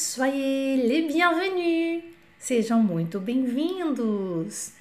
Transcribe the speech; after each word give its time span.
soyez 0.00 0.78
les 0.78 1.02
bienvenus! 1.02 2.02
Sejam 2.38 2.82
muito 2.82 3.20
bem-vindos! 3.20 4.72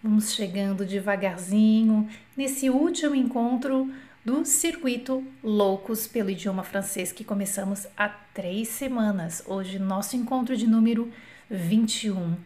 Vamos 0.00 0.32
chegando 0.32 0.86
devagarzinho 0.86 2.08
nesse 2.36 2.70
último 2.70 3.16
encontro 3.16 3.92
do 4.24 4.44
circuito 4.44 5.24
Loucos 5.42 6.06
pelo 6.06 6.30
Idioma 6.30 6.62
Francês 6.62 7.10
que 7.10 7.24
começamos 7.24 7.88
há 7.96 8.08
três 8.08 8.68
semanas. 8.68 9.42
Hoje, 9.48 9.80
nosso 9.80 10.14
encontro 10.14 10.56
de 10.56 10.68
número 10.68 11.10
21. 11.50 12.36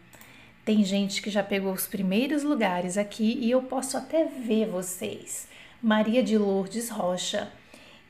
Tem 0.65 0.83
gente 0.83 1.21
que 1.21 1.29
já 1.29 1.43
pegou 1.43 1.71
os 1.71 1.85
primeiros 1.85 2.41
lugares 2.41 2.97
aqui 2.97 3.37
e 3.41 3.51
eu 3.51 3.61
posso 3.61 3.95
até 3.95 4.25
ver 4.25 4.67
vocês. 4.67 5.47
Maria 5.79 6.23
de 6.23 6.35
Lourdes 6.35 6.89
Rocha, 6.89 7.51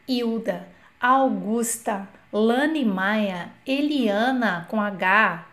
Hilda, 0.07 0.65
Augusta, 0.97 2.07
Lani 2.33 2.83
Maia, 2.83 3.51
Eliana 3.63 4.65
com 4.67 4.81
H, 4.81 5.45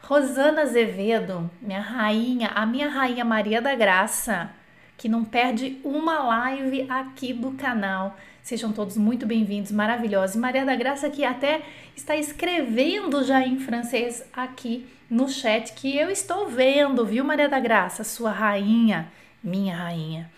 Rosana 0.00 0.62
Azevedo, 0.62 1.50
minha 1.60 1.80
rainha, 1.80 2.52
a 2.54 2.64
minha 2.64 2.88
rainha 2.88 3.24
Maria 3.24 3.60
da 3.60 3.74
Graça, 3.74 4.48
que 4.96 5.08
não 5.08 5.24
perde 5.24 5.80
uma 5.82 6.20
live 6.20 6.86
aqui 6.88 7.32
do 7.32 7.50
canal. 7.54 8.16
Sejam 8.40 8.70
todos 8.70 8.96
muito 8.96 9.26
bem-vindos, 9.26 9.72
maravilhosos. 9.72 10.36
Maria 10.36 10.64
da 10.64 10.76
Graça 10.76 11.10
que 11.10 11.24
até 11.24 11.62
está 11.96 12.14
escrevendo 12.14 13.24
já 13.24 13.44
em 13.44 13.58
francês 13.58 14.24
aqui 14.32 14.86
no 15.10 15.28
chat 15.28 15.72
que 15.72 15.96
eu 15.96 16.08
estou 16.08 16.46
vendo, 16.46 17.04
viu, 17.04 17.24
Maria 17.24 17.48
da 17.48 17.58
Graça, 17.58 18.04
sua 18.04 18.30
rainha, 18.30 19.10
minha 19.42 19.76
rainha. 19.76 20.30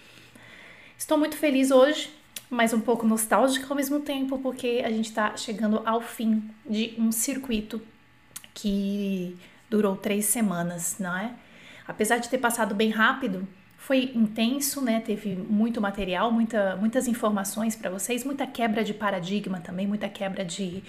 Estou 0.97 1.19
muito 1.19 1.37
feliz 1.37 1.71
hoje, 1.71 2.11
mas 2.51 2.73
um 2.73 2.81
pouco 2.81 3.07
nostálgica 3.07 3.67
ao 3.71 3.77
mesmo 3.77 4.01
tempo, 4.01 4.39
porque 4.39 4.83
a 4.85 4.91
gente 4.91 5.09
está 5.09 5.37
chegando 5.37 5.81
ao 5.87 6.01
fim 6.01 6.43
de 6.69 6.95
um 6.99 7.13
circuito 7.13 7.81
que 8.53 9.39
durou 9.71 9.97
três 9.97 10.25
semanas, 10.27 10.97
não 10.99 11.17
é? 11.17 11.33
Apesar 11.87 12.19
de 12.19 12.29
ter 12.29 12.39
passado 12.39 12.75
bem 12.75 12.91
rápido, 12.91 13.47
foi 13.79 14.11
intenso, 14.15 14.83
né? 14.83 15.01
Teve 15.01 15.35
muito 15.35 15.81
material, 15.81 16.31
muita, 16.33 16.77
muitas 16.77 17.07
informações 17.07 17.77
para 17.77 17.89
vocês, 17.89 18.25
muita 18.25 18.47
quebra 18.47 18.83
de 18.83 18.93
paradigma 18.93 19.61
também, 19.61 19.87
muita 19.87 20.09
quebra 20.09 20.45
de. 20.45 20.83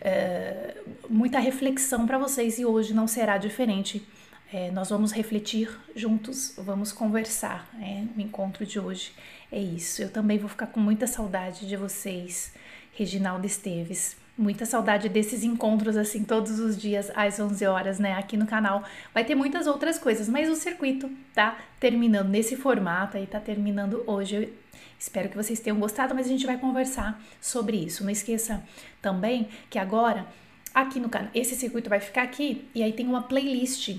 Uh, 0.00 0.90
muita 1.08 1.38
reflexão 1.38 2.06
para 2.06 2.18
vocês 2.18 2.58
e 2.58 2.64
hoje 2.64 2.92
não 2.92 3.06
será 3.06 3.38
diferente. 3.38 4.04
É, 4.52 4.70
nós 4.70 4.90
vamos 4.90 5.12
refletir 5.12 5.70
juntos, 5.94 6.54
vamos 6.58 6.92
conversar. 6.92 7.68
É, 7.80 8.02
o 8.16 8.20
encontro 8.20 8.66
de 8.66 8.78
hoje 8.78 9.12
é 9.52 9.60
isso. 9.60 10.02
Eu 10.02 10.10
também 10.10 10.38
vou 10.38 10.48
ficar 10.48 10.66
com 10.66 10.80
muita 10.80 11.06
saudade 11.06 11.68
de 11.68 11.76
vocês, 11.76 12.52
Reginaldo 12.94 13.46
Esteves. 13.46 14.16
Muita 14.36 14.64
saudade 14.64 15.10
desses 15.10 15.44
encontros 15.44 15.94
assim 15.94 16.24
todos 16.24 16.58
os 16.58 16.76
dias 16.76 17.12
às 17.14 17.38
11 17.38 17.66
horas, 17.66 17.98
né, 17.98 18.14
aqui 18.14 18.34
no 18.34 18.46
canal. 18.46 18.82
Vai 19.12 19.24
ter 19.24 19.34
muitas 19.34 19.66
outras 19.66 19.98
coisas, 19.98 20.26
mas 20.26 20.48
o 20.48 20.54
circuito 20.54 21.10
tá 21.34 21.58
terminando 21.78 22.30
nesse 22.30 22.56
formato 22.56 23.18
aí, 23.18 23.26
tá 23.26 23.38
terminando 23.38 24.02
hoje. 24.06 24.36
Eu 24.36 24.52
espero 24.98 25.28
que 25.28 25.36
vocês 25.36 25.60
tenham 25.60 25.78
gostado, 25.78 26.14
mas 26.14 26.24
a 26.24 26.30
gente 26.30 26.46
vai 26.46 26.56
conversar 26.56 27.22
sobre 27.42 27.76
isso. 27.76 28.02
Não 28.02 28.10
esqueça 28.10 28.62
também 29.02 29.48
que 29.68 29.78
agora 29.78 30.26
aqui 30.74 30.98
no 30.98 31.10
canal, 31.10 31.30
esse 31.34 31.54
circuito 31.54 31.90
vai 31.90 32.00
ficar 32.00 32.22
aqui 32.22 32.66
e 32.74 32.82
aí 32.82 32.94
tem 32.94 33.06
uma 33.06 33.22
playlist 33.22 33.98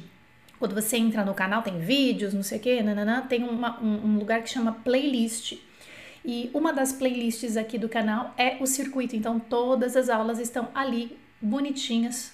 quando 0.59 0.73
você 0.73 0.97
entra 0.97 1.25
no 1.25 1.33
canal, 1.33 1.61
tem 1.61 1.79
vídeos, 1.79 2.33
não 2.33 2.43
sei 2.43 2.57
o 2.57 2.61
que, 2.61 2.81
nananã, 2.81 3.21
tem 3.21 3.43
uma, 3.43 3.81
um, 3.81 4.07
um 4.07 4.17
lugar 4.17 4.41
que 4.41 4.49
chama 4.49 4.71
playlist. 4.71 5.57
E 6.25 6.49
uma 6.53 6.71
das 6.71 6.93
playlists 6.93 7.57
aqui 7.57 7.77
do 7.77 7.89
canal 7.89 8.33
é 8.37 8.57
o 8.61 8.65
circuito, 8.65 9.15
então 9.15 9.39
todas 9.39 9.97
as 9.97 10.09
aulas 10.09 10.39
estão 10.39 10.69
ali 10.73 11.17
bonitinhas 11.41 12.33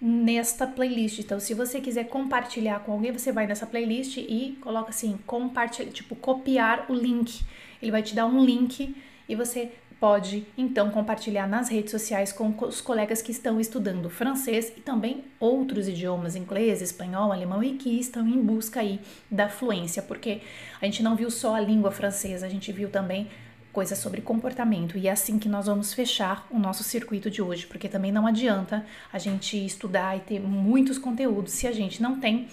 nesta 0.00 0.66
playlist. 0.66 1.18
Então, 1.18 1.38
se 1.40 1.54
você 1.54 1.80
quiser 1.80 2.04
compartilhar 2.04 2.80
com 2.80 2.92
alguém, 2.92 3.12
você 3.12 3.32
vai 3.32 3.46
nessa 3.46 3.66
playlist 3.66 4.16
e 4.16 4.58
coloca 4.60 4.90
assim, 4.90 5.18
compartilhar, 5.26 5.90
tipo, 5.90 6.14
copiar 6.16 6.86
o 6.90 6.94
link. 6.94 7.42
Ele 7.82 7.90
vai 7.90 8.02
te 8.02 8.14
dar 8.14 8.26
um 8.26 8.44
link 8.44 8.94
e 9.28 9.34
você 9.34 9.72
pode 10.00 10.46
então 10.56 10.90
compartilhar 10.90 11.46
nas 11.46 11.68
redes 11.68 11.90
sociais 11.90 12.32
com 12.32 12.54
os 12.62 12.80
colegas 12.80 13.20
que 13.20 13.30
estão 13.30 13.60
estudando 13.60 14.08
francês 14.08 14.72
e 14.74 14.80
também 14.80 15.22
outros 15.38 15.86
idiomas, 15.86 16.34
inglês, 16.34 16.80
espanhol, 16.80 17.30
alemão 17.30 17.62
e 17.62 17.74
que 17.74 18.00
estão 18.00 18.26
em 18.26 18.42
busca 18.42 18.80
aí 18.80 18.98
da 19.30 19.50
fluência, 19.50 20.02
porque 20.02 20.40
a 20.80 20.86
gente 20.86 21.02
não 21.02 21.14
viu 21.14 21.30
só 21.30 21.54
a 21.54 21.60
língua 21.60 21.90
francesa, 21.90 22.46
a 22.46 22.48
gente 22.48 22.72
viu 22.72 22.88
também 22.88 23.28
coisas 23.72 23.98
sobre 23.98 24.22
comportamento 24.22 24.96
e 24.98 25.06
é 25.06 25.12
assim 25.12 25.38
que 25.38 25.48
nós 25.48 25.66
vamos 25.66 25.92
fechar 25.92 26.46
o 26.50 26.58
nosso 26.58 26.82
circuito 26.82 27.30
de 27.30 27.42
hoje, 27.42 27.66
porque 27.66 27.88
também 27.88 28.10
não 28.10 28.26
adianta 28.26 28.84
a 29.12 29.18
gente 29.18 29.64
estudar 29.64 30.16
e 30.16 30.20
ter 30.20 30.40
muitos 30.40 30.98
conteúdos 30.98 31.52
se 31.52 31.66
a 31.66 31.72
gente 31.72 32.02
não 32.02 32.18
tem 32.18 32.48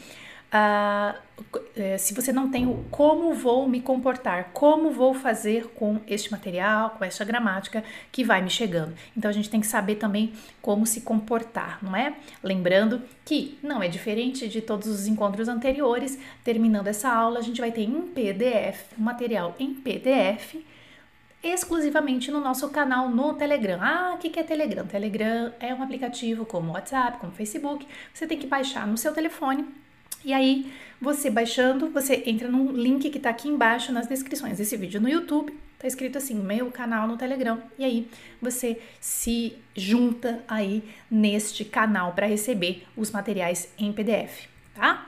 Uh, 0.48 1.28
se 2.00 2.14
você 2.14 2.32
não 2.32 2.50
tem 2.50 2.66
o 2.66 2.86
como 2.90 3.34
vou 3.34 3.68
me 3.68 3.82
comportar, 3.82 4.52
como 4.54 4.92
vou 4.92 5.14
fazer 5.14 5.68
com 5.76 6.00
este 6.08 6.32
material, 6.32 6.92
com 6.92 7.04
esta 7.04 7.26
gramática 7.26 7.84
que 8.12 8.24
vai 8.24 8.42
me 8.42 8.50
chegando. 8.50 8.96
Então 9.16 9.30
a 9.30 9.34
gente 9.34 9.50
tem 9.50 9.60
que 9.60 9.68
saber 9.68 9.96
também 9.96 10.34
como 10.62 10.86
se 10.86 11.02
comportar, 11.02 11.80
não 11.82 11.96
é? 11.96 12.16
Lembrando 12.42 13.02
que 13.26 13.60
não 13.62 13.84
é 13.84 13.90
diferente 13.90 14.48
de 14.48 14.62
todos 14.62 14.88
os 14.88 15.06
encontros 15.06 15.50
anteriores. 15.50 16.18
Terminando 16.44 16.88
essa 16.88 17.10
aula, 17.10 17.40
a 17.40 17.44
gente 17.44 17.60
vai 17.60 17.72
ter 17.72 17.84
em 17.84 18.02
PDF, 18.04 18.98
um 18.98 19.04
material 19.04 19.54
em 19.60 19.74
PDF 19.74 20.56
exclusivamente 21.44 22.32
no 22.32 22.40
nosso 22.40 22.68
canal 22.70 23.10
no 23.10 23.34
Telegram. 23.34 23.80
Ah, 23.82 24.14
o 24.16 24.18
que 24.18 24.40
é 24.40 24.44
Telegram? 24.44 24.88
Telegram 24.88 25.54
é 25.60 25.74
um 25.74 25.84
aplicativo 25.84 26.46
como 26.46 26.74
WhatsApp, 26.74 27.20
como 27.20 27.32
Facebook. 27.32 27.88
Você 28.14 28.26
tem 28.26 28.40
que 28.40 28.48
baixar 28.48 28.88
no 28.88 28.98
seu 28.98 29.14
telefone 29.14 29.68
e 30.28 30.34
aí, 30.34 30.70
você 31.00 31.30
baixando, 31.30 31.90
você 31.90 32.22
entra 32.26 32.50
no 32.50 32.74
link 32.74 33.10
que 33.10 33.18
tá 33.18 33.30
aqui 33.30 33.48
embaixo 33.48 33.94
nas 33.94 34.08
descrições 34.08 34.58
desse 34.58 34.76
vídeo 34.76 35.00
no 35.00 35.08
YouTube, 35.08 35.58
tá 35.80 35.88
escrito 35.88 36.18
assim, 36.18 36.36
meu 36.36 36.70
canal 36.70 37.08
no 37.08 37.16
Telegram. 37.16 37.58
E 37.80 37.86
aí, 37.86 38.10
você 38.42 38.78
se 39.00 39.54
junta 39.74 40.44
aí 40.46 40.84
neste 41.10 41.64
canal 41.64 42.12
para 42.12 42.28
receber 42.28 42.86
os 42.98 43.10
materiais 43.10 43.72
em 43.80 43.94
PDF, 43.94 44.50
tá? 44.76 45.08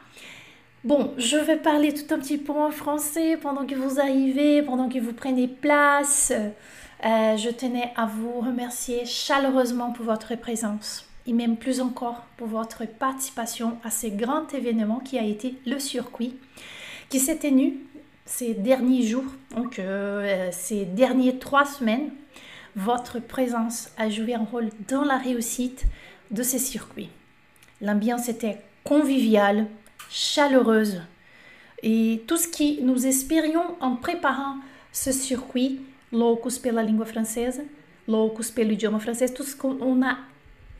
Bon, 0.81 1.13
je 1.17 1.35
vais 1.39 1.61
parler 1.61 1.91
tout 1.91 2.13
un 2.13 2.19
petit 2.19 2.37
peu 2.37 2.53
en 2.53 2.71
français 2.71 3.35
pendant 3.35 3.65
que 3.65 3.75
vous 3.75 3.99
arrivez, 3.99 4.63
pendant 4.63 4.87
que 4.87 5.01
vous 5.01 5.11
prenez 5.11 5.49
place. 5.49 6.31
Euh, 6.31 7.35
je 7.35 7.49
tenais 7.49 7.91
à 7.97 8.05
vous 8.05 8.39
remercier 8.39 9.05
chaleureusement 9.05 9.91
pour 9.91 10.05
votre 10.05 10.33
présence 10.37 11.08
et 11.29 11.33
même 11.33 11.57
plus 11.57 11.79
encore 11.79 12.25
pour 12.37 12.47
votre 12.47 12.87
participation 12.87 13.77
à 13.83 13.91
ce 13.91 14.07
grand 14.07 14.51
événement 14.51 14.99
qui 14.99 15.19
a 15.19 15.23
été 15.23 15.55
le 15.67 15.77
circuit, 15.77 16.35
qui 17.07 17.19
s'est 17.19 17.37
tenu 17.37 17.77
ces 18.25 18.55
derniers 18.55 19.03
jours, 19.03 19.25
donc 19.55 19.77
euh, 19.77 20.49
ces 20.51 20.85
derniers 20.85 21.37
trois 21.37 21.65
semaines. 21.65 22.09
Votre 22.75 23.19
présence 23.19 23.91
a 23.97 24.09
joué 24.09 24.33
un 24.33 24.43
rôle 24.43 24.69
dans 24.87 25.03
la 25.03 25.17
réussite 25.17 25.85
de 26.31 26.41
ce 26.41 26.57
circuit. 26.57 27.09
L'ambiance 27.79 28.27
était 28.27 28.57
conviviale, 28.83 29.67
chaleureuse, 30.09 31.01
et 31.83 32.23
tout 32.27 32.37
ce 32.37 32.47
que 32.47 32.81
nous 32.81 33.05
espérions 33.05 33.75
en 33.81 33.95
préparant 33.95 34.55
ce 34.91 35.11
circuit, 35.11 35.81
Loucos 36.11 36.57
pela 36.61 36.81
língua 36.81 37.05
francesa, 37.05 37.61
Loucos 38.07 38.51
pelo 38.51 38.71
idioma 38.71 38.99
francês, 38.99 39.31
tout 39.31 39.43
ce 39.43 39.55
qu'on 39.55 40.01
a 40.01 40.17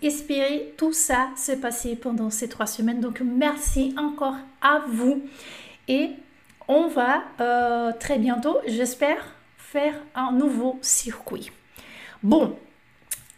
espérer 0.02 0.74
tout 0.78 0.94
ça 0.94 1.30
se 1.36 1.52
passer 1.54 1.96
pendant 1.96 2.30
ces 2.30 2.48
trois 2.48 2.68
semaines. 2.68 3.00
Donc 3.00 3.22
merci 3.22 3.94
encore 3.98 4.38
à 4.62 4.80
vous. 4.88 5.22
Et 5.88 6.12
on 6.68 6.88
va 6.88 7.24
euh, 7.40 7.92
très 8.00 8.20
bientôt, 8.20 8.58
j'espère, 8.68 9.36
faire 9.58 9.96
un 10.16 10.32
nouveau 10.32 10.78
circuit. 10.82 11.52
Bom, 12.22 12.58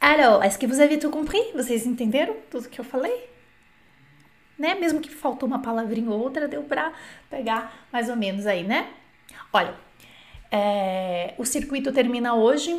alors, 0.02 0.44
est-ce 0.44 0.58
que 0.58 0.66
vous 0.66 0.82
avez 0.82 0.97
tout 0.97 1.12
compris? 1.12 1.40
Vocês 1.53 1.88
entenderam 1.88 2.34
tudo 2.50 2.68
que 2.68 2.82
eu 2.82 2.84
falei? 2.84 3.30
Né? 4.58 4.74
Mesmo 4.76 5.00
que 5.00 5.09
faltou 5.09 5.47
uma 5.47 5.62
palavrinha 5.62 6.09
ou 6.09 6.20
outra, 6.20 6.47
deu 6.47 6.64
para 6.64 6.91
pegar 7.30 7.72
mais 7.94 8.09
ou 8.09 8.16
menos 8.16 8.47
aí, 8.47 8.64
né? 8.64 8.88
Olha, 9.53 9.76
é, 10.52 11.35
o 11.38 11.46
circuito 11.46 11.91
termina 11.91 12.34
hoje, 12.34 12.74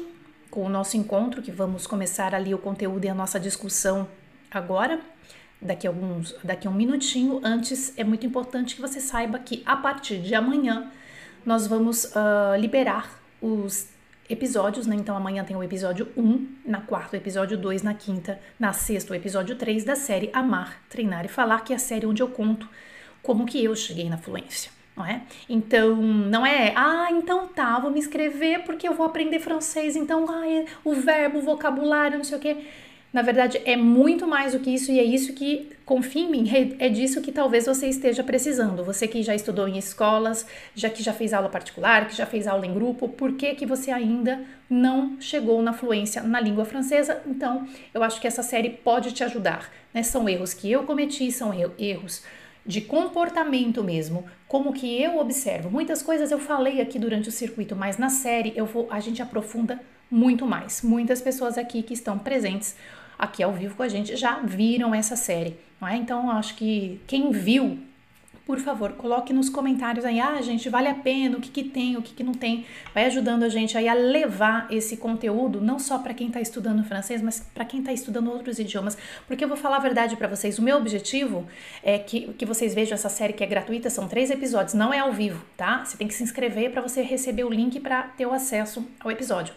com 0.52 0.66
o 0.66 0.68
nosso 0.68 0.98
encontro, 0.98 1.40
que 1.40 1.50
vamos 1.50 1.86
começar 1.86 2.34
ali 2.34 2.54
o 2.54 2.58
conteúdo 2.58 3.06
e 3.06 3.08
a 3.08 3.14
nossa 3.14 3.40
discussão 3.40 4.06
agora, 4.50 5.00
daqui 5.58 5.86
a, 5.86 5.90
alguns, 5.90 6.36
daqui 6.44 6.68
a 6.68 6.70
um 6.70 6.74
minutinho. 6.74 7.40
Antes, 7.42 7.94
é 7.96 8.04
muito 8.04 8.26
importante 8.26 8.74
que 8.74 8.80
você 8.82 9.00
saiba 9.00 9.38
que 9.38 9.62
a 9.64 9.74
partir 9.74 10.20
de 10.20 10.34
amanhã 10.34 10.90
nós 11.44 11.66
vamos 11.66 12.04
uh, 12.04 12.54
liberar 12.60 13.18
os 13.40 13.88
episódios, 14.28 14.86
né? 14.86 14.94
Então 14.94 15.16
amanhã 15.16 15.42
tem 15.42 15.56
o 15.56 15.62
episódio 15.62 16.12
1, 16.14 16.46
na 16.66 16.82
quarta 16.82 17.16
o 17.16 17.18
episódio 17.18 17.56
2, 17.56 17.82
na 17.82 17.94
quinta, 17.94 18.38
na 18.60 18.74
sexta 18.74 19.14
o 19.14 19.16
episódio 19.16 19.56
3 19.56 19.84
da 19.84 19.96
série 19.96 20.28
Amar, 20.34 20.82
Treinar 20.90 21.24
e 21.24 21.28
Falar, 21.28 21.62
que 21.62 21.72
é 21.72 21.76
a 21.76 21.78
série 21.78 22.04
onde 22.04 22.22
eu 22.22 22.28
conto 22.28 22.68
como 23.22 23.46
que 23.46 23.64
eu 23.64 23.74
cheguei 23.74 24.10
na 24.10 24.18
fluência 24.18 24.81
não 24.96 25.06
é? 25.06 25.22
Então, 25.48 25.96
não 25.96 26.44
é, 26.44 26.72
ah, 26.76 27.08
então 27.10 27.48
tá, 27.48 27.78
vou 27.78 27.90
me 27.90 27.98
inscrever 27.98 28.64
porque 28.64 28.86
eu 28.86 28.94
vou 28.94 29.06
aprender 29.06 29.38
francês, 29.38 29.96
então, 29.96 30.26
ah, 30.28 30.46
é 30.46 30.66
o 30.84 30.92
verbo, 30.94 31.38
o 31.38 31.42
vocabulário, 31.42 32.18
não 32.18 32.24
sei 32.24 32.38
o 32.38 32.40
quê. 32.40 32.56
Na 33.12 33.20
verdade, 33.20 33.60
é 33.66 33.76
muito 33.76 34.26
mais 34.26 34.52
do 34.52 34.60
que 34.60 34.70
isso 34.70 34.90
e 34.90 34.98
é 34.98 35.04
isso 35.04 35.34
que, 35.34 35.68
confia 35.84 36.22
em 36.22 36.30
mim, 36.30 36.50
é, 36.50 36.86
é 36.86 36.88
disso 36.88 37.20
que 37.20 37.30
talvez 37.30 37.66
você 37.66 37.86
esteja 37.86 38.24
precisando. 38.24 38.82
Você 38.84 39.06
que 39.06 39.22
já 39.22 39.34
estudou 39.34 39.68
em 39.68 39.76
escolas, 39.76 40.46
já 40.74 40.88
que 40.88 41.02
já 41.02 41.12
fez 41.12 41.34
aula 41.34 41.50
particular, 41.50 42.08
que 42.08 42.16
já 42.16 42.24
fez 42.24 42.46
aula 42.46 42.66
em 42.66 42.72
grupo, 42.72 43.08
por 43.08 43.32
que, 43.34 43.54
que 43.54 43.66
você 43.66 43.90
ainda 43.90 44.40
não 44.68 45.20
chegou 45.20 45.60
na 45.60 45.74
fluência 45.74 46.22
na 46.22 46.40
língua 46.40 46.64
francesa? 46.64 47.20
Então, 47.26 47.68
eu 47.92 48.02
acho 48.02 48.18
que 48.18 48.26
essa 48.26 48.42
série 48.42 48.70
pode 48.70 49.12
te 49.12 49.22
ajudar. 49.22 49.70
Né? 49.92 50.02
São 50.02 50.26
erros 50.26 50.54
que 50.54 50.72
eu 50.72 50.84
cometi, 50.84 51.30
são 51.30 51.52
erros 51.78 52.24
de 52.64 52.80
comportamento 52.80 53.82
mesmo, 53.82 54.24
como 54.46 54.72
que 54.72 55.00
eu 55.00 55.18
observo. 55.18 55.70
Muitas 55.70 56.02
coisas 56.02 56.30
eu 56.30 56.38
falei 56.38 56.80
aqui 56.80 56.98
durante 56.98 57.28
o 57.28 57.32
circuito, 57.32 57.74
mas 57.74 57.98
na 57.98 58.08
série 58.08 58.52
eu 58.54 58.66
vou, 58.66 58.86
a 58.90 59.00
gente 59.00 59.20
aprofunda 59.20 59.80
muito 60.10 60.46
mais. 60.46 60.82
Muitas 60.82 61.20
pessoas 61.20 61.58
aqui 61.58 61.82
que 61.82 61.94
estão 61.94 62.18
presentes 62.18 62.76
aqui 63.18 63.42
ao 63.42 63.52
vivo 63.52 63.74
com 63.76 63.82
a 63.82 63.88
gente 63.88 64.16
já 64.16 64.40
viram 64.40 64.94
essa 64.94 65.16
série, 65.16 65.56
não 65.80 65.88
é? 65.88 65.96
Então, 65.96 66.30
acho 66.30 66.54
que 66.56 67.00
quem 67.06 67.30
viu, 67.30 67.78
por 68.44 68.58
favor, 68.58 68.92
coloque 68.92 69.32
nos 69.32 69.48
comentários 69.48 70.04
aí, 70.04 70.18
ah, 70.20 70.40
gente, 70.42 70.68
vale 70.68 70.88
a 70.88 70.94
pena, 70.94 71.36
o 71.36 71.40
que 71.40 71.48
que 71.48 71.64
tem, 71.64 71.96
o 71.96 72.02
que 72.02 72.12
que 72.12 72.22
não 72.24 72.34
tem. 72.34 72.66
Vai 72.92 73.04
ajudando 73.06 73.44
a 73.44 73.48
gente 73.48 73.78
aí 73.78 73.88
a 73.88 73.94
levar 73.94 74.66
esse 74.70 74.96
conteúdo, 74.96 75.60
não 75.60 75.78
só 75.78 75.98
para 75.98 76.12
quem 76.12 76.26
está 76.26 76.40
estudando 76.40 76.84
francês, 76.84 77.22
mas 77.22 77.40
para 77.40 77.64
quem 77.64 77.80
está 77.80 77.92
estudando 77.92 78.30
outros 78.30 78.58
idiomas. 78.58 78.98
Porque 79.26 79.44
eu 79.44 79.48
vou 79.48 79.56
falar 79.56 79.76
a 79.76 79.80
verdade 79.80 80.16
para 80.16 80.28
vocês, 80.28 80.58
o 80.58 80.62
meu 80.62 80.76
objetivo 80.76 81.46
é 81.82 81.98
que, 81.98 82.32
que 82.34 82.44
vocês 82.44 82.74
vejam 82.74 82.94
essa 82.94 83.08
série 83.08 83.32
que 83.32 83.44
é 83.44 83.46
gratuita, 83.46 83.88
são 83.90 84.08
três 84.08 84.30
episódios, 84.30 84.74
não 84.74 84.92
é 84.92 84.98
ao 84.98 85.12
vivo, 85.12 85.44
tá? 85.56 85.84
Você 85.84 85.96
tem 85.96 86.08
que 86.08 86.14
se 86.14 86.22
inscrever 86.22 86.72
para 86.72 86.82
você 86.82 87.02
receber 87.02 87.44
o 87.44 87.50
link 87.50 87.78
para 87.80 88.02
ter 88.02 88.26
o 88.26 88.32
acesso 88.32 88.86
ao 89.00 89.10
episódio. 89.10 89.54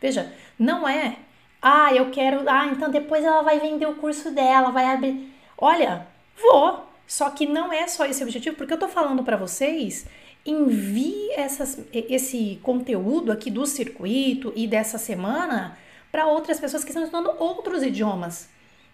Veja, 0.00 0.32
não 0.58 0.88
é 0.88 1.16
ah, 1.62 1.94
eu 1.94 2.10
quero. 2.10 2.42
Ah, 2.50 2.66
então 2.66 2.90
depois 2.90 3.24
ela 3.24 3.42
vai 3.42 3.60
vender 3.60 3.86
o 3.86 3.94
curso 3.94 4.32
dela, 4.32 4.72
vai 4.72 4.84
abrir. 4.86 5.32
Olha, 5.56 6.08
vou. 6.36 6.91
Só 7.12 7.28
que 7.28 7.44
não 7.44 7.70
é 7.70 7.86
só 7.88 8.06
esse 8.06 8.22
objetivo, 8.22 8.56
porque 8.56 8.72
eu 8.72 8.78
tô 8.78 8.88
falando 8.88 9.22
para 9.22 9.36
vocês. 9.36 10.06
Envie 10.46 11.30
essas, 11.32 11.78
esse 11.92 12.58
conteúdo 12.62 13.30
aqui 13.30 13.50
do 13.50 13.66
circuito 13.66 14.50
e 14.56 14.66
dessa 14.66 14.96
semana 14.96 15.76
para 16.10 16.26
outras 16.26 16.58
pessoas 16.58 16.82
que 16.82 16.88
estão 16.88 17.04
estudando 17.04 17.30
outros 17.38 17.82
idiomas, 17.82 18.48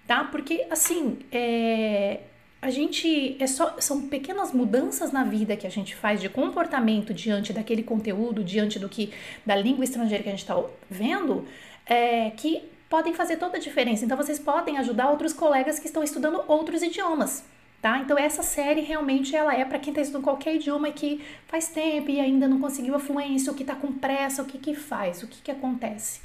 tá? 0.04 0.24
Porque 0.24 0.66
assim, 0.68 1.20
é, 1.30 2.22
a 2.60 2.70
gente 2.70 3.36
é 3.38 3.46
só 3.46 3.76
são 3.78 4.08
pequenas 4.08 4.52
mudanças 4.52 5.12
na 5.12 5.22
vida 5.22 5.56
que 5.56 5.64
a 5.68 5.70
gente 5.70 5.94
faz 5.94 6.20
de 6.20 6.28
comportamento 6.28 7.14
diante 7.14 7.52
daquele 7.52 7.84
conteúdo, 7.84 8.42
diante 8.42 8.80
do 8.80 8.88
que 8.88 9.12
da 9.46 9.54
língua 9.54 9.84
estrangeira 9.84 10.24
que 10.24 10.28
a 10.28 10.32
gente 10.32 10.42
está 10.42 10.60
vendo, 10.90 11.46
é, 11.86 12.30
que 12.30 12.64
podem 12.90 13.14
fazer 13.14 13.36
toda 13.36 13.58
a 13.58 13.60
diferença. 13.60 14.04
Então, 14.04 14.16
vocês 14.16 14.40
podem 14.40 14.76
ajudar 14.78 15.08
outros 15.08 15.32
colegas 15.32 15.78
que 15.78 15.86
estão 15.86 16.02
estudando 16.02 16.42
outros 16.48 16.82
idiomas. 16.82 17.44
Tá? 17.80 17.98
Então 17.98 18.18
essa 18.18 18.42
série 18.42 18.80
realmente 18.80 19.36
ela 19.36 19.54
é 19.54 19.64
para 19.64 19.78
quem 19.78 19.92
está 19.92 20.02
estudando 20.02 20.24
qualquer 20.24 20.56
idioma 20.56 20.90
que 20.90 21.24
faz 21.46 21.68
tempo 21.68 22.10
e 22.10 22.18
ainda 22.18 22.48
não 22.48 22.60
conseguiu 22.60 22.96
a 22.96 22.98
fluência, 22.98 23.52
o 23.52 23.54
que 23.54 23.62
está 23.62 23.76
com 23.76 23.92
pressa, 23.92 24.42
o 24.42 24.46
que 24.46 24.58
que 24.58 24.74
faz, 24.74 25.22
o 25.22 25.28
que 25.28 25.40
que 25.40 25.50
acontece. 25.50 26.20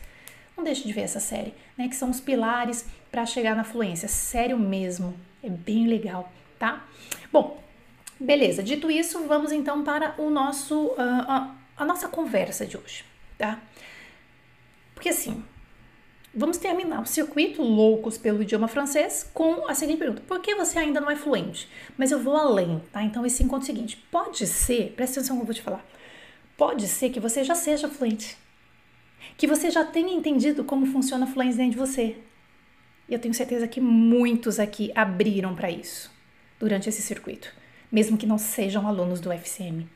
Não 0.58 0.64
deixe 0.64 0.84
de 0.84 0.92
ver 0.92 1.02
essa 1.02 1.20
série, 1.20 1.54
né? 1.78 1.88
Que 1.88 1.96
são 1.96 2.10
os 2.10 2.20
pilares 2.20 2.88
para 3.12 3.26
chegar 3.26 3.56
na 3.56 3.64
fluência. 3.64 4.08
Sério 4.08 4.58
mesmo, 4.58 5.16
é 5.44 5.50
bem 5.50 5.88
legal, 5.88 6.32
tá? 6.58 6.86
Bom, 7.32 7.62
beleza. 8.20 8.64
Dito 8.64 8.90
isso, 8.90 9.28
vamos 9.28 9.52
então 9.52 9.84
para 9.84 10.16
o 10.18 10.32
nosso 10.32 10.88
uh, 10.88 10.96
a, 10.98 11.56
a 11.78 11.86
nossa 11.86 12.08
conversa 12.08 12.66
de 12.66 12.78
hoje, 12.78 13.06
tá? 13.38 13.60
Porque 14.96 15.10
assim, 15.10 15.44
Vamos 16.36 16.58
terminar 16.58 17.00
o 17.00 17.06
circuito 17.06 17.62
Loucos 17.62 18.18
pelo 18.18 18.42
Idioma 18.42 18.68
Francês 18.68 19.30
com 19.36 19.68
a 19.68 19.76
seguinte 19.76 20.00
pergunta: 20.00 20.24
Por 20.28 20.42
que 20.42 20.56
você 20.56 20.80
ainda 20.80 21.00
não 21.00 21.12
é 21.12 21.16
fluente? 21.16 21.70
Mas 21.96 22.12
eu 22.12 22.20
vou 22.20 22.36
além, 22.36 22.82
tá? 22.92 23.04
Então, 23.04 23.24
esse 23.24 23.44
encontro 23.44 23.70
é 23.70 23.72
o 23.72 23.76
seguinte: 23.76 24.04
pode 24.10 24.48
ser, 24.48 24.94
presta 24.96 25.20
atenção 25.20 25.36
que 25.36 25.44
eu 25.44 25.46
vou 25.46 25.54
te 25.54 25.62
falar, 25.62 25.86
pode 26.58 26.88
ser 26.88 27.12
que 27.12 27.20
você 27.20 27.44
já 27.44 27.54
seja 27.54 27.88
fluente, 27.88 28.36
que 29.38 29.46
você 29.46 29.70
já 29.70 29.86
tenha 29.86 30.12
entendido 30.12 30.64
como 30.64 30.88
funciona 30.88 31.26
a 31.26 31.28
fluência 31.28 31.58
dentro 31.58 31.74
de 31.74 31.78
você. 31.78 32.18
E 33.08 33.14
eu 33.14 33.20
tenho 33.20 33.34
certeza 33.34 33.68
que 33.68 33.80
muitos 33.80 34.60
aqui 34.60 34.92
abriram 34.96 35.54
para 35.54 35.70
isso 35.70 36.12
durante 36.60 36.90
esse 36.90 37.04
circuito, 37.04 37.54
mesmo 37.92 38.18
que 38.18 38.26
não 38.26 38.40
sejam 38.40 38.88
alunos 38.88 39.20
do 39.20 39.32
FCM. 39.32 39.88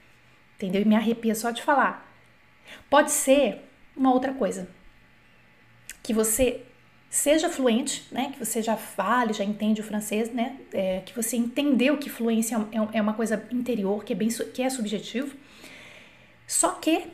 Entendeu? 0.55 0.83
E 0.83 0.85
me 0.85 0.95
arrepia 0.95 1.33
só 1.33 1.49
de 1.49 1.63
falar. 1.63 2.07
Pode 2.91 3.09
ser 3.09 3.63
uma 3.95 4.13
outra 4.13 4.33
coisa 4.33 4.76
que 6.07 6.13
você 6.13 6.61
seja 7.09 7.49
fluente, 7.49 8.07
né? 8.13 8.31
Que 8.31 8.39
você 8.39 8.61
já 8.61 8.77
fale, 8.77 9.33
já 9.33 9.43
entende 9.43 9.81
o 9.81 9.83
francês, 9.83 10.31
né? 10.31 10.57
É, 10.71 11.01
que 11.01 11.13
você 11.13 11.35
entendeu 11.35 11.97
que 11.97 12.09
fluência 12.09 12.55
é, 12.71 12.97
é 12.97 13.01
uma 13.01 13.13
coisa 13.13 13.45
interior, 13.51 14.05
que 14.05 14.13
é 14.13 14.15
bem 14.15 14.29
que 14.29 14.61
é 14.63 14.69
subjetivo. 14.69 15.35
Só 16.47 16.71
que 16.71 17.07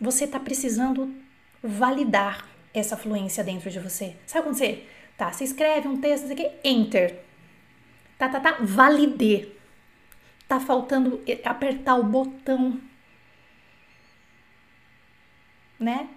você 0.00 0.24
está 0.24 0.40
precisando 0.40 1.14
validar 1.62 2.48
essa 2.74 2.96
fluência 2.96 3.44
dentro 3.44 3.70
de 3.70 3.78
você. 3.78 4.16
Sabe 4.26 4.46
quando 4.46 4.56
você 4.56 4.84
tá, 5.16 5.30
você 5.30 5.44
escreve 5.44 5.86
um 5.86 6.00
texto, 6.00 6.32
aqui, 6.32 6.50
enter. 6.64 7.20
Tá, 8.18 8.28
tá, 8.28 8.40
tá, 8.40 8.56
validei. 8.60 9.56
Tá 10.48 10.58
faltando 10.58 11.22
apertar 11.44 11.94
o 11.94 12.02
botão, 12.02 12.80
né? 15.78 16.08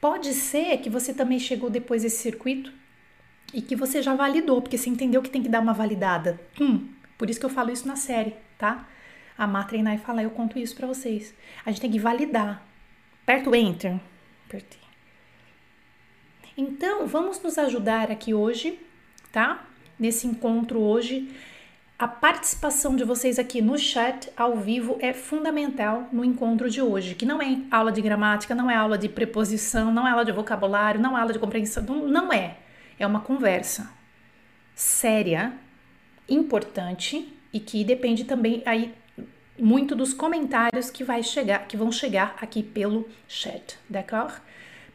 Pode 0.00 0.32
ser 0.32 0.78
que 0.78 0.88
você 0.88 1.12
também 1.12 1.38
chegou 1.38 1.68
depois 1.68 2.02
desse 2.02 2.18
circuito 2.18 2.72
e 3.52 3.60
que 3.60 3.76
você 3.76 4.00
já 4.00 4.14
validou, 4.14 4.62
porque 4.62 4.78
você 4.78 4.88
entendeu 4.88 5.20
que 5.20 5.30
tem 5.30 5.42
que 5.42 5.48
dar 5.48 5.60
uma 5.60 5.74
validada. 5.74 6.40
Hum, 6.60 6.88
por 7.18 7.28
isso 7.28 7.38
que 7.38 7.46
eu 7.46 7.50
falo 7.50 7.70
isso 7.70 7.86
na 7.86 7.96
série, 7.96 8.34
tá? 8.56 8.88
Amar, 9.36 9.66
treinar 9.66 9.94
e 9.94 9.98
falar, 9.98 10.22
eu 10.22 10.30
conto 10.30 10.58
isso 10.58 10.74
para 10.74 10.86
vocês. 10.86 11.34
A 11.64 11.70
gente 11.70 11.80
tem 11.80 11.90
que 11.90 11.98
validar. 11.98 12.66
Aperta 13.22 13.50
o 13.50 13.54
Enter. 13.54 14.00
Apertei. 14.46 14.80
Então, 16.56 17.06
vamos 17.06 17.42
nos 17.42 17.58
ajudar 17.58 18.10
aqui 18.10 18.34
hoje, 18.34 18.78
tá? 19.32 19.66
Nesse 19.98 20.26
encontro 20.26 20.80
hoje 20.80 21.28
a 22.00 22.08
participação 22.08 22.96
de 22.96 23.04
vocês 23.04 23.38
aqui 23.38 23.60
no 23.60 23.76
chat 23.76 24.32
ao 24.34 24.56
vivo 24.56 24.96
é 25.02 25.12
fundamental 25.12 26.08
no 26.10 26.24
encontro 26.24 26.70
de 26.70 26.80
hoje, 26.80 27.14
que 27.14 27.26
não 27.26 27.42
é 27.42 27.58
aula 27.70 27.92
de 27.92 28.00
gramática, 28.00 28.54
não 28.54 28.70
é 28.70 28.74
aula 28.74 28.96
de 28.96 29.06
preposição, 29.06 29.92
não 29.92 30.08
é 30.08 30.10
aula 30.10 30.24
de 30.24 30.32
vocabulário, 30.32 30.98
não 30.98 31.14
é 31.14 31.20
aula 31.20 31.34
de 31.34 31.38
compreensão, 31.38 31.84
não 31.84 32.32
é. 32.32 32.56
É 32.98 33.06
uma 33.06 33.20
conversa 33.20 33.92
séria, 34.74 35.52
importante 36.26 37.30
e 37.52 37.60
que 37.60 37.84
depende 37.84 38.24
também 38.24 38.62
aí 38.64 38.94
muito 39.58 39.94
dos 39.94 40.14
comentários 40.14 40.90
que 40.90 41.04
vai 41.04 41.22
chegar, 41.22 41.68
que 41.68 41.76
vão 41.76 41.92
chegar 41.92 42.34
aqui 42.40 42.62
pelo 42.62 43.06
chat, 43.28 43.78
d'accord? 43.90 44.40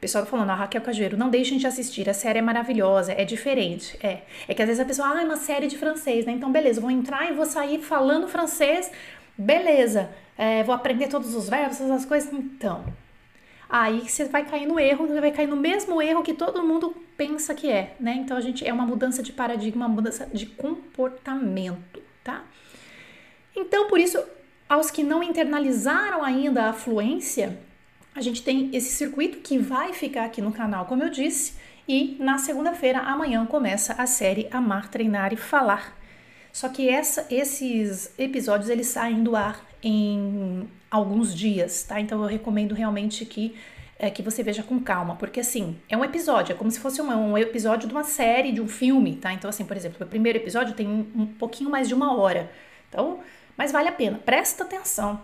Pessoal 0.06 0.24
tá 0.24 0.30
falando, 0.30 0.52
a 0.52 0.54
Raquel 0.54 0.82
Cajueiro, 0.82 1.18
não 1.18 1.32
deixem 1.32 1.58
de 1.58 1.66
assistir, 1.66 2.08
a 2.08 2.14
série 2.14 2.38
é 2.38 2.42
maravilhosa, 2.42 3.12
é 3.12 3.26
diferente. 3.26 3.98
É, 4.04 4.22
é 4.48 4.54
que 4.54 4.62
às 4.62 4.68
vezes 4.68 4.80
a 4.80 4.86
pessoa, 4.86 5.10
ah, 5.10 5.22
é 5.22 5.26
uma 5.26 5.36
série 5.36 5.68
de 5.68 5.80
francês, 5.80 6.28
né? 6.28 6.32
Então, 6.32 6.52
beleza, 6.52 6.80
vou 6.80 6.92
entrar 6.92 7.28
e 7.28 7.34
vou 7.34 7.46
sair 7.46 7.82
falando 7.82 8.28
francês, 8.28 8.92
beleza, 9.36 10.12
é, 10.38 10.64
vou 10.64 10.76
aprender 10.76 11.08
todos 11.08 11.34
os 11.34 11.50
verbos, 11.50 11.82
essas 11.82 12.06
coisas. 12.06 12.32
Então, 12.32 12.86
aí 13.68 14.08
você 14.08 14.26
vai 14.26 14.46
cair 14.46 14.68
no 14.68 14.80
erro, 14.80 15.08
você 15.08 15.20
vai 15.20 15.32
cair 15.32 15.48
no 15.48 15.56
mesmo 15.56 16.00
erro 16.00 16.22
que 16.22 16.36
todo 16.36 16.62
mundo 16.62 16.96
pensa 17.18 17.56
que 17.56 17.68
é, 17.72 17.96
né? 18.00 18.14
Então, 18.20 18.38
a 18.38 18.42
gente 18.42 18.64
é 18.64 18.72
uma 18.72 18.86
mudança 18.86 19.24
de 19.24 19.34
paradigma, 19.34 19.88
uma 19.88 19.96
mudança 19.96 20.30
de 20.32 20.46
comportamento, 20.46 22.00
tá? 22.24 22.44
Então, 23.56 23.88
por 23.88 24.00
isso, 24.00 24.24
aos 24.70 24.92
que 24.92 25.02
não 25.02 25.24
internalizaram 25.24 26.24
ainda 26.24 26.66
a 26.70 26.74
fluência, 26.74 27.58
a 28.16 28.22
gente 28.22 28.42
tem 28.42 28.70
esse 28.74 28.94
circuito 28.94 29.40
que 29.40 29.58
vai 29.58 29.92
ficar 29.92 30.26
aqui 30.26 30.42
no 30.42 30.52
canal, 30.52 30.86
como 30.86 31.04
eu 31.04 31.10
disse, 31.10 31.54
e 31.88 32.16
na 32.20 32.38
segunda-feira, 32.38 33.00
amanhã, 33.00 33.46
começa 33.46 33.94
a 33.94 34.08
série 34.08 34.48
Amar, 34.50 34.90
Treinar 34.90 35.34
e 35.34 35.38
Falar. 35.38 35.96
Só 36.52 36.70
que 36.70 36.90
essa, 36.90 37.28
esses 37.30 38.18
episódios 38.18 38.70
eles 38.70 38.88
saem 38.88 39.22
do 39.22 39.36
ar 39.36 39.64
em 39.84 40.68
alguns 40.90 41.36
dias, 41.36 41.84
tá? 41.84 42.00
Então 42.00 42.22
eu 42.24 42.28
recomendo 42.28 42.74
realmente 42.74 43.26
que 43.26 43.54
é, 44.00 44.10
que 44.10 44.22
você 44.22 44.44
veja 44.44 44.64
com 44.64 44.80
calma, 44.80 45.16
porque 45.16 45.40
assim, 45.40 45.78
é 45.88 45.96
um 45.96 46.04
episódio, 46.04 46.54
é 46.54 46.56
como 46.56 46.70
se 46.72 46.80
fosse 46.80 47.02
uma, 47.02 47.16
um 47.16 47.38
episódio 47.38 47.88
de 47.88 47.94
uma 47.94 48.04
série, 48.04 48.52
de 48.52 48.62
um 48.62 48.68
filme, 48.68 49.16
tá? 49.16 49.34
Então, 49.34 49.50
assim, 49.50 49.66
por 49.66 49.76
exemplo, 49.78 50.06
o 50.06 50.10
primeiro 50.10 50.38
episódio 50.38 50.74
tem 50.74 50.88
um, 50.88 51.08
um 51.16 51.26
pouquinho 51.26 51.70
mais 51.70 51.88
de 51.88 51.94
uma 51.94 52.18
hora. 52.18 52.52
Então, 52.90 53.20
mas 53.58 53.72
vale 53.72 53.88
a 53.88 53.94
pena, 53.94 54.18
presta 54.18 54.64
atenção, 54.64 55.22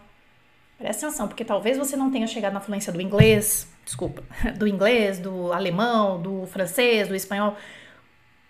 Presta 0.81 1.05
atenção, 1.05 1.27
porque 1.27 1.45
talvez 1.45 1.77
você 1.77 1.95
não 1.95 2.09
tenha 2.09 2.25
chegado 2.25 2.53
na 2.53 2.59
fluência 2.59 2.91
do 2.91 2.99
inglês, 2.99 3.71
desculpa, 3.85 4.23
do 4.57 4.67
inglês, 4.67 5.19
do 5.19 5.53
alemão, 5.53 6.19
do 6.19 6.47
francês, 6.47 7.07
do 7.07 7.13
espanhol, 7.13 7.55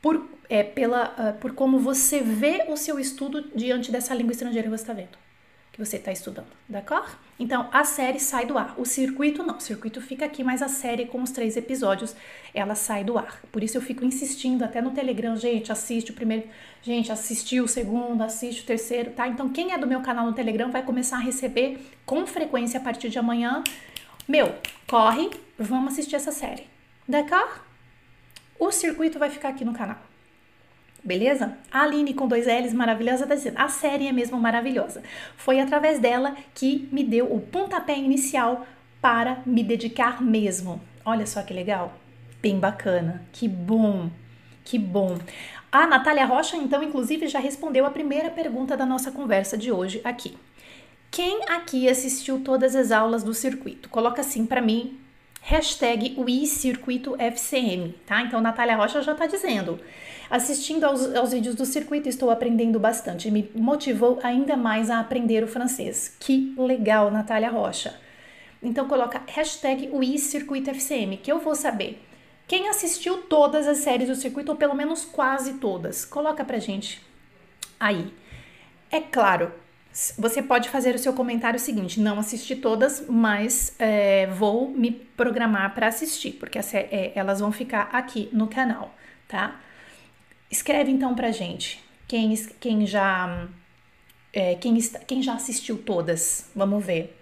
por, 0.02 0.30
é, 0.50 0.64
pela, 0.64 1.10
uh, 1.10 1.40
por 1.42 1.54
como 1.54 1.78
você 1.78 2.22
vê 2.22 2.68
o 2.70 2.78
seu 2.78 2.98
estudo 2.98 3.52
diante 3.54 3.92
dessa 3.92 4.16
língua 4.16 4.32
estrangeira 4.32 4.70
que 4.70 4.78
você 4.78 4.82
está 4.82 4.94
vendo. 4.94 5.18
Que 5.72 5.80
você 5.80 5.96
está 5.96 6.12
estudando, 6.12 6.48
d'accord? 6.68 7.10
Então 7.40 7.70
a 7.72 7.84
série 7.84 8.20
sai 8.20 8.46
do 8.46 8.58
ar, 8.58 8.76
o 8.78 8.86
circuito 8.86 9.42
não, 9.42 9.58
o 9.58 9.62
circuito 9.62 10.02
fica 10.02 10.26
aqui, 10.26 10.44
mas 10.44 10.62
a 10.62 10.68
série 10.68 11.06
com 11.06 11.22
os 11.22 11.32
três 11.32 11.56
episódios 11.56 12.16
ela 12.54 12.76
sai 12.76 13.04
do 13.04 13.18
ar. 13.18 13.42
Por 13.52 13.64
isso 13.64 13.78
eu 13.78 13.82
fico 13.82 14.04
insistindo 14.04 14.64
até 14.64 14.82
no 14.82 14.92
Telegram, 14.92 15.36
gente, 15.38 15.72
assiste 15.72 16.12
o 16.12 16.14
primeiro, 16.14 16.48
gente, 16.82 17.12
assistiu 17.12 17.64
o 17.64 17.68
segundo, 17.68 18.22
assiste 18.22 18.64
o 18.64 18.66
terceiro, 18.66 19.12
tá? 19.12 19.28
Então 19.28 19.50
quem 19.50 19.72
é 19.72 19.78
do 19.78 19.88
meu 19.88 20.02
canal 20.02 20.26
no 20.26 20.34
Telegram 20.34 20.70
vai 20.70 20.84
começar 20.84 21.18
a 21.18 21.22
receber 21.22 21.80
com 22.06 22.28
frequência 22.28 22.80
a 22.80 22.84
partir 22.84 23.10
de 23.10 23.18
amanhã. 23.18 23.64
Meu, 24.28 24.54
corre, 24.88 25.30
vamos 25.58 25.94
assistir 25.94 26.16
essa 26.16 26.32
série, 26.32 26.68
d'accord? 27.08 27.62
O 28.60 28.72
circuito 28.72 29.18
vai 29.18 29.30
ficar 29.30 29.50
aqui 29.50 29.64
no 29.64 29.74
canal. 29.74 30.11
Beleza? 31.04 31.58
A 31.72 31.82
Aline 31.82 32.14
com 32.14 32.28
dois 32.28 32.46
L's, 32.46 32.74
maravilhosa, 32.74 33.26
tá 33.26 33.34
dizendo. 33.34 33.58
A 33.58 33.68
série 33.68 34.08
é 34.08 34.12
mesmo 34.12 34.40
maravilhosa. 34.40 35.02
Foi 35.36 35.60
através 35.60 36.00
dela 36.00 36.36
que 36.54 36.88
me 36.92 37.04
deu 37.04 37.34
o 37.34 37.42
pontapé 37.42 37.98
inicial 37.98 38.66
para 39.02 39.42
me 39.46 39.64
dedicar 39.64 40.22
mesmo. 40.22 40.80
Olha 41.04 41.26
só 41.26 41.42
que 41.42 41.54
legal. 41.54 41.98
Bem 42.42 42.60
bacana. 42.60 43.24
Que 43.32 43.48
bom. 43.48 44.10
Que 44.64 44.78
bom. 44.78 45.18
A 45.72 45.88
Natália 45.88 46.26
Rocha, 46.26 46.56
então, 46.56 46.84
inclusive, 46.84 47.28
já 47.28 47.40
respondeu 47.40 47.86
a 47.86 47.90
primeira 47.90 48.30
pergunta 48.30 48.78
da 48.78 48.86
nossa 48.86 49.12
conversa 49.12 49.58
de 49.58 49.72
hoje 49.72 50.02
aqui. 50.04 50.38
Quem 51.10 51.42
aqui 51.50 51.90
assistiu 51.90 52.42
todas 52.42 52.76
as 52.76 52.92
aulas 52.92 53.24
do 53.24 53.34
circuito? 53.34 53.90
Coloca 53.90 54.22
assim 54.22 54.46
para 54.46 54.62
mim, 54.62 55.00
hashtag 55.42 56.16
FCM, 57.20 57.94
tá? 58.06 58.22
Então, 58.22 58.40
Natália 58.40 58.76
Rocha 58.76 59.02
já 59.02 59.14
tá 59.14 59.26
dizendo. 59.26 59.80
Assistindo 60.30 60.86
aos, 60.86 61.14
aos 61.14 61.34
vídeos 61.34 61.56
do 61.56 61.66
circuito, 61.66 62.08
estou 62.08 62.30
aprendendo 62.32 62.80
bastante. 62.80 63.30
Me 63.30 63.52
motivou 63.54 64.20
ainda 64.24 64.56
mais 64.56 64.90
a 64.90 65.00
aprender 65.00 65.44
o 65.44 65.48
francês. 65.48 66.16
Que 66.20 66.56
legal, 66.58 67.12
Natália 67.12 67.50
Rocha. 67.50 68.00
Então 68.64 68.88
coloca 68.88 69.22
hashtag 69.28 69.90
WeCircuitoFCM, 69.92 71.18
que 71.18 71.32
eu 71.32 71.40
vou 71.40 71.56
saber. 71.56 72.02
Quem 72.48 72.70
assistiu 72.70 73.24
todas 73.24 73.68
as 73.68 73.80
séries 73.80 74.08
do 74.08 74.16
circuito, 74.16 74.52
ou 74.52 74.58
pelo 74.58 74.76
menos 74.76 75.04
quase 75.04 75.56
todas, 75.56 76.06
coloca 76.06 76.46
pra 76.46 76.60
gente 76.60 77.02
aí. 77.80 78.14
É 78.92 79.00
claro, 79.00 79.52
você 80.18 80.42
pode 80.42 80.70
fazer 80.70 80.96
o 80.96 81.00
seu 81.00 81.14
comentário 81.14 81.60
seguinte: 81.60 82.00
não 82.00 82.20
assisti 82.20 82.56
todas, 82.56 83.06
mas 83.08 83.76
é, 83.78 84.28
vou 84.28 84.70
me 84.70 84.92
programar 84.92 85.74
para 85.74 85.88
assistir, 85.88 86.34
porque 86.34 86.58
é, 86.58 87.12
elas 87.16 87.40
vão 87.40 87.52
ficar 87.52 87.90
aqui 87.92 88.30
no 88.32 88.48
canal, 88.48 88.96
tá? 89.28 89.60
Escreve 90.50 90.92
então 90.92 91.14
pra 91.16 91.32
gente 91.32 91.84
quem, 92.08 92.34
quem 92.60 92.86
já 92.86 93.48
é, 94.34 94.56
quem, 94.56 94.78
quem 95.08 95.22
já 95.22 95.34
assistiu 95.34 95.78
todas. 95.78 96.50
Vamos 96.56 96.86
ver. 96.86 97.21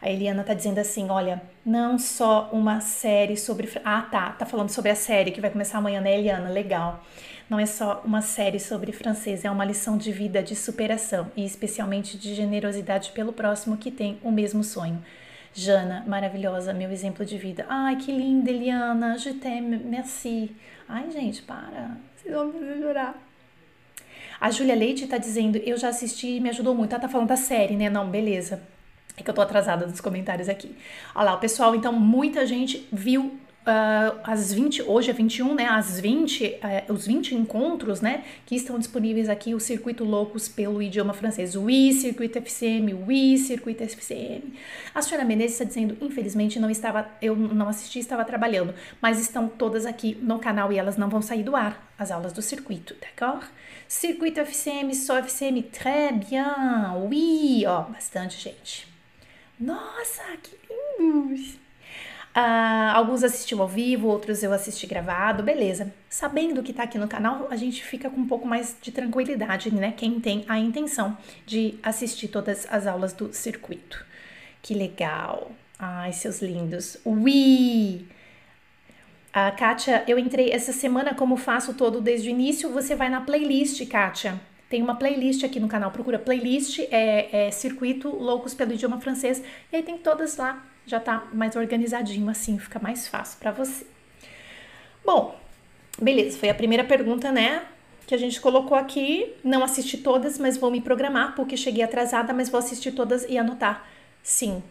A 0.00 0.08
Eliana 0.10 0.44
tá 0.44 0.54
dizendo 0.54 0.78
assim: 0.78 1.10
olha, 1.10 1.42
não 1.64 1.98
só 1.98 2.50
uma 2.52 2.80
série 2.80 3.36
sobre. 3.36 3.68
Ah, 3.84 4.02
tá. 4.02 4.30
Tá 4.30 4.46
falando 4.46 4.70
sobre 4.70 4.90
a 4.90 4.94
série 4.94 5.30
que 5.30 5.40
vai 5.40 5.50
começar 5.50 5.78
amanhã, 5.78 6.00
né, 6.00 6.16
Eliana? 6.16 6.48
Legal. 6.48 7.04
Não 7.50 7.58
é 7.58 7.66
só 7.66 8.02
uma 8.04 8.20
série 8.20 8.60
sobre 8.60 8.92
francês, 8.92 9.44
é 9.44 9.50
uma 9.50 9.64
lição 9.64 9.96
de 9.96 10.12
vida, 10.12 10.42
de 10.42 10.54
superação 10.54 11.32
e 11.34 11.46
especialmente 11.46 12.18
de 12.18 12.34
generosidade 12.34 13.10
pelo 13.12 13.32
próximo 13.32 13.78
que 13.78 13.90
tem 13.90 14.18
o 14.22 14.30
mesmo 14.30 14.62
sonho. 14.62 15.02
Jana, 15.54 16.04
maravilhosa, 16.06 16.74
meu 16.74 16.90
exemplo 16.90 17.24
de 17.24 17.38
vida. 17.38 17.64
Ai, 17.68 17.96
que 17.96 18.12
linda, 18.12 18.50
Eliana. 18.50 19.16
Je 19.16 19.32
t'aime, 19.32 19.78
merci. 19.78 20.54
Ai, 20.86 21.10
gente, 21.10 21.42
para. 21.42 21.96
Vocês 22.16 22.34
vão 22.34 22.52
me 22.52 22.78
jurar. 22.78 23.14
A 24.40 24.50
Júlia 24.50 24.74
Leite 24.74 25.06
tá 25.06 25.18
dizendo, 25.18 25.56
eu 25.56 25.76
já 25.76 25.88
assisti 25.88 26.36
e 26.36 26.40
me 26.40 26.50
ajudou 26.50 26.74
muito. 26.74 26.92
Ela 26.92 27.00
tá 27.00 27.08
falando 27.08 27.28
da 27.28 27.36
série, 27.36 27.76
né? 27.76 27.90
Não, 27.90 28.08
beleza. 28.08 28.62
É 29.18 29.22
que 29.22 29.28
eu 29.28 29.34
tô 29.34 29.40
atrasada 29.40 29.84
nos 29.86 30.00
comentários 30.00 30.48
aqui. 30.48 30.76
Olha 31.14 31.30
lá, 31.30 31.34
o 31.34 31.38
pessoal, 31.38 31.74
então, 31.74 31.92
muita 31.92 32.46
gente 32.46 32.86
viu 32.92 33.36
uh, 33.68 34.20
as 34.24 34.52
20, 34.52 34.82
hoje 34.82 35.10
é 35.10 35.12
21, 35.12 35.54
né? 35.54 35.66
As 35.66 36.00
20, 36.00 36.44
uh, 36.44 36.58
eh, 36.62 36.84
os 36.88 37.06
20 37.06 37.34
encontros, 37.34 38.00
né? 38.00 38.24
Que 38.46 38.56
estão 38.56 38.78
disponíveis 38.78 39.28
aqui, 39.28 39.54
o 39.54 39.60
Circuito 39.60 40.04
Loucos 40.04 40.48
pelo 40.48 40.80
idioma 40.80 41.12
francês. 41.12 41.54
Oui, 41.54 41.92
Circuito 41.92 42.38
FCM, 42.38 42.94
oui, 42.94 43.36
Circuito 43.36 43.82
FCM. 43.82 44.54
A 44.94 45.02
senhora 45.02 45.24
Menezes 45.24 45.52
está 45.52 45.64
dizendo, 45.64 45.96
infelizmente, 46.00 46.58
não 46.58 46.70
estava, 46.70 47.08
eu 47.20 47.36
não 47.36 47.68
assisti, 47.68 47.98
estava 47.98 48.24
trabalhando, 48.24 48.74
mas 49.02 49.20
estão 49.20 49.48
todas 49.48 49.84
aqui 49.84 50.16
no 50.22 50.38
canal 50.38 50.72
e 50.72 50.78
elas 50.78 50.96
não 50.96 51.08
vão 51.08 51.20
sair 51.20 51.42
do 51.42 51.54
ar, 51.54 51.92
as 51.98 52.10
aulas 52.10 52.32
do 52.32 52.40
circuito, 52.40 52.94
d'accord? 53.00 53.46
Circuito 53.86 54.40
FCM, 54.40 54.94
só 54.94 55.18
FCM, 55.18 55.62
très 55.62 56.12
bien, 56.12 56.44
oui, 57.08 57.64
ó, 57.66 57.82
bastante 57.82 58.38
gente. 58.38 58.97
Nossa, 59.58 60.22
que 60.42 60.56
lindos! 60.98 61.58
Uh, 62.36 62.94
alguns 62.94 63.24
assistiu 63.24 63.60
ao 63.60 63.66
vivo, 63.66 64.06
outros 64.06 64.42
eu 64.42 64.52
assisti 64.52 64.86
gravado, 64.86 65.42
beleza. 65.42 65.92
Sabendo 66.08 66.62
que 66.62 66.72
tá 66.72 66.84
aqui 66.84 66.96
no 66.96 67.08
canal, 67.08 67.48
a 67.50 67.56
gente 67.56 67.82
fica 67.82 68.08
com 68.08 68.20
um 68.20 68.28
pouco 68.28 68.46
mais 68.46 68.76
de 68.80 68.92
tranquilidade, 68.92 69.74
né? 69.74 69.92
Quem 69.96 70.20
tem 70.20 70.44
a 70.48 70.58
intenção 70.58 71.18
de 71.44 71.78
assistir 71.82 72.28
todas 72.28 72.66
as 72.70 72.86
aulas 72.86 73.12
do 73.12 73.32
circuito. 73.32 74.04
Que 74.62 74.74
legal! 74.74 75.50
Ai, 75.78 76.12
seus 76.12 76.40
lindos! 76.40 76.98
Ui! 77.04 78.06
A 79.32 79.50
Kátia, 79.50 80.04
eu 80.06 80.18
entrei 80.18 80.50
essa 80.52 80.72
semana, 80.72 81.14
como 81.14 81.36
faço 81.36 81.74
todo 81.74 82.00
desde 82.00 82.28
o 82.28 82.30
início, 82.30 82.70
você 82.70 82.94
vai 82.94 83.08
na 83.08 83.20
playlist, 83.20 83.84
Kátia. 83.88 84.40
Tem 84.68 84.82
uma 84.82 84.96
playlist 84.96 85.44
aqui 85.44 85.58
no 85.58 85.68
canal, 85.68 85.90
procura 85.90 86.18
playlist, 86.18 86.80
é, 86.90 87.46
é 87.46 87.50
Circuito 87.50 88.08
Loucos 88.08 88.52
pelo 88.54 88.72
Idioma 88.72 89.00
Francês, 89.00 89.42
e 89.72 89.76
aí 89.76 89.82
tem 89.82 89.96
todas 89.96 90.36
lá 90.36 90.62
já 90.88 90.98
tá 90.98 91.28
mais 91.32 91.54
organizadinho 91.54 92.28
assim, 92.30 92.58
fica 92.58 92.78
mais 92.78 93.06
fácil 93.06 93.38
para 93.38 93.52
você. 93.52 93.86
Bom, 95.04 95.38
beleza, 96.00 96.38
foi 96.38 96.48
a 96.48 96.54
primeira 96.54 96.82
pergunta, 96.82 97.30
né? 97.30 97.66
Que 98.06 98.14
a 98.14 98.18
gente 98.18 98.40
colocou 98.40 98.76
aqui. 98.76 99.34
Não 99.44 99.62
assisti 99.62 99.98
todas, 99.98 100.38
mas 100.38 100.56
vou 100.56 100.70
me 100.70 100.80
programar, 100.80 101.34
porque 101.34 101.56
cheguei 101.56 101.84
atrasada, 101.84 102.32
mas 102.32 102.48
vou 102.48 102.58
assistir 102.58 102.92
todas 102.92 103.26
e 103.28 103.36
anotar. 103.36 103.86
Sim, 104.22 104.62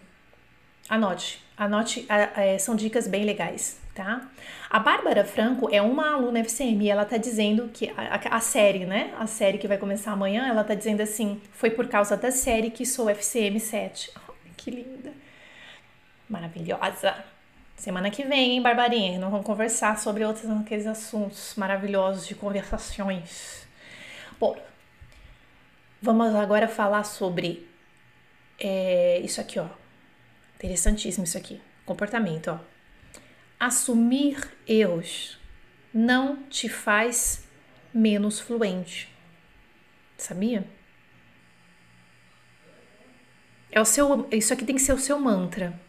anote. 0.90 1.46
Anote, 1.58 2.06
é, 2.10 2.58
são 2.60 2.76
dicas 2.76 3.08
bem 3.08 3.26
legais, 3.26 3.80
tá? 3.96 4.30
A 4.70 4.78
Bárbara 4.78 5.26
Franco 5.26 5.68
é 5.72 5.82
uma 5.82 6.14
aluna 6.14 6.40
FCM 6.40 6.86
e 6.86 6.90
ela 6.90 7.04
tá 7.04 7.18
dizendo 7.18 7.70
que 7.74 7.92
a, 7.98 8.38
a, 8.38 8.40
série, 8.40 8.86
né? 8.86 9.14
A 9.18 9.26
série 9.26 9.58
que 9.58 9.68
vai 9.68 9.78
começar 9.78 10.12
amanhã, 10.12 10.48
ela 10.48 10.64
tá 10.64 10.76
dizendo 10.76 11.02
assim: 11.02 11.42
foi 11.52 11.72
por 11.72 11.88
causa 11.88 12.16
da 12.16 12.30
série 12.30 12.70
que 12.70 12.86
sou 12.86 13.10
FCM 13.10 13.60
7. 13.60 14.12
Oh, 14.30 14.34
que 14.56 14.70
linda! 14.70 15.12
maravilhosa. 16.30 17.16
Semana 17.76 18.10
que 18.10 18.24
vem, 18.24 18.54
hein, 18.54 18.62
Barbarinha? 18.62 19.20
Nós 19.20 19.32
vamos 19.32 19.46
conversar 19.46 19.98
sobre 20.00 20.26
outros 20.26 20.50
aqueles 20.50 20.88
assuntos 20.88 21.54
maravilhosos 21.56 22.28
de 22.28 22.36
conversações. 22.36 23.68
Bom, 24.40 24.58
vamos 26.02 26.34
agora 26.36 26.68
falar 26.68 27.04
sobre 27.04 27.68
é, 28.60 29.20
isso 29.20 29.40
aqui, 29.40 29.60
ó. 29.60 29.68
Interessantíssimo 30.58 31.24
isso 31.24 31.38
aqui. 31.38 31.62
Comportamento, 31.86 32.48
ó. 32.50 32.60
Assumir 33.60 34.52
erros 34.68 35.40
não 35.94 36.44
te 36.50 36.68
faz 36.68 37.48
menos 37.94 38.40
fluente. 38.40 39.08
Sabia? 40.18 40.66
É 43.72 43.80
o 43.80 43.86
seu, 43.86 44.28
isso 44.32 44.52
aqui 44.52 44.66
tem 44.66 44.76
que 44.76 44.82
ser 44.82 44.94
o 44.94 45.00
seu 45.00 45.20
mantra. 45.20 45.80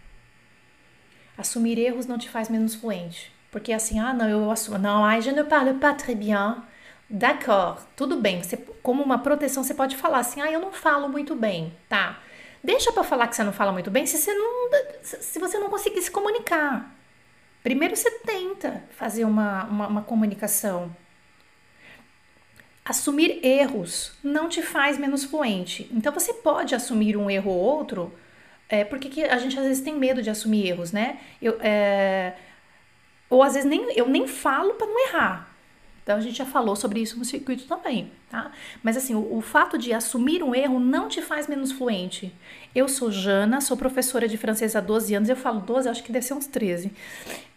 Assumir 1.36 1.78
erros 1.78 2.04
não 2.04 2.18
te 2.18 2.28
faz 2.28 2.50
menos 2.50 2.74
fluente. 2.74 3.32
Porque 3.50 3.72
assim, 3.72 3.98
ah, 3.98 4.12
não, 4.12 4.28
eu 4.28 4.50
assumo. 4.50 4.76
Não, 4.76 5.02
ai, 5.02 5.22
je 5.22 5.32
ne 5.32 5.44
parle 5.44 5.74
pas 5.74 5.94
très 5.94 6.14
bien. 6.14 6.62
D'accord, 7.08 7.80
tudo 7.96 8.20
bem. 8.20 8.42
Você, 8.42 8.58
como 8.82 9.02
uma 9.02 9.18
proteção, 9.18 9.64
você 9.64 9.72
pode 9.72 9.96
falar 9.96 10.18
assim, 10.18 10.42
ah, 10.42 10.52
eu 10.52 10.60
não 10.60 10.72
falo 10.72 11.08
muito 11.08 11.34
bem, 11.34 11.74
tá? 11.88 12.20
Deixa 12.62 12.92
para 12.92 13.04
falar 13.04 13.28
que 13.28 13.36
você 13.36 13.44
não 13.44 13.52
fala 13.52 13.72
muito 13.72 13.90
bem 13.90 14.06
se 14.06 14.18
você 14.18 14.34
não, 14.34 14.70
se 15.02 15.38
você 15.38 15.58
não 15.58 15.70
conseguir 15.70 16.02
se 16.02 16.10
comunicar. 16.10 16.94
Primeiro 17.62 17.96
você 17.96 18.10
tenta 18.20 18.82
fazer 18.90 19.24
uma, 19.24 19.64
uma, 19.64 19.86
uma 19.88 20.02
comunicação. 20.02 20.94
Assumir 22.84 23.44
erros 23.44 24.12
não 24.22 24.48
te 24.48 24.62
faz 24.62 24.98
menos 24.98 25.24
fluente. 25.24 25.88
Então 25.92 26.12
você 26.12 26.32
pode 26.32 26.74
assumir 26.74 27.16
um 27.16 27.30
erro 27.30 27.50
ou 27.50 27.58
outro 27.58 28.12
é, 28.68 28.84
porque 28.84 29.08
que 29.08 29.24
a 29.24 29.38
gente 29.38 29.58
às 29.58 29.64
vezes 29.64 29.82
tem 29.82 29.94
medo 29.94 30.20
de 30.22 30.28
assumir 30.28 30.66
erros, 30.68 30.92
né? 30.92 31.18
Eu, 31.40 31.58
é, 31.60 32.34
ou 33.30 33.42
às 33.42 33.54
vezes 33.54 33.68
nem, 33.68 33.90
eu 33.96 34.06
nem 34.08 34.26
falo 34.26 34.74
para 34.74 34.86
não 34.86 35.08
errar. 35.08 35.47
Então 36.08 36.16
a 36.16 36.20
gente 36.22 36.38
já 36.38 36.46
falou 36.46 36.74
sobre 36.74 37.00
isso 37.00 37.18
no 37.18 37.24
circuito 37.26 37.66
também, 37.66 38.10
tá? 38.30 38.50
Mas 38.82 38.96
assim, 38.96 39.14
o, 39.14 39.36
o, 39.36 39.42
fato 39.42 39.76
de 39.76 39.92
assumir 39.92 40.42
um 40.42 40.54
erro 40.54 40.80
não 40.80 41.06
te 41.06 41.20
faz 41.20 41.46
menos 41.46 41.70
fluente. 41.70 42.34
Eu 42.74 42.88
sou 42.88 43.12
Jana, 43.12 43.60
sou 43.60 43.76
professora 43.76 44.26
de 44.26 44.38
francês 44.38 44.74
há 44.74 44.80
12 44.80 45.14
anos, 45.14 45.28
eu 45.28 45.36
falo 45.36 45.60
12, 45.60 45.86
acho 45.86 46.02
que 46.02 46.10
deve 46.10 46.24
ser 46.24 46.32
uns 46.32 46.46
13. 46.46 46.90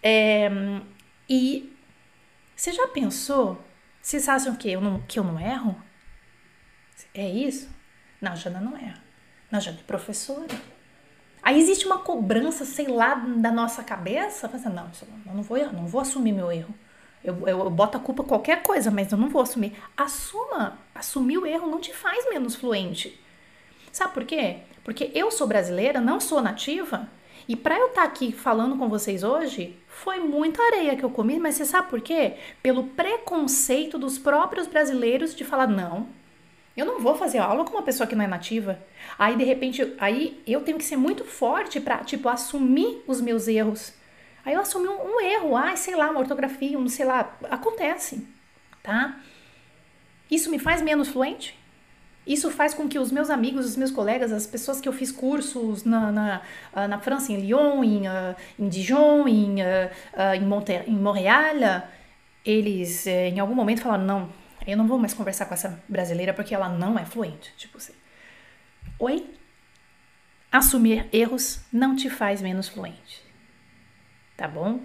É, 0.04 0.52
e 1.30 1.72
você 2.54 2.74
já 2.74 2.90
pensou? 2.90 3.58
Vocês 4.02 4.28
acham 4.28 4.54
que 4.54 4.70
eu 4.70 4.82
não, 4.82 5.00
que 5.04 5.18
eu 5.18 5.24
não 5.24 5.40
erro? 5.40 5.82
É 7.14 7.30
isso? 7.30 7.70
Não, 8.20 8.36
Jana 8.36 8.60
não 8.60 8.76
erra. 8.76 9.02
Na 9.50 9.62
Jana 9.62 9.80
é 9.80 9.84
professora. 9.88 10.60
Aí 11.42 11.58
existe 11.58 11.86
uma 11.86 12.00
cobrança, 12.00 12.66
sei 12.66 12.90
lá, 12.90 13.16
da 13.16 13.50
nossa 13.50 13.82
cabeça. 13.82 14.48
Assim, 14.48 14.68
não, 14.68 14.92
eu 15.26 15.34
não 15.36 15.42
vou, 15.42 15.58
não 15.72 15.88
vou 15.88 16.02
assumir 16.02 16.34
meu 16.34 16.52
erro. 16.52 16.76
Eu, 17.24 17.48
eu, 17.48 17.60
eu 17.60 17.70
boto 17.70 17.98
a 17.98 18.02
culpa 18.02 18.24
qualquer 18.24 18.64
coisa, 18.64 18.90
mas 18.90 19.12
eu 19.12 19.18
não 19.18 19.30
vou 19.30 19.42
assumir. 19.42 19.74
Assuma. 19.96 20.80
Assumir 20.94 21.38
o 21.38 21.46
erro 21.46 21.68
não 21.68 21.80
te 21.80 21.94
faz 21.94 22.30
menos 22.30 22.56
fluente. 22.56 23.20
Sabe 23.92 24.14
por 24.14 24.26
quê? 24.26 24.58
Porque 24.84 25.12
eu 25.14 25.30
sou 25.30 25.48
brasileira, 25.48 26.02
não 26.02 26.20
sou 26.20 26.42
nativa. 26.42 27.08
E 27.48 27.56
para 27.56 27.78
eu 27.78 27.88
estar 27.88 28.02
tá 28.02 28.08
aqui 28.08 28.32
falando 28.32 28.78
com 28.78 28.88
vocês 28.88 29.24
hoje, 29.24 29.76
foi 29.88 30.20
muita 30.20 30.62
areia 30.64 30.96
que 30.96 31.04
eu 31.04 31.10
comi, 31.10 31.40
mas 31.40 31.56
você 31.56 31.66
sabe 31.66 31.90
por 31.90 32.02
quê? 32.02 32.36
Pelo 32.62 32.86
preconceito 32.86 33.98
dos 33.98 34.18
próprios 34.18 34.68
brasileiros 34.68 35.36
de 35.36 35.44
falar: 35.44 35.68
não, 35.68 36.08
eu 36.76 36.86
não 36.86 37.00
vou 37.00 37.16
fazer 37.16 37.40
aula 37.40 37.66
com 37.66 37.72
uma 37.72 37.84
pessoa 37.84 38.08
que 38.08 38.16
não 38.16 38.24
é 38.24 38.28
nativa. 38.28 38.80
Aí, 39.20 39.36
de 39.36 39.44
repente, 39.44 39.94
aí 40.00 40.42
eu 40.48 40.62
tenho 40.62 40.78
que 40.78 40.84
ser 40.84 40.96
muito 40.96 41.26
forte 41.26 41.80
para, 41.80 41.98
tipo, 41.98 42.30
assumir 42.30 43.04
os 43.08 43.20
meus 43.20 43.48
erros. 43.48 43.94
Aí 44.46 44.54
eu 44.54 44.62
assumi 44.62 44.88
um, 44.88 45.16
um 45.16 45.22
erro, 45.22 45.56
ai, 45.56 45.78
sei 45.78 45.96
lá, 45.96 46.10
uma 46.10 46.20
ortografia, 46.20 46.78
um, 46.78 46.88
sei 46.88 47.06
lá, 47.06 47.38
acontece, 47.50 48.28
tá? 48.82 49.20
Isso 50.30 50.50
me 50.50 50.58
faz 50.58 50.82
menos 50.82 51.10
fluente? 51.10 51.60
Isso 52.26 52.52
faz 52.52 52.74
com 52.74 52.88
que 52.88 53.00
os 53.00 53.12
meus 53.12 53.30
amigos, 53.30 53.66
os 53.66 53.76
meus 53.76 53.92
colegas, 53.92 54.32
as 54.32 54.46
pessoas 54.46 54.80
que 54.80 54.88
eu 54.88 54.94
fiz 54.94 55.12
cursos 55.12 55.84
na, 55.84 56.12
na, 56.12 56.42
ah, 56.74 56.88
na 56.88 57.00
França, 57.00 57.32
em 57.32 57.38
Lyon, 57.38 57.84
em, 57.84 58.08
uh, 58.08 58.36
em 58.60 58.70
Dijon, 58.70 59.28
em, 59.28 59.56
uh, 59.62 59.90
em, 60.36 60.92
em 60.92 60.96
Montreal, 60.96 61.84
eles 62.46 63.08
eh, 63.08 63.30
em 63.30 63.40
algum 63.40 63.56
momento 63.56 63.82
falaram: 63.82 64.04
não, 64.04 64.30
eu 64.66 64.78
não 64.78 64.88
vou 64.88 65.00
mais 65.00 65.14
conversar 65.14 65.46
com 65.46 65.54
essa 65.54 65.84
brasileira 65.88 66.34
porque 66.34 66.54
ela 66.54 66.70
não 66.70 66.98
é 66.98 67.06
fluente. 67.06 67.54
Tipo 67.58 67.78
assim. 67.78 67.94
Oi? 69.00 69.28
Assumir 70.52 71.08
erros 71.12 71.62
não 71.72 71.96
te 71.96 72.10
faz 72.10 72.42
menos 72.42 72.68
fluente. 72.68 73.21
Tá 74.42 74.48
bom? 74.48 74.80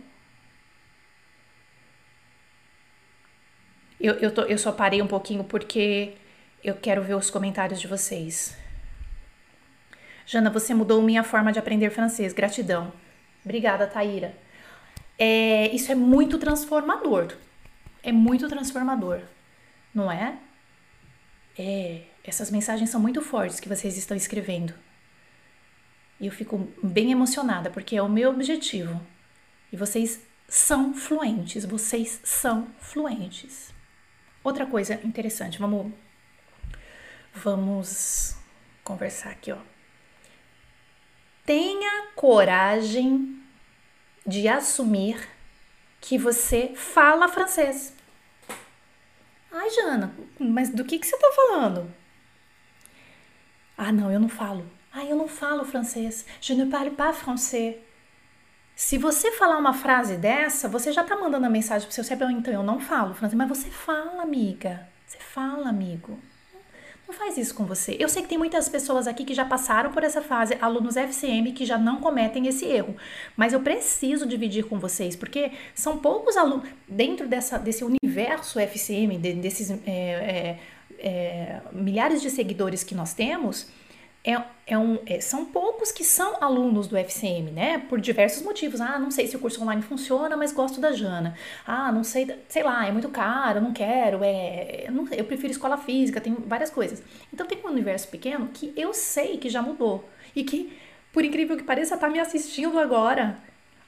Eu, 3.99 4.13
eu, 4.17 4.31
tô, 4.31 4.43
eu 4.43 4.59
só 4.59 4.71
parei 4.71 5.01
um 5.01 5.07
pouquinho 5.07 5.45
porque 5.45 6.13
eu 6.63 6.75
quero 6.75 7.03
ver 7.03 7.15
os 7.15 7.31
comentários 7.31 7.81
de 7.81 7.87
vocês. 7.87 8.55
Jana, 10.27 10.51
você 10.51 10.75
mudou 10.75 11.01
minha 11.01 11.25
forma 11.25 11.51
de 11.55 11.59
aprender 11.59 11.89
francês. 11.89 12.35
Gratidão. 12.35 12.93
Obrigada, 13.43 13.87
Taíra. 13.87 14.35
É, 15.19 15.75
isso 15.75 15.91
é 15.91 15.95
muito 15.95 16.37
transformador. 16.37 17.33
É 18.03 18.13
muito 18.13 18.47
transformador 18.51 19.23
não 19.95 20.13
é? 20.13 20.37
É, 21.59 22.03
essas 22.23 22.51
mensagens 22.51 22.91
são 22.91 23.01
muito 23.01 23.23
fortes 23.23 23.59
que 23.59 23.71
vocês 23.71 23.97
estão 23.97 24.15
escrevendo. 24.15 24.75
E 26.21 26.27
eu 26.27 26.33
fico 26.33 26.71
bem 26.83 27.11
emocionada 27.11 27.71
porque 27.71 27.97
é 27.97 28.03
o 28.03 28.09
meu 28.09 28.29
objetivo. 28.29 29.01
Vocês 29.77 30.21
são 30.49 30.95
fluentes, 30.95 31.65
vocês 31.65 32.21
são 32.25 32.69
fluentes. 32.81 33.73
Outra 34.43 34.67
coisa 34.67 34.95
interessante, 35.05 35.59
vamos 35.59 35.93
vamos 37.35 38.37
conversar 38.83 39.31
aqui, 39.31 39.53
ó. 39.53 39.59
Tenha 41.45 42.09
coragem 42.15 43.41
de 44.27 44.49
assumir 44.49 45.29
que 46.01 46.19
você 46.19 46.73
fala 46.75 47.29
francês. 47.29 47.95
Ai, 49.53 49.71
Jana, 49.71 50.15
mas 50.39 50.71
do 50.71 50.85
que, 50.85 50.99
que 50.99 51.07
você 51.07 51.17
tá 51.17 51.33
falando? 51.35 51.93
Ah, 53.77 53.93
não, 53.93 54.11
eu 54.11 54.19
não 54.19 54.29
falo. 54.29 54.69
Ah, 54.93 55.05
eu 55.05 55.17
não 55.17 55.29
falo 55.29 55.65
francês. 55.65 56.25
Je 56.41 56.55
ne 56.55 56.67
parle 56.67 56.91
pas 56.91 57.17
français. 57.17 57.77
Se 58.77 58.99
você 58.99 59.33
falar 59.33 59.57
uma 59.57 59.73
frase 59.73 60.19
dessa, 60.19 60.69
você 60.69 60.93
já 60.93 61.03
tá 61.03 61.17
mandando 61.17 61.47
a 61.47 61.49
mensagem 61.49 61.87
pro 61.87 61.95
seu 61.95 62.05
cérebro, 62.05 62.31
então 62.31 62.53
eu 62.53 62.63
não 62.63 62.79
falo 62.79 63.15
francês, 63.15 63.35
mas 63.35 63.49
você 63.49 63.71
fala, 63.71 64.23
amiga. 64.23 64.87
Você 65.07 65.17
fala, 65.17 65.71
amigo. 65.71 66.19
Não 67.09 67.15
faz 67.15 67.39
isso 67.39 67.55
com 67.55 67.65
você. 67.65 67.97
Eu 67.99 68.07
sei 68.07 68.21
que 68.23 68.29
tem 68.29 68.37
muitas 68.37 68.69
pessoas 68.69 69.07
aqui 69.07 69.25
que 69.25 69.33
já 69.33 69.47
passaram 69.47 69.93
por 69.93 70.05
essa 70.05 70.21
fase, 70.21 70.59
alunos 70.61 70.95
FCM 70.95 71.53
que 71.53 71.65
já 71.65 71.79
não 71.79 72.03
cometem 72.03 72.49
esse 72.49 72.67
erro. 72.67 72.95
Mas 73.35 73.55
eu 73.55 73.61
preciso 73.61 74.27
dividir 74.27 74.67
com 74.67 74.79
vocês, 74.79 75.17
porque 75.17 75.53
são 75.75 75.97
poucos 75.97 76.37
alunos 76.37 76.69
dentro 76.87 77.27
dessa, 77.27 77.59
desse 77.59 77.83
universo 77.83 78.61
FCM, 78.61 79.17
de, 79.17 79.33
desses 79.35 79.71
é, 79.71 79.79
é, 79.87 80.59
é, 80.99 81.61
milhares 81.73 82.21
de 82.21 82.29
seguidores 82.29 82.85
que 82.85 82.95
nós 82.95 83.15
temos 83.15 83.69
é, 84.27 84.43
é 84.67 84.77
um, 84.77 84.99
é, 85.07 85.21
são 85.21 85.45
poucos 85.45 85.93
que 85.93 86.03
são 86.03 86.43
alunos 86.43 86.89
do 86.89 86.97
FCM, 86.97 87.53
né? 87.53 87.79
Por 87.79 88.01
diversos 88.01 88.43
motivos. 88.43 88.81
Ah, 88.81 88.99
não 88.99 89.09
sei 89.11 89.29
se 89.29 89.37
o 89.37 89.39
curso 89.39 89.63
online 89.63 89.83
funciona, 89.83 90.37
mas 90.37 90.53
gosto 90.53 90.81
da 90.81 90.91
Jana. 90.91 91.37
Ah, 91.65 91.93
não 91.93 92.03
sei, 92.03 92.37
sei 92.49 92.65
lá, 92.65 92.85
é 92.85 92.91
muito 92.91 93.09
caro, 93.09 93.61
não 93.61 93.73
quero, 93.73 94.19
é, 94.25 94.89
não, 94.91 95.07
eu 95.13 95.25
prefiro 95.25 95.53
escola 95.53 95.77
física, 95.79 96.21
tem 96.21 96.35
várias 96.35 96.71
coisas. 96.71 97.01
Então 97.33 97.47
tem 97.47 97.59
um 97.65 97.69
universo 97.69 98.09
pequeno 98.09 98.49
que 98.53 98.73
eu 98.77 98.93
sei 98.93 99.39
que 99.39 99.49
já 99.49 99.63
mudou 99.63 100.05
e 100.35 100.43
que, 100.43 100.77
por 101.13 101.25
incrível 101.25 101.57
que 101.57 101.63
pareça, 101.63 101.97
tá 101.97 102.09
me 102.09 102.19
assistindo 102.19 102.81
agora, 102.81 103.39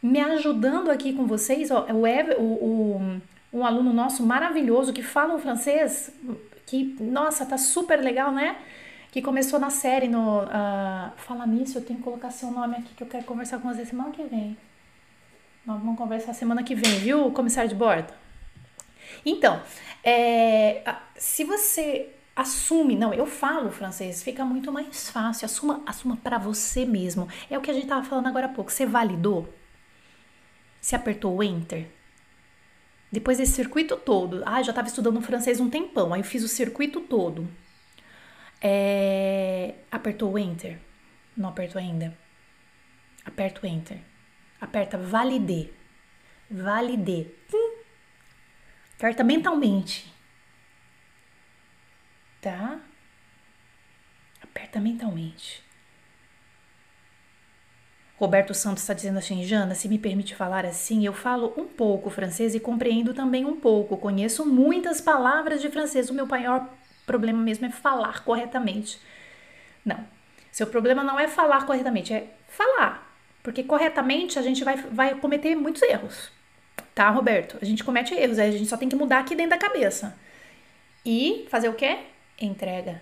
me 0.00 0.20
ajudando 0.20 0.88
aqui 0.90 1.12
com 1.12 1.26
vocês. 1.26 1.72
Ó, 1.72 1.84
o, 1.92 2.06
Ever, 2.06 2.40
o, 2.40 2.44
o 2.44 3.20
um 3.52 3.66
aluno 3.66 3.92
nosso 3.92 4.24
maravilhoso 4.24 4.92
que 4.92 5.02
fala 5.02 5.34
um 5.34 5.38
francês 5.38 6.12
que, 6.64 6.96
nossa, 7.00 7.44
tá 7.44 7.58
super 7.58 7.98
legal, 7.98 8.30
né? 8.30 8.56
Que 9.10 9.22
começou 9.22 9.58
na 9.58 9.70
série 9.70 10.08
no. 10.08 10.44
Uh, 10.44 11.12
fala 11.16 11.46
nisso, 11.46 11.78
eu 11.78 11.84
tenho 11.84 11.98
que 11.98 12.04
colocar 12.04 12.30
seu 12.30 12.50
nome 12.50 12.76
aqui 12.76 12.94
que 12.94 13.02
eu 13.02 13.06
quero 13.06 13.24
conversar 13.24 13.58
com 13.58 13.72
você 13.72 13.84
semana 13.84 14.10
que 14.10 14.22
vem. 14.24 14.56
Nós 15.64 15.78
vamos 15.78 15.98
conversar 15.98 16.32
semana 16.32 16.62
que 16.62 16.74
vem, 16.74 16.98
viu, 16.98 17.30
comissário 17.32 17.68
de 17.68 17.74
bordo? 17.74 18.12
Então, 19.24 19.60
é, 20.02 20.82
se 21.16 21.44
você 21.44 22.10
assume, 22.34 22.94
não, 22.94 23.12
eu 23.12 23.26
falo 23.26 23.70
francês, 23.70 24.22
fica 24.22 24.44
muito 24.44 24.70
mais 24.70 25.10
fácil. 25.10 25.44
Assuma, 25.44 25.82
assuma 25.84 26.16
para 26.16 26.38
você 26.38 26.84
mesmo. 26.86 27.28
É 27.50 27.58
o 27.58 27.60
que 27.60 27.70
a 27.70 27.74
gente 27.74 27.86
tava 27.86 28.04
falando 28.04 28.28
agora 28.28 28.46
há 28.46 28.48
pouco. 28.48 28.70
Você 28.70 28.86
validou? 28.86 29.52
Você 30.80 30.94
apertou 30.94 31.36
o 31.36 31.42
enter? 31.42 31.88
Depois 33.10 33.38
desse 33.38 33.52
circuito 33.52 33.96
todo, 33.96 34.42
ah, 34.46 34.62
já 34.62 34.70
estava 34.70 34.86
estudando 34.86 35.20
francês 35.20 35.60
um 35.60 35.70
tempão, 35.70 36.12
aí 36.12 36.20
eu 36.20 36.24
fiz 36.24 36.44
o 36.44 36.48
circuito 36.48 37.00
todo. 37.00 37.48
É, 38.60 39.74
apertou 39.90 40.32
o 40.32 40.38
Enter? 40.38 40.78
Não 41.36 41.50
apertou 41.50 41.80
ainda? 41.80 42.16
Aperta 43.24 43.60
o 43.62 43.66
Enter. 43.66 43.98
Aperta 44.60 44.98
valide. 44.98 45.72
Valide. 46.50 47.30
Aperta 48.96 49.22
mentalmente. 49.22 50.12
Tá? 52.40 52.80
Aperta 54.42 54.80
mentalmente. 54.80 55.62
Roberto 58.16 58.52
Santos 58.52 58.82
está 58.82 58.92
dizendo 58.94 59.18
assim, 59.18 59.44
Jana, 59.44 59.76
se 59.76 59.88
me 59.88 59.96
permite 59.96 60.34
falar 60.34 60.64
assim, 60.64 61.06
eu 61.06 61.12
falo 61.12 61.54
um 61.56 61.66
pouco 61.66 62.10
francês 62.10 62.52
e 62.52 62.58
compreendo 62.58 63.14
também 63.14 63.44
um 63.44 63.60
pouco. 63.60 63.96
Conheço 63.96 64.44
muitas 64.44 65.00
palavras 65.00 65.60
de 65.60 65.68
francês. 65.68 66.10
O 66.10 66.14
meu 66.14 66.26
maior 66.26 66.68
problema 67.08 67.42
mesmo 67.42 67.66
é 67.66 67.70
falar 67.70 68.22
corretamente. 68.22 69.00
Não. 69.84 69.98
Seu 70.52 70.66
problema 70.66 71.02
não 71.02 71.18
é 71.18 71.26
falar 71.26 71.66
corretamente, 71.66 72.12
é 72.12 72.28
falar. 72.46 73.08
Porque 73.42 73.64
corretamente 73.64 74.38
a 74.38 74.42
gente 74.42 74.62
vai, 74.62 74.76
vai 74.76 75.14
cometer 75.14 75.56
muitos 75.56 75.82
erros. 75.82 76.30
Tá, 76.94 77.10
Roberto? 77.10 77.58
A 77.60 77.64
gente 77.64 77.82
comete 77.82 78.14
erros, 78.14 78.38
a 78.38 78.50
gente 78.50 78.66
só 78.66 78.76
tem 78.76 78.88
que 78.88 78.96
mudar 78.96 79.20
aqui 79.20 79.34
dentro 79.34 79.50
da 79.50 79.58
cabeça. 79.58 80.18
E 81.04 81.46
fazer 81.50 81.68
o 81.68 81.74
quê? 81.74 81.98
Entrega. 82.40 83.00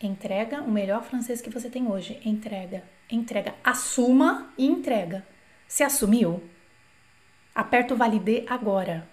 Entrega 0.00 0.62
o 0.62 0.70
melhor 0.70 1.02
francês 1.02 1.40
que 1.40 1.50
você 1.50 1.68
tem 1.68 1.88
hoje. 1.88 2.20
Entrega. 2.24 2.84
Entrega. 3.10 3.54
Assuma 3.64 4.52
e 4.56 4.66
entrega. 4.66 5.26
Se 5.66 5.82
assumiu? 5.82 6.42
Aperta 7.54 7.94
o 7.94 7.96
validê 7.96 8.44
agora. 8.48 9.11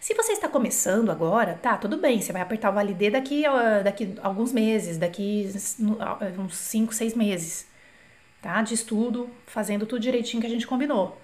Se 0.00 0.14
você 0.14 0.32
está 0.32 0.48
começando 0.48 1.10
agora, 1.10 1.54
tá, 1.54 1.76
tudo 1.76 1.96
bem, 1.96 2.20
você 2.20 2.32
vai 2.32 2.42
apertar 2.42 2.70
o 2.70 2.74
validê 2.74 3.10
daqui, 3.10 3.44
daqui 3.84 4.14
alguns 4.22 4.52
meses, 4.52 4.98
daqui 4.98 5.48
uns 6.38 6.56
5, 6.56 6.92
6 6.92 7.14
meses, 7.14 7.66
tá? 8.40 8.60
De 8.62 8.74
estudo, 8.74 9.30
fazendo 9.46 9.86
tudo 9.86 10.00
direitinho 10.00 10.40
que 10.40 10.46
a 10.46 10.50
gente 10.50 10.66
combinou. 10.66 11.20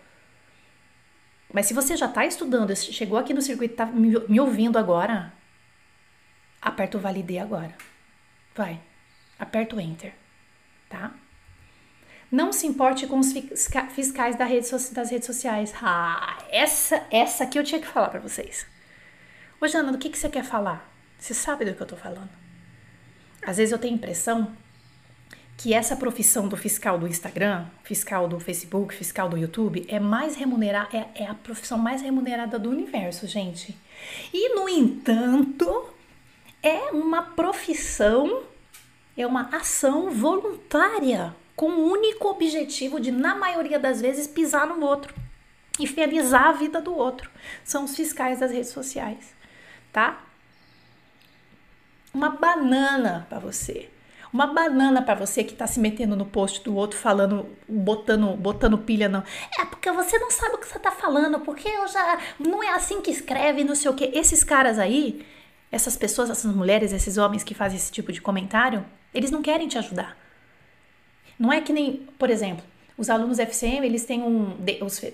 Mas 1.52 1.66
se 1.66 1.74
você 1.74 1.96
já 1.96 2.06
está 2.06 2.26
estudando, 2.26 2.74
chegou 2.76 3.18
aqui 3.18 3.32
no 3.32 3.40
circuito, 3.42 3.72
está 3.72 3.86
me, 3.86 4.38
ouvindo 4.38 4.78
agora, 4.78 5.32
aperta 6.60 6.98
o 6.98 7.00
validê 7.00 7.38
agora. 7.38 7.74
Vai, 8.54 8.80
aperta 9.38 9.76
o 9.76 9.80
enter, 9.80 10.14
tá? 10.88 11.14
Não 12.30 12.52
se 12.52 12.66
importe 12.66 13.06
com 13.06 13.18
os 13.18 13.32
fiscais 13.94 14.36
das 14.36 14.48
redes 14.48 15.24
sociais. 15.24 15.72
Ah, 15.82 16.38
essa, 16.50 17.02
essa 17.10 17.44
aqui 17.44 17.58
eu 17.58 17.64
tinha 17.64 17.80
que 17.80 17.86
falar 17.86 18.08
para 18.08 18.20
vocês. 18.20 18.66
Ô, 19.60 19.66
Jana, 19.66 19.90
do 19.92 19.98
que, 19.98 20.10
que 20.10 20.18
você 20.18 20.28
quer 20.28 20.44
falar? 20.44 20.88
Você 21.18 21.32
sabe 21.32 21.64
do 21.64 21.74
que 21.74 21.80
eu 21.80 21.86
tô 21.86 21.96
falando. 21.96 22.28
Às 23.42 23.56
vezes 23.56 23.72
eu 23.72 23.78
tenho 23.78 23.94
a 23.94 23.96
impressão 23.96 24.52
que 25.56 25.72
essa 25.72 25.96
profissão 25.96 26.46
do 26.46 26.56
fiscal 26.56 26.98
do 26.98 27.08
Instagram, 27.08 27.66
fiscal 27.82 28.28
do 28.28 28.38
Facebook, 28.38 28.94
fiscal 28.94 29.28
do 29.28 29.36
YouTube 29.36 29.84
é 29.88 29.98
mais 29.98 30.36
remunerada, 30.36 30.96
é, 30.96 31.24
é 31.24 31.26
a 31.26 31.34
profissão 31.34 31.78
mais 31.78 32.02
remunerada 32.02 32.58
do 32.58 32.70
universo, 32.70 33.26
gente. 33.26 33.76
E 34.32 34.54
no 34.54 34.68
entanto, 34.68 35.88
é 36.62 36.92
uma 36.92 37.22
profissão, 37.22 38.44
é 39.16 39.26
uma 39.26 39.48
ação 39.56 40.10
voluntária 40.10 41.34
com 41.58 41.70
o 41.72 41.90
único 41.90 42.28
objetivo 42.28 42.98
de, 42.98 43.10
na 43.10 43.34
maioria 43.34 43.78
das 43.78 44.00
vezes, 44.00 44.26
pisar 44.26 44.66
no 44.66 44.80
outro 44.80 45.12
infernizar 45.78 46.48
a 46.48 46.52
vida 46.52 46.80
do 46.80 46.94
outro. 46.94 47.30
São 47.64 47.84
os 47.84 47.94
fiscais 47.94 48.40
das 48.40 48.50
redes 48.50 48.70
sociais, 48.70 49.34
tá? 49.92 50.20
Uma 52.12 52.30
banana 52.30 53.26
para 53.28 53.38
você. 53.38 53.88
Uma 54.32 54.46
banana 54.46 55.00
para 55.00 55.14
você 55.14 55.42
que 55.42 55.54
tá 55.54 55.66
se 55.66 55.80
metendo 55.80 56.14
no 56.14 56.26
post 56.26 56.62
do 56.62 56.74
outro 56.74 56.98
falando, 56.98 57.46
botando, 57.66 58.36
botando 58.36 58.76
pilha 58.76 59.08
não. 59.08 59.22
É 59.58 59.64
porque 59.64 59.90
você 59.90 60.18
não 60.18 60.30
sabe 60.30 60.56
o 60.56 60.58
que 60.58 60.68
você 60.68 60.78
tá 60.78 60.90
falando, 60.90 61.40
porque 61.40 61.66
eu 61.66 61.88
já 61.88 62.18
não 62.38 62.62
é 62.62 62.70
assim 62.70 63.00
que 63.00 63.10
escreve, 63.10 63.64
não 63.64 63.74
sei 63.74 63.90
o 63.90 63.94
que. 63.94 64.04
Esses 64.06 64.44
caras 64.44 64.78
aí, 64.78 65.24
essas 65.72 65.96
pessoas, 65.96 66.28
essas 66.28 66.54
mulheres, 66.54 66.92
esses 66.92 67.16
homens 67.16 67.42
que 67.42 67.54
fazem 67.54 67.78
esse 67.78 67.90
tipo 67.90 68.12
de 68.12 68.20
comentário, 68.20 68.84
eles 69.14 69.30
não 69.30 69.40
querem 69.40 69.66
te 69.66 69.78
ajudar. 69.78 70.27
Não 71.38 71.52
é 71.52 71.60
que 71.60 71.72
nem, 71.72 72.06
por 72.18 72.30
exemplo, 72.30 72.64
os 72.96 73.08
alunos 73.08 73.38
FCM, 73.38 73.86
eles 73.86 74.04
têm 74.04 74.22
um, 74.22 74.56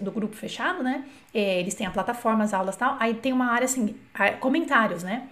do 0.01 0.11
grupo 0.11 0.35
fechado, 0.35 0.83
né? 0.83 1.05
É, 1.35 1.61
eles 1.61 1.75
têm 1.75 1.87
a 1.87 1.91
plataforma, 1.91 2.43
as 2.43 2.55
aulas 2.55 2.75
e 2.75 2.79
tal, 2.79 2.97
aí 2.99 3.15
tem 3.15 3.33
uma 3.33 3.53
área 3.53 3.67
assim, 3.67 3.95
comentários, 4.41 5.03
né? 5.03 5.29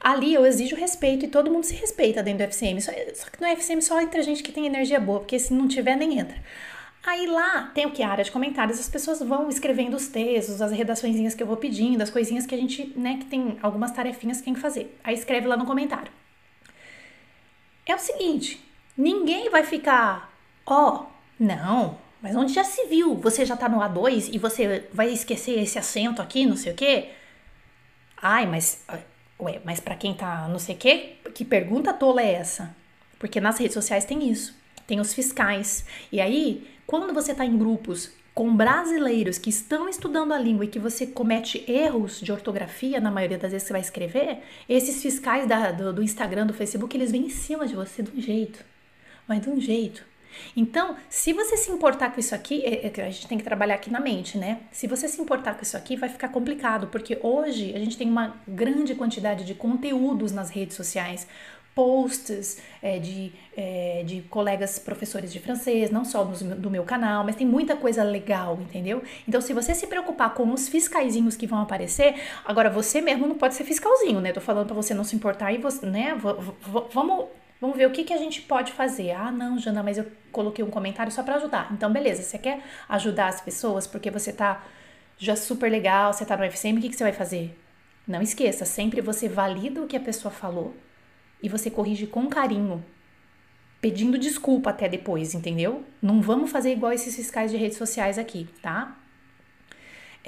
Ali 0.00 0.32
eu 0.32 0.46
exijo 0.46 0.76
respeito 0.76 1.24
e 1.24 1.28
todo 1.28 1.50
mundo 1.50 1.64
se 1.64 1.74
respeita 1.74 2.22
dentro 2.22 2.38
do 2.38 2.44
FCM. 2.44 2.80
Só, 2.80 2.92
só 3.14 3.30
que 3.30 3.40
no 3.40 3.46
FCM 3.48 3.82
só 3.82 4.00
entra 4.00 4.22
gente 4.22 4.42
que 4.42 4.52
tem 4.52 4.66
energia 4.66 5.00
boa, 5.00 5.20
porque 5.20 5.38
se 5.38 5.52
não 5.52 5.68
tiver, 5.68 5.96
nem 5.96 6.18
entra. 6.18 6.36
Aí 7.04 7.26
lá 7.26 7.70
tem 7.74 7.86
o 7.86 7.90
que? 7.92 8.02
A 8.02 8.08
área 8.08 8.24
de 8.24 8.32
comentários, 8.32 8.80
as 8.80 8.88
pessoas 8.88 9.20
vão 9.20 9.48
escrevendo 9.48 9.94
os 9.94 10.08
textos, 10.08 10.60
as 10.60 10.72
redaçõezinhas 10.72 11.34
que 11.34 11.42
eu 11.42 11.46
vou 11.46 11.56
pedindo, 11.56 12.02
as 12.02 12.10
coisinhas 12.10 12.46
que 12.46 12.54
a 12.54 12.58
gente, 12.58 12.92
né, 12.96 13.18
que 13.18 13.26
tem 13.26 13.58
algumas 13.62 13.92
tarefinhas 13.92 14.38
que 14.38 14.44
tem 14.44 14.54
que 14.54 14.60
fazer. 14.60 14.98
Aí 15.04 15.14
escreve 15.14 15.46
lá 15.46 15.56
no 15.56 15.64
comentário. 15.66 16.10
É 17.86 17.94
o 17.94 17.98
seguinte, 17.98 18.60
ninguém 18.96 19.50
vai 19.50 19.62
ficar, 19.64 20.32
ó, 20.64 20.94
oh, 20.94 21.06
não, 21.38 21.98
mas 22.22 22.34
onde 22.34 22.52
já 22.52 22.64
se 22.64 22.86
viu? 22.86 23.14
Você 23.16 23.44
já 23.44 23.56
tá 23.56 23.68
no 23.68 23.78
A2 23.78 24.30
e 24.32 24.38
você 24.38 24.88
vai 24.92 25.12
esquecer 25.12 25.60
esse 25.60 25.78
acento 25.78 26.22
aqui, 26.22 26.46
não 26.46 26.56
sei 26.56 26.72
o 26.72 26.74
quê? 26.74 27.10
Ai, 28.20 28.46
mas. 28.46 28.84
Ué, 29.38 29.60
mas 29.64 29.80
pra 29.80 29.94
quem 29.94 30.14
tá 30.14 30.48
não 30.48 30.58
sei 30.58 30.74
o 30.74 30.78
quê, 30.78 31.16
que 31.34 31.44
pergunta 31.44 31.92
tola 31.92 32.22
é 32.22 32.32
essa? 32.32 32.74
Porque 33.18 33.40
nas 33.40 33.58
redes 33.58 33.74
sociais 33.74 34.04
tem 34.04 34.28
isso. 34.30 34.56
Tem 34.86 34.98
os 34.98 35.12
fiscais. 35.12 35.84
E 36.10 36.20
aí, 36.20 36.66
quando 36.86 37.12
você 37.12 37.34
tá 37.34 37.44
em 37.44 37.56
grupos 37.56 38.10
com 38.34 38.54
brasileiros 38.54 39.38
que 39.38 39.50
estão 39.50 39.88
estudando 39.88 40.32
a 40.32 40.38
língua 40.38 40.64
e 40.64 40.68
que 40.68 40.78
você 40.78 41.06
comete 41.06 41.64
erros 41.70 42.20
de 42.20 42.32
ortografia 42.32 43.00
na 43.00 43.10
maioria 43.10 43.38
das 43.38 43.50
vezes 43.52 43.64
que 43.64 43.68
você 43.68 43.72
vai 43.72 43.80
escrever, 43.82 44.38
esses 44.68 45.00
fiscais 45.02 45.46
da, 45.46 45.70
do, 45.70 45.92
do 45.92 46.02
Instagram, 46.02 46.46
do 46.46 46.52
Facebook, 46.52 46.96
eles 46.96 47.12
vêm 47.12 47.26
em 47.26 47.30
cima 47.30 47.66
de 47.66 47.74
você 47.74 48.02
um 48.02 48.20
jeito. 48.20 48.64
Mas 49.26 49.40
de 49.40 49.50
um 49.50 49.60
jeito. 49.60 50.04
Então, 50.54 50.96
se 51.08 51.32
você 51.32 51.56
se 51.56 51.70
importar 51.70 52.10
com 52.10 52.20
isso 52.20 52.34
aqui, 52.34 52.62
é, 52.64 52.86
é, 52.86 53.02
a 53.06 53.10
gente 53.10 53.26
tem 53.26 53.38
que 53.38 53.44
trabalhar 53.44 53.74
aqui 53.74 53.90
na 53.90 54.00
mente, 54.00 54.36
né? 54.36 54.60
Se 54.70 54.86
você 54.86 55.08
se 55.08 55.20
importar 55.20 55.54
com 55.54 55.62
isso 55.62 55.76
aqui, 55.76 55.96
vai 55.96 56.08
ficar 56.08 56.28
complicado, 56.28 56.88
porque 56.88 57.18
hoje 57.22 57.74
a 57.74 57.78
gente 57.78 57.96
tem 57.96 58.08
uma 58.08 58.36
grande 58.46 58.94
quantidade 58.94 59.44
de 59.44 59.54
conteúdos 59.54 60.32
nas 60.32 60.50
redes 60.50 60.76
sociais, 60.76 61.26
posts 61.74 62.56
é, 62.80 62.98
de, 62.98 63.30
é, 63.54 64.02
de 64.06 64.22
colegas 64.22 64.78
professores 64.78 65.30
de 65.30 65.38
francês, 65.38 65.90
não 65.90 66.06
só 66.06 66.24
do, 66.24 66.54
do 66.54 66.70
meu 66.70 66.84
canal, 66.84 67.22
mas 67.22 67.36
tem 67.36 67.46
muita 67.46 67.76
coisa 67.76 68.02
legal, 68.02 68.58
entendeu? 68.62 69.02
Então, 69.28 69.42
se 69.42 69.52
você 69.52 69.74
se 69.74 69.86
preocupar 69.86 70.32
com 70.32 70.50
os 70.54 70.70
fiscaizinhos 70.70 71.36
que 71.36 71.46
vão 71.46 71.60
aparecer, 71.60 72.14
agora 72.46 72.70
você 72.70 73.02
mesmo 73.02 73.26
não 73.26 73.36
pode 73.36 73.54
ser 73.54 73.64
fiscalzinho, 73.64 74.22
né? 74.22 74.32
Tô 74.32 74.40
falando 74.40 74.66
para 74.68 74.74
você 74.74 74.94
não 74.94 75.04
se 75.04 75.14
importar 75.14 75.52
e 75.52 75.58
você, 75.58 75.84
né? 75.84 76.14
V 76.14 76.82
vamos 76.94 77.26
Vamos 77.60 77.76
ver 77.76 77.86
o 77.86 77.90
que, 77.90 78.04
que 78.04 78.12
a 78.12 78.18
gente 78.18 78.42
pode 78.42 78.72
fazer. 78.72 79.12
Ah, 79.12 79.32
não, 79.32 79.58
Jana, 79.58 79.82
mas 79.82 79.98
eu 79.98 80.06
coloquei 80.30 80.64
um 80.64 80.70
comentário 80.70 81.10
só 81.10 81.22
para 81.22 81.36
ajudar. 81.36 81.72
Então, 81.72 81.92
beleza, 81.92 82.22
você 82.22 82.38
quer 82.38 82.62
ajudar 82.88 83.28
as 83.28 83.40
pessoas 83.40 83.86
porque 83.86 84.10
você 84.10 84.32
tá 84.32 84.62
já 85.18 85.34
super 85.34 85.70
legal, 85.70 86.12
você 86.12 86.24
tá 86.26 86.36
no 86.36 86.44
FCM, 86.44 86.78
o 86.78 86.82
que, 86.82 86.90
que 86.90 86.96
você 86.96 87.04
vai 87.04 87.12
fazer? 87.12 87.58
Não 88.06 88.20
esqueça, 88.22 88.64
sempre 88.64 89.00
você 89.00 89.28
valida 89.28 89.82
o 89.82 89.86
que 89.86 89.96
a 89.96 90.00
pessoa 90.00 90.32
falou 90.32 90.76
e 91.42 91.48
você 91.48 91.70
corrige 91.70 92.06
com 92.06 92.28
carinho, 92.28 92.84
pedindo 93.80 94.18
desculpa 94.18 94.70
até 94.70 94.88
depois, 94.88 95.34
entendeu? 95.34 95.84
Não 96.00 96.20
vamos 96.20 96.50
fazer 96.50 96.72
igual 96.72 96.92
esses 96.92 97.16
fiscais 97.16 97.50
de 97.50 97.56
redes 97.56 97.78
sociais 97.78 98.18
aqui, 98.18 98.48
tá? 98.62 98.96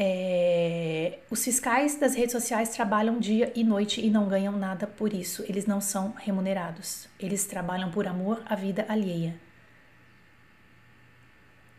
É, 0.01 1.19
os 1.29 1.43
fiscais 1.43 1.97
das 1.97 2.15
redes 2.15 2.31
sociais 2.31 2.69
trabalham 2.69 3.19
dia 3.19 3.53
e 3.57 3.65
noite 3.65 4.01
e 4.01 4.09
não 4.09 4.29
ganham 4.29 4.53
nada 4.53 4.87
por 4.87 5.13
isso. 5.13 5.45
Eles 5.49 5.67
não 5.67 5.81
são 5.81 6.15
remunerados. 6.17 7.09
Eles 7.19 7.45
trabalham 7.47 7.91
por 7.91 8.07
amor 8.07 8.41
à 8.47 8.55
vida 8.55 8.87
alheia. 8.89 9.35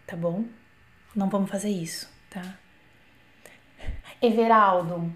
Tá 0.06 0.18
bom? 0.18 0.44
Não 1.16 1.30
vamos 1.30 1.50
fazer 1.50 1.70
isso, 1.70 2.12
tá? 2.30 2.42
Everaldo. 4.22 5.16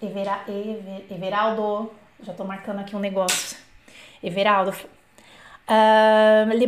Evera, 0.00 0.42
Ever, 0.48 1.04
Everaldo. 1.10 1.92
Já 2.22 2.32
tô 2.32 2.44
marcando 2.44 2.78
aqui 2.78 2.96
um 2.96 2.98
negócio. 2.98 3.58
Everaldo. 4.22 4.74
Uh, 5.68 6.56
Le 6.56 6.66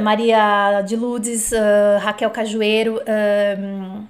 Maria 0.00 0.82
de 0.82 0.94
Lourdes, 0.94 1.50
uh, 1.50 1.98
Raquel 2.00 2.30
Cajueiro. 2.30 2.96
Uh, 2.98 4.06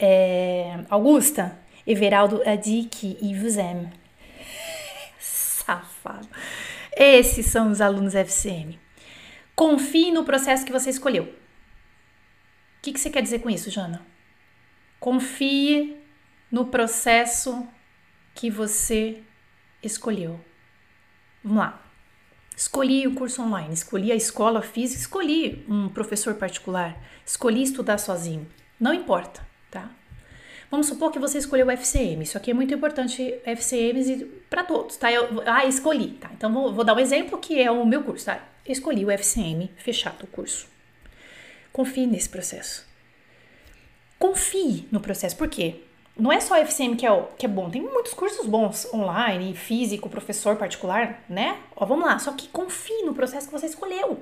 é, 0.00 0.82
Augusta, 0.88 1.58
Everaldo 1.86 2.42
a 2.46 2.56
dit 2.56 3.18
e 3.20 3.60
aime. 3.60 3.92
Safado. 5.18 6.28
Esses 6.96 7.46
são 7.46 7.70
os 7.70 7.80
alunos 7.80 8.14
FCM. 8.14 8.78
Confie 9.54 10.10
no 10.10 10.24
processo 10.24 10.64
que 10.64 10.72
você 10.72 10.90
escolheu. 10.90 11.24
O 11.24 12.82
que, 12.82 12.92
que 12.92 13.00
você 13.00 13.10
quer 13.10 13.22
dizer 13.22 13.40
com 13.40 13.50
isso, 13.50 13.70
Jana? 13.70 14.04
Confie 14.98 15.96
no 16.50 16.66
processo 16.66 17.66
que 18.34 18.50
você 18.50 19.22
escolheu. 19.82 20.40
Vamos 21.44 21.58
lá. 21.58 21.82
Escolhi 22.56 23.06
o 23.06 23.14
curso 23.14 23.42
online, 23.42 23.72
escolhi 23.72 24.12
a 24.12 24.16
escola 24.16 24.60
física, 24.60 25.00
escolhi 25.00 25.64
um 25.68 25.88
professor 25.88 26.34
particular, 26.34 27.02
escolhi 27.24 27.62
estudar 27.62 27.98
sozinho. 27.98 28.46
Não 28.78 28.92
importa? 28.92 29.49
Vamos 30.70 30.86
supor 30.86 31.10
que 31.10 31.18
você 31.18 31.38
escolheu 31.38 31.66
o 31.66 31.70
FCM. 31.70 32.22
Isso 32.22 32.38
aqui 32.38 32.52
é 32.52 32.54
muito 32.54 32.72
importante, 32.72 33.34
FCMs 33.44 34.24
para 34.48 34.62
todos, 34.62 34.96
tá? 34.96 35.10
Eu, 35.10 35.42
ah, 35.44 35.66
escolhi, 35.66 36.12
tá? 36.12 36.30
Então 36.32 36.52
vou, 36.52 36.72
vou, 36.72 36.84
dar 36.84 36.94
um 36.94 37.00
exemplo 37.00 37.38
que 37.38 37.60
é 37.60 37.70
o 37.70 37.84
meu 37.84 38.04
curso, 38.04 38.26
tá? 38.26 38.40
escolhi 38.64 39.04
o 39.04 39.10
FCM, 39.10 39.68
fechado 39.76 40.22
o 40.22 40.26
curso. 40.28 40.68
Confie 41.72 42.06
nesse 42.06 42.28
processo. 42.28 42.86
Confie 44.16 44.86
no 44.92 45.00
processo, 45.00 45.36
por 45.36 45.48
quê? 45.48 45.80
Não 46.16 46.30
é 46.30 46.38
só 46.38 46.54
o 46.54 46.58
FCM 46.58 46.94
que 46.94 47.06
é, 47.06 47.28
que 47.36 47.46
é 47.46 47.48
bom, 47.48 47.68
tem 47.68 47.82
muitos 47.82 48.14
cursos 48.14 48.46
bons 48.46 48.86
online, 48.92 49.54
físico, 49.54 50.08
professor 50.08 50.56
particular, 50.56 51.24
né? 51.28 51.58
Ó, 51.74 51.84
vamos 51.84 52.04
lá, 52.04 52.18
só 52.18 52.32
que 52.32 52.46
confie 52.48 53.02
no 53.04 53.14
processo 53.14 53.46
que 53.46 53.52
você 53.52 53.66
escolheu. 53.66 54.20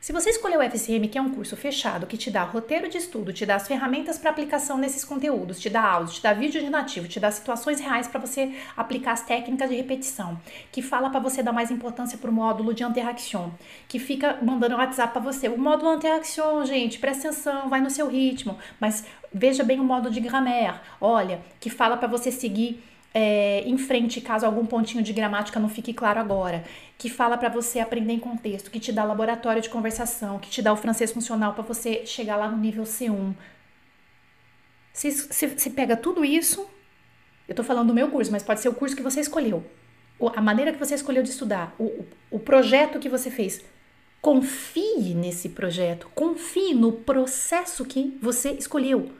Se 0.00 0.14
você 0.14 0.30
escolher 0.30 0.56
o 0.56 0.62
FCM, 0.62 1.08
que 1.08 1.18
é 1.18 1.20
um 1.20 1.28
curso 1.28 1.54
fechado, 1.58 2.06
que 2.06 2.16
te 2.16 2.30
dá 2.30 2.42
roteiro 2.42 2.88
de 2.88 2.96
estudo, 2.96 3.34
te 3.34 3.44
dá 3.44 3.56
as 3.56 3.68
ferramentas 3.68 4.16
para 4.16 4.30
aplicação 4.30 4.78
nesses 4.78 5.04
conteúdos, 5.04 5.60
te 5.60 5.68
dá 5.68 5.82
áudio, 5.82 6.14
te 6.14 6.22
dá 6.22 6.32
vídeo 6.32 6.58
de 6.58 6.70
nativo, 6.70 7.06
te 7.06 7.20
dá 7.20 7.30
situações 7.30 7.80
reais 7.80 8.08
para 8.08 8.18
você 8.18 8.50
aplicar 8.74 9.12
as 9.12 9.22
técnicas 9.22 9.68
de 9.68 9.76
repetição, 9.76 10.40
que 10.72 10.80
fala 10.80 11.10
para 11.10 11.20
você 11.20 11.42
dar 11.42 11.52
mais 11.52 11.70
importância 11.70 12.16
para 12.16 12.30
o 12.30 12.32
módulo 12.32 12.72
de 12.72 12.82
interaction, 12.82 13.50
que 13.86 13.98
fica 13.98 14.38
mandando 14.40 14.74
WhatsApp 14.76 15.12
para 15.12 15.20
você. 15.20 15.48
O 15.48 15.58
módulo 15.58 15.94
interaction, 15.94 16.64
gente, 16.64 16.98
presta 16.98 17.28
atenção, 17.28 17.68
vai 17.68 17.82
no 17.82 17.90
seu 17.90 18.08
ritmo, 18.08 18.56
mas 18.80 19.04
veja 19.30 19.62
bem 19.62 19.78
o 19.80 19.84
módulo 19.84 20.14
de 20.14 20.20
grammaire, 20.20 20.80
olha, 20.98 21.42
que 21.60 21.68
fala 21.68 21.98
para 21.98 22.08
você 22.08 22.32
seguir 22.32 22.82
é, 23.12 23.62
em 23.66 23.76
frente 23.76 24.20
caso 24.20 24.46
algum 24.46 24.64
pontinho 24.64 25.02
de 25.02 25.12
gramática 25.12 25.58
não 25.58 25.68
fique 25.68 25.92
claro 25.92 26.20
agora, 26.20 26.64
que 26.96 27.10
fala 27.10 27.36
para 27.36 27.48
você 27.48 27.80
aprender 27.80 28.12
em 28.12 28.18
contexto, 28.18 28.70
que 28.70 28.78
te 28.78 28.92
dá 28.92 29.04
laboratório 29.04 29.60
de 29.60 29.68
conversação, 29.68 30.38
que 30.38 30.50
te 30.50 30.62
dá 30.62 30.72
o 30.72 30.76
francês 30.76 31.10
funcional 31.10 31.54
para 31.54 31.62
você 31.62 32.06
chegar 32.06 32.36
lá 32.36 32.48
no 32.48 32.56
nível 32.56 32.84
C1. 32.84 33.34
Se, 34.92 35.10
se, 35.10 35.58
se 35.58 35.70
pega 35.70 35.96
tudo 35.96 36.24
isso, 36.24 36.68
eu 37.48 37.54
tô 37.54 37.64
falando 37.64 37.88
do 37.88 37.94
meu 37.94 38.08
curso, 38.10 38.30
mas 38.30 38.42
pode 38.42 38.60
ser 38.60 38.68
o 38.68 38.74
curso 38.74 38.94
que 38.94 39.02
você 39.02 39.20
escolheu, 39.20 39.64
a 40.36 40.40
maneira 40.40 40.72
que 40.72 40.78
você 40.78 40.94
escolheu 40.94 41.22
de 41.22 41.30
estudar, 41.30 41.74
o, 41.78 42.04
o 42.30 42.38
projeto 42.38 42.98
que 42.98 43.08
você 43.08 43.30
fez. 43.30 43.64
Confie 44.20 45.14
nesse 45.14 45.48
projeto, 45.48 46.06
confie 46.14 46.74
no 46.74 46.92
processo 46.92 47.84
que 47.86 48.18
você 48.20 48.50
escolheu. 48.52 49.10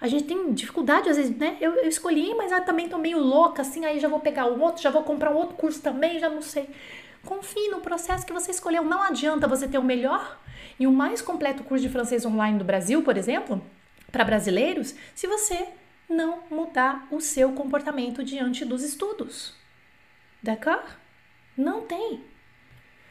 A 0.00 0.08
gente 0.08 0.24
tem 0.24 0.52
dificuldade, 0.54 1.10
às 1.10 1.16
vezes, 1.16 1.36
né? 1.36 1.56
Eu, 1.60 1.74
eu 1.74 1.88
escolhi, 1.88 2.34
mas 2.34 2.50
eu 2.50 2.64
também 2.64 2.88
tô 2.88 2.96
meio 2.96 3.18
louca, 3.18 3.60
assim, 3.60 3.84
aí 3.84 4.00
já 4.00 4.08
vou 4.08 4.20
pegar 4.20 4.46
o 4.46 4.58
outro, 4.58 4.82
já 4.82 4.90
vou 4.90 5.02
comprar 5.02 5.30
um 5.30 5.36
outro 5.36 5.56
curso 5.56 5.82
também, 5.82 6.18
já 6.18 6.28
não 6.28 6.40
sei. 6.40 6.70
Confie 7.24 7.68
no 7.68 7.80
processo 7.80 8.24
que 8.24 8.32
você 8.32 8.50
escolheu. 8.50 8.82
Não 8.82 9.02
adianta 9.02 9.46
você 9.46 9.68
ter 9.68 9.76
o 9.76 9.82
melhor 9.82 10.40
e 10.78 10.86
o 10.86 10.92
mais 10.92 11.20
completo 11.20 11.62
curso 11.62 11.82
de 11.82 11.90
francês 11.90 12.24
online 12.24 12.58
do 12.58 12.64
Brasil, 12.64 13.02
por 13.02 13.16
exemplo, 13.18 13.62
para 14.10 14.24
brasileiros, 14.24 14.94
se 15.14 15.26
você 15.26 15.68
não 16.08 16.40
mudar 16.50 17.06
o 17.10 17.20
seu 17.20 17.52
comportamento 17.52 18.24
diante 18.24 18.64
dos 18.64 18.82
estudos. 18.82 19.54
D'accord? 20.42 20.84
Não 21.56 21.82
tem. 21.82 22.24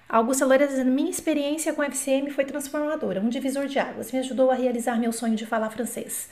A 0.08 0.17
Augusta 0.17 0.43
Loura 0.43 0.67
dizendo: 0.67 0.89
Minha 0.89 1.12
experiência 1.12 1.71
com 1.71 1.84
FCM 1.84 2.32
foi 2.32 2.43
transformadora, 2.43 3.21
um 3.21 3.30
divisor 3.30 3.67
de 3.67 3.78
águas, 3.78 4.12
me 4.12 4.17
ajudou 4.17 4.49
a 4.49 4.56
realizar 4.56 4.97
meu 4.97 5.13
sonho 5.13 5.36
de 5.36 5.45
falar 5.45 5.69
francês. 5.69 6.30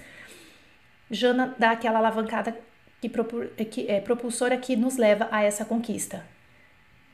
Jana 1.09 1.55
dá 1.57 1.71
aquela 1.71 1.99
alavancada 1.99 2.57
que, 3.01 3.09
que 3.65 3.87
é 3.89 4.01
propulsora 4.01 4.57
que 4.57 4.75
nos 4.75 4.97
leva 4.97 5.27
a 5.31 5.41
essa 5.43 5.65
conquista. 5.65 6.25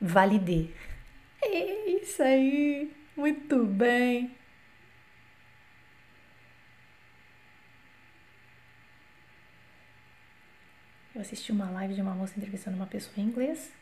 Valide. 0.00 0.74
É 1.42 1.90
isso 1.90 2.22
aí. 2.22 2.92
Muito 3.16 3.64
bem. 3.64 4.34
Eu 11.14 11.20
assisti 11.20 11.52
uma 11.52 11.70
live 11.70 11.94
de 11.94 12.00
uma 12.02 12.14
moça 12.14 12.34
entrevistando 12.36 12.76
uma 12.76 12.86
pessoa 12.86 13.14
em 13.16 13.28
inglês. 13.28 13.72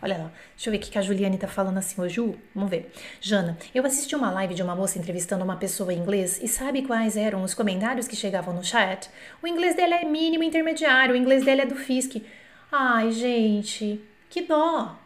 Olha 0.00 0.16
lá, 0.16 0.32
deixa 0.54 0.68
eu 0.68 0.72
ver 0.72 0.78
o 0.78 0.80
que 0.80 0.98
a 0.98 1.02
Juliane 1.02 1.36
tá 1.36 1.48
falando 1.48 1.78
assim, 1.78 2.00
ô 2.00 2.08
Ju, 2.08 2.36
vamos 2.54 2.70
ver. 2.70 2.92
Jana, 3.20 3.58
eu 3.74 3.84
assisti 3.84 4.14
uma 4.14 4.30
live 4.30 4.54
de 4.54 4.62
uma 4.62 4.74
moça 4.74 4.98
entrevistando 4.98 5.44
uma 5.44 5.56
pessoa 5.56 5.92
em 5.92 5.98
inglês 5.98 6.38
e 6.42 6.46
sabe 6.46 6.82
quais 6.82 7.16
eram 7.16 7.42
os 7.42 7.54
comentários 7.54 8.06
que 8.06 8.14
chegavam 8.14 8.54
no 8.54 8.62
chat? 8.62 9.10
O 9.42 9.46
inglês 9.46 9.74
dela 9.74 9.96
é 9.96 10.04
mínimo 10.04 10.44
intermediário, 10.44 11.14
o 11.14 11.18
inglês 11.18 11.44
dela 11.44 11.62
é 11.62 11.66
do 11.66 11.74
FISC. 11.74 12.24
Ai, 12.70 13.10
gente, 13.10 14.00
que 14.30 14.42
dó. 14.42 14.96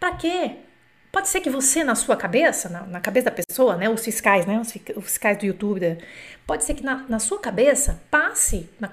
Pra 0.00 0.12
quê? 0.14 0.56
Pode 1.10 1.28
ser 1.28 1.40
que 1.40 1.50
você, 1.50 1.82
na 1.82 1.94
sua 1.94 2.16
cabeça, 2.16 2.68
na, 2.68 2.82
na 2.86 3.00
cabeça 3.00 3.30
da 3.30 3.30
pessoa, 3.30 3.76
né, 3.76 3.88
os 3.88 4.04
fiscais, 4.04 4.46
né, 4.46 4.60
os, 4.60 4.68
os 4.96 5.04
fiscais 5.04 5.38
do 5.38 5.46
YouTube, 5.46 5.80
né, 5.80 5.98
pode 6.46 6.64
ser 6.64 6.74
que 6.74 6.82
na, 6.82 7.06
na 7.08 7.18
sua 7.18 7.38
cabeça 7.40 8.02
passe, 8.10 8.68
na, 8.78 8.88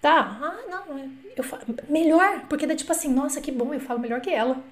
tá, 0.00 0.38
ah, 0.40 0.70
não, 0.70 1.10
eu 1.36 1.44
falo, 1.44 1.62
melhor, 1.88 2.46
porque 2.48 2.66
dá 2.66 2.74
tipo 2.74 2.90
assim, 2.90 3.12
nossa, 3.12 3.40
que 3.40 3.52
bom, 3.52 3.72
eu 3.72 3.80
falo 3.80 4.00
melhor 4.00 4.20
que 4.20 4.30
ela. 4.30 4.62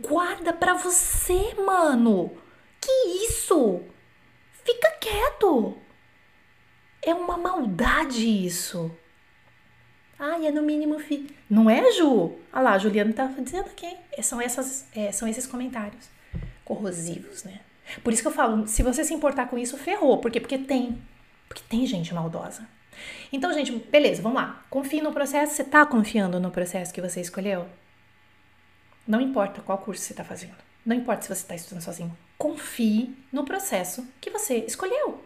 Guarda 0.00 0.52
pra 0.52 0.74
você, 0.74 1.54
mano. 1.54 2.30
Que 2.80 2.90
isso? 3.24 3.80
Fica 4.64 4.90
quieto. 5.00 5.76
É 7.00 7.14
uma 7.14 7.36
maldade 7.36 8.26
isso. 8.26 8.90
Ai, 10.18 10.46
é 10.46 10.50
no 10.50 10.62
mínimo 10.62 10.98
fi. 10.98 11.34
Não 11.48 11.68
é, 11.70 11.92
Ju? 11.92 12.36
Olha 12.52 12.62
lá, 12.62 12.72
a 12.72 12.78
Juliana 12.78 13.12
tá 13.12 13.26
dizendo 13.26 13.66
aqui. 13.66 13.96
É, 14.12 14.22
são, 14.22 14.40
essas, 14.40 14.88
é, 14.94 15.12
são 15.12 15.28
esses 15.28 15.46
comentários 15.46 16.08
corrosivos, 16.64 17.44
né? 17.44 17.60
Por 18.02 18.12
isso 18.12 18.22
que 18.22 18.28
eu 18.28 18.32
falo, 18.32 18.66
se 18.66 18.82
você 18.82 19.04
se 19.04 19.14
importar 19.14 19.46
com 19.46 19.56
isso, 19.56 19.76
ferrou. 19.76 20.18
Por 20.18 20.30
quê? 20.30 20.40
Porque 20.40 20.58
tem. 20.58 21.00
Porque 21.48 21.62
tem 21.68 21.86
gente 21.86 22.12
maldosa. 22.12 22.66
Então, 23.32 23.52
gente, 23.52 23.72
beleza, 23.72 24.22
vamos 24.22 24.40
lá. 24.40 24.64
Confie 24.70 25.00
no 25.00 25.12
processo. 25.12 25.54
Você 25.54 25.64
tá 25.64 25.84
confiando 25.84 26.40
no 26.40 26.50
processo 26.50 26.92
que 26.92 27.00
você 27.00 27.20
escolheu? 27.20 27.66
Não 29.06 29.20
importa 29.20 29.60
qual 29.62 29.78
curso 29.78 30.02
você 30.02 30.12
está 30.12 30.24
fazendo. 30.24 30.56
Não 30.84 30.94
importa 30.94 31.22
se 31.22 31.28
você 31.28 31.42
está 31.42 31.54
estudando 31.54 31.82
sozinho. 31.82 32.16
Confie 32.38 33.16
no 33.32 33.44
processo 33.44 34.06
que 34.20 34.30
você 34.30 34.58
escolheu. 34.58 35.24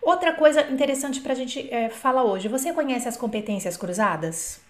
Outra 0.00 0.32
coisa 0.32 0.62
interessante 0.70 1.20
para 1.20 1.32
a 1.32 1.36
gente 1.36 1.68
é, 1.72 1.88
falar 1.88 2.22
hoje: 2.22 2.48
você 2.48 2.72
conhece 2.72 3.08
as 3.08 3.16
competências 3.16 3.76
cruzadas? 3.76 4.60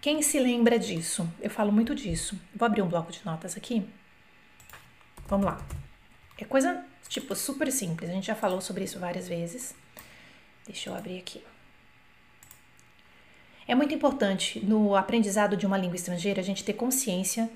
Quem 0.00 0.22
se 0.22 0.38
lembra 0.38 0.78
disso? 0.78 1.28
Eu 1.40 1.50
falo 1.50 1.70
muito 1.70 1.94
disso. 1.94 2.40
Vou 2.54 2.64
abrir 2.64 2.80
um 2.80 2.88
bloco 2.88 3.12
de 3.12 3.24
notas 3.24 3.56
aqui. 3.56 3.86
Vamos 5.26 5.46
lá. 5.46 5.60
É 6.38 6.44
coisa, 6.44 6.84
tipo, 7.10 7.34
super 7.34 7.70
simples. 7.70 8.08
A 8.08 8.12
gente 8.14 8.28
já 8.28 8.34
falou 8.34 8.60
sobre 8.62 8.84
isso 8.84 8.98
várias 8.98 9.28
vezes. 9.28 9.74
Deixa 10.64 10.88
eu 10.88 10.94
abrir 10.94 11.18
aqui. 11.18 11.42
É 13.66 13.74
muito 13.74 13.92
importante 13.92 14.64
no 14.64 14.96
aprendizado 14.96 15.56
de 15.56 15.66
uma 15.66 15.76
língua 15.76 15.96
estrangeira 15.96 16.40
a 16.40 16.44
gente 16.44 16.64
ter 16.64 16.72
consciência 16.72 17.50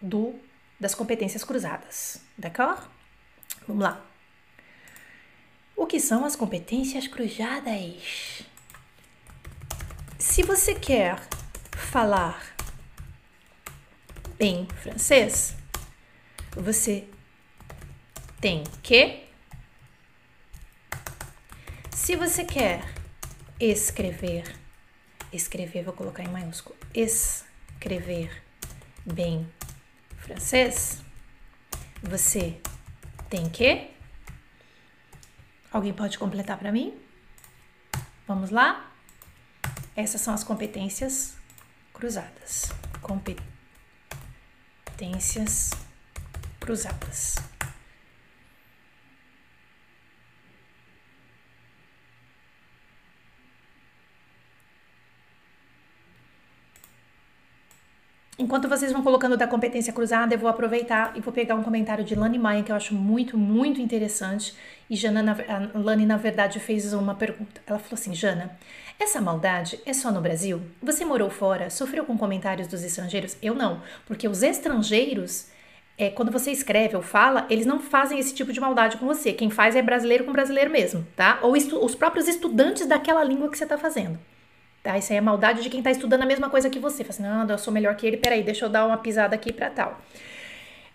do 0.00 0.34
das 0.80 0.94
competências 0.94 1.44
cruzadas, 1.44 2.20
d'accord? 2.36 2.82
Vamos 3.66 3.84
lá. 3.84 4.04
O 5.76 5.86
que 5.86 6.00
são 6.00 6.24
as 6.24 6.34
competências 6.34 7.06
cruzadas? 7.06 8.42
Se 10.18 10.42
você 10.42 10.74
quer 10.74 11.18
falar 11.70 12.54
bem 14.36 14.66
francês, 14.82 15.54
você 16.56 17.08
tem 18.40 18.64
que. 18.82 19.24
Se 21.90 22.16
você 22.16 22.44
quer 22.44 22.84
escrever, 23.58 24.44
escrever, 25.32 25.84
vou 25.84 25.94
colocar 25.94 26.22
em 26.22 26.28
maiúsculo, 26.28 26.76
escrever 26.94 28.42
bem 29.04 29.50
francês, 30.18 31.02
você 32.02 32.60
tem 33.30 33.48
que 33.48 33.94
Alguém 35.74 35.92
pode 35.92 36.16
completar 36.20 36.56
para 36.56 36.70
mim? 36.70 36.96
Vamos 38.28 38.50
lá? 38.50 38.92
Essas 39.96 40.20
são 40.20 40.32
as 40.32 40.44
competências 40.44 41.36
cruzadas. 41.92 42.70
Competências 43.02 45.72
cruzadas. 46.60 47.34
Enquanto 58.36 58.68
vocês 58.68 58.90
vão 58.90 59.02
colocando 59.02 59.36
da 59.36 59.46
competência 59.46 59.92
cruzada, 59.92 60.34
eu 60.34 60.38
vou 60.38 60.50
aproveitar 60.50 61.12
e 61.14 61.20
vou 61.20 61.32
pegar 61.32 61.54
um 61.54 61.62
comentário 61.62 62.04
de 62.04 62.16
Lani 62.16 62.36
Maia 62.36 62.64
que 62.64 62.72
eu 62.72 62.74
acho 62.74 62.92
muito, 62.92 63.38
muito 63.38 63.80
interessante. 63.80 64.54
E 64.90 64.96
Jana, 64.96 65.22
na, 65.22 65.36
Lani, 65.72 66.04
na 66.04 66.16
verdade, 66.16 66.58
fez 66.58 66.92
uma 66.92 67.14
pergunta. 67.14 67.60
Ela 67.64 67.78
falou 67.78 67.94
assim: 67.94 68.12
Jana, 68.12 68.58
essa 68.98 69.20
maldade 69.20 69.78
é 69.86 69.92
só 69.92 70.10
no 70.10 70.20
Brasil? 70.20 70.60
Você 70.82 71.04
morou 71.04 71.30
fora? 71.30 71.70
Sofreu 71.70 72.04
com 72.04 72.18
comentários 72.18 72.66
dos 72.66 72.82
estrangeiros? 72.82 73.36
Eu 73.40 73.54
não, 73.54 73.80
porque 74.04 74.26
os 74.26 74.42
estrangeiros, 74.42 75.46
é, 75.96 76.10
quando 76.10 76.32
você 76.32 76.50
escreve 76.50 76.96
ou 76.96 77.02
fala, 77.02 77.46
eles 77.48 77.66
não 77.66 77.78
fazem 77.78 78.18
esse 78.18 78.34
tipo 78.34 78.52
de 78.52 78.60
maldade 78.60 78.96
com 78.96 79.06
você. 79.06 79.32
Quem 79.32 79.48
faz 79.48 79.76
é 79.76 79.82
brasileiro 79.82 80.24
com 80.24 80.32
brasileiro 80.32 80.70
mesmo, 80.72 81.06
tá? 81.14 81.38
Ou 81.40 81.52
os 81.52 81.94
próprios 81.94 82.26
estudantes 82.26 82.84
daquela 82.84 83.22
língua 83.22 83.48
que 83.48 83.56
você 83.56 83.64
está 83.64 83.78
fazendo. 83.78 84.18
Tá? 84.84 84.98
Isso 84.98 85.12
aí 85.12 85.16
é 85.16 85.20
maldade 85.22 85.62
de 85.62 85.70
quem 85.70 85.80
está 85.80 85.90
estudando 85.90 86.22
a 86.22 86.26
mesma 86.26 86.50
coisa 86.50 86.68
que 86.68 86.78
você. 86.78 87.02
Fala 87.02 87.10
assim, 87.10 87.22
não, 87.22 87.54
eu 87.54 87.58
sou 87.58 87.72
melhor 87.72 87.96
que 87.96 88.06
ele, 88.06 88.18
peraí, 88.18 88.42
deixa 88.42 88.66
eu 88.66 88.68
dar 88.68 88.86
uma 88.86 88.98
pisada 88.98 89.34
aqui 89.34 89.50
para 89.50 89.70
tal. 89.70 89.98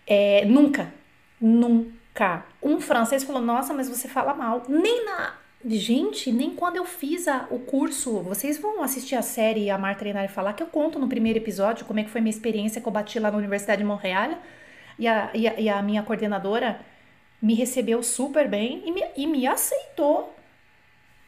É, 0.06 0.44
nunca, 0.44 0.94
nunca. 1.40 2.46
Um 2.62 2.80
francês 2.80 3.24
falou, 3.24 3.42
nossa, 3.42 3.74
mas 3.74 3.88
você 3.88 4.06
fala 4.06 4.32
mal. 4.32 4.62
Nem 4.68 5.04
na. 5.04 5.34
Gente, 5.66 6.30
nem 6.30 6.54
quando 6.54 6.76
eu 6.76 6.84
fiz 6.84 7.26
a, 7.26 7.48
o 7.50 7.58
curso, 7.58 8.20
vocês 8.20 8.58
vão 8.58 8.80
assistir 8.80 9.16
a 9.16 9.22
série 9.22 9.68
Amar, 9.68 9.98
Treinar 9.98 10.24
e 10.24 10.28
Falar, 10.28 10.52
que 10.52 10.62
eu 10.62 10.68
conto 10.68 10.98
no 10.98 11.08
primeiro 11.08 11.38
episódio 11.40 11.84
como 11.84 11.98
é 11.98 12.04
que 12.04 12.10
foi 12.10 12.20
minha 12.20 12.30
experiência 12.30 12.80
que 12.80 12.86
eu 12.86 12.92
bati 12.92 13.18
lá 13.18 13.30
na 13.30 13.36
Universidade 13.36 13.82
de 13.82 13.84
Montreal. 13.84 14.38
E 15.00 15.08
a, 15.08 15.30
e 15.34 15.48
a, 15.48 15.60
e 15.60 15.68
a 15.68 15.82
minha 15.82 16.04
coordenadora 16.04 16.80
me 17.42 17.54
recebeu 17.54 18.02
super 18.04 18.48
bem 18.48 18.82
e 18.86 18.92
me, 18.92 19.04
e 19.16 19.26
me 19.26 19.46
aceitou 19.48 20.32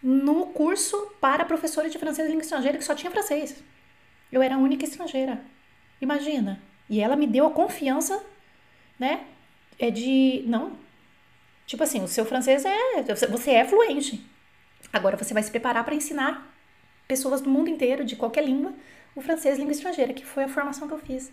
no 0.02 0.46
curso 0.46 1.12
para 1.20 1.44
professora 1.44 1.88
de 1.88 1.98
francês 1.98 2.26
e 2.26 2.30
língua 2.30 2.42
estrangeira 2.42 2.76
que 2.76 2.84
só 2.84 2.94
tinha 2.94 3.10
francês. 3.10 3.62
Eu 4.30 4.42
era 4.42 4.56
a 4.56 4.58
única 4.58 4.84
estrangeira. 4.84 5.40
Imagina. 6.00 6.60
E 6.88 7.00
ela 7.00 7.14
me 7.14 7.26
deu 7.26 7.46
a 7.46 7.50
confiança, 7.50 8.22
né? 8.98 9.24
É 9.78 9.90
de. 9.90 10.42
Não. 10.46 10.72
Tipo 11.66 11.84
assim, 11.84 12.02
o 12.02 12.08
seu 12.08 12.24
francês 12.24 12.64
é. 12.64 13.02
Você 13.30 13.52
é 13.52 13.64
fluente. 13.64 14.24
Agora 14.92 15.16
você 15.16 15.32
vai 15.32 15.42
se 15.42 15.50
preparar 15.50 15.84
para 15.84 15.94
ensinar 15.94 16.52
pessoas 17.06 17.40
do 17.40 17.48
mundo 17.48 17.68
inteiro, 17.68 18.04
de 18.04 18.16
qualquer 18.16 18.44
língua, 18.44 18.72
o 19.14 19.20
francês 19.20 19.58
língua 19.58 19.72
estrangeira, 19.72 20.12
que 20.12 20.24
foi 20.24 20.44
a 20.44 20.48
formação 20.48 20.88
que 20.88 20.94
eu 20.94 20.98
fiz. 20.98 21.32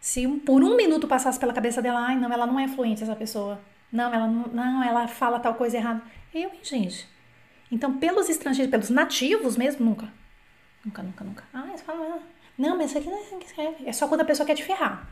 Se 0.00 0.26
por 0.38 0.62
um 0.62 0.76
minuto 0.76 1.08
passasse 1.08 1.38
pela 1.38 1.52
cabeça 1.52 1.80
dela, 1.80 2.00
ai, 2.00 2.16
não, 2.16 2.32
ela 2.32 2.46
não 2.46 2.60
é 2.60 2.68
fluente, 2.68 3.02
essa 3.02 3.16
pessoa. 3.16 3.60
Não, 3.90 4.12
ela 4.12 4.26
não, 4.26 4.46
não 4.48 4.84
ela 4.84 5.08
fala 5.08 5.40
tal 5.40 5.54
coisa 5.54 5.76
errada. 5.76 6.02
Eu, 6.34 6.50
hein, 6.50 6.60
gente? 6.62 7.08
Então, 7.70 7.98
pelos 7.98 8.28
estrangeiros, 8.28 8.70
pelos 8.70 8.90
nativos 8.90 9.56
mesmo, 9.56 9.84
nunca. 9.84 10.08
Nunca, 10.84 11.02
nunca, 11.02 11.24
nunca. 11.24 11.44
Ah, 11.52 11.68
você 11.74 11.82
fala, 11.82 12.20
não, 12.56 12.76
mas 12.76 12.90
isso 12.90 12.98
aqui 12.98 13.08
não 13.08 13.18
é. 13.18 13.74
É 13.86 13.92
só 13.92 14.08
quando 14.08 14.20
a 14.20 14.24
pessoa 14.24 14.46
quer 14.46 14.54
te 14.54 14.62
ferrar. 14.62 15.08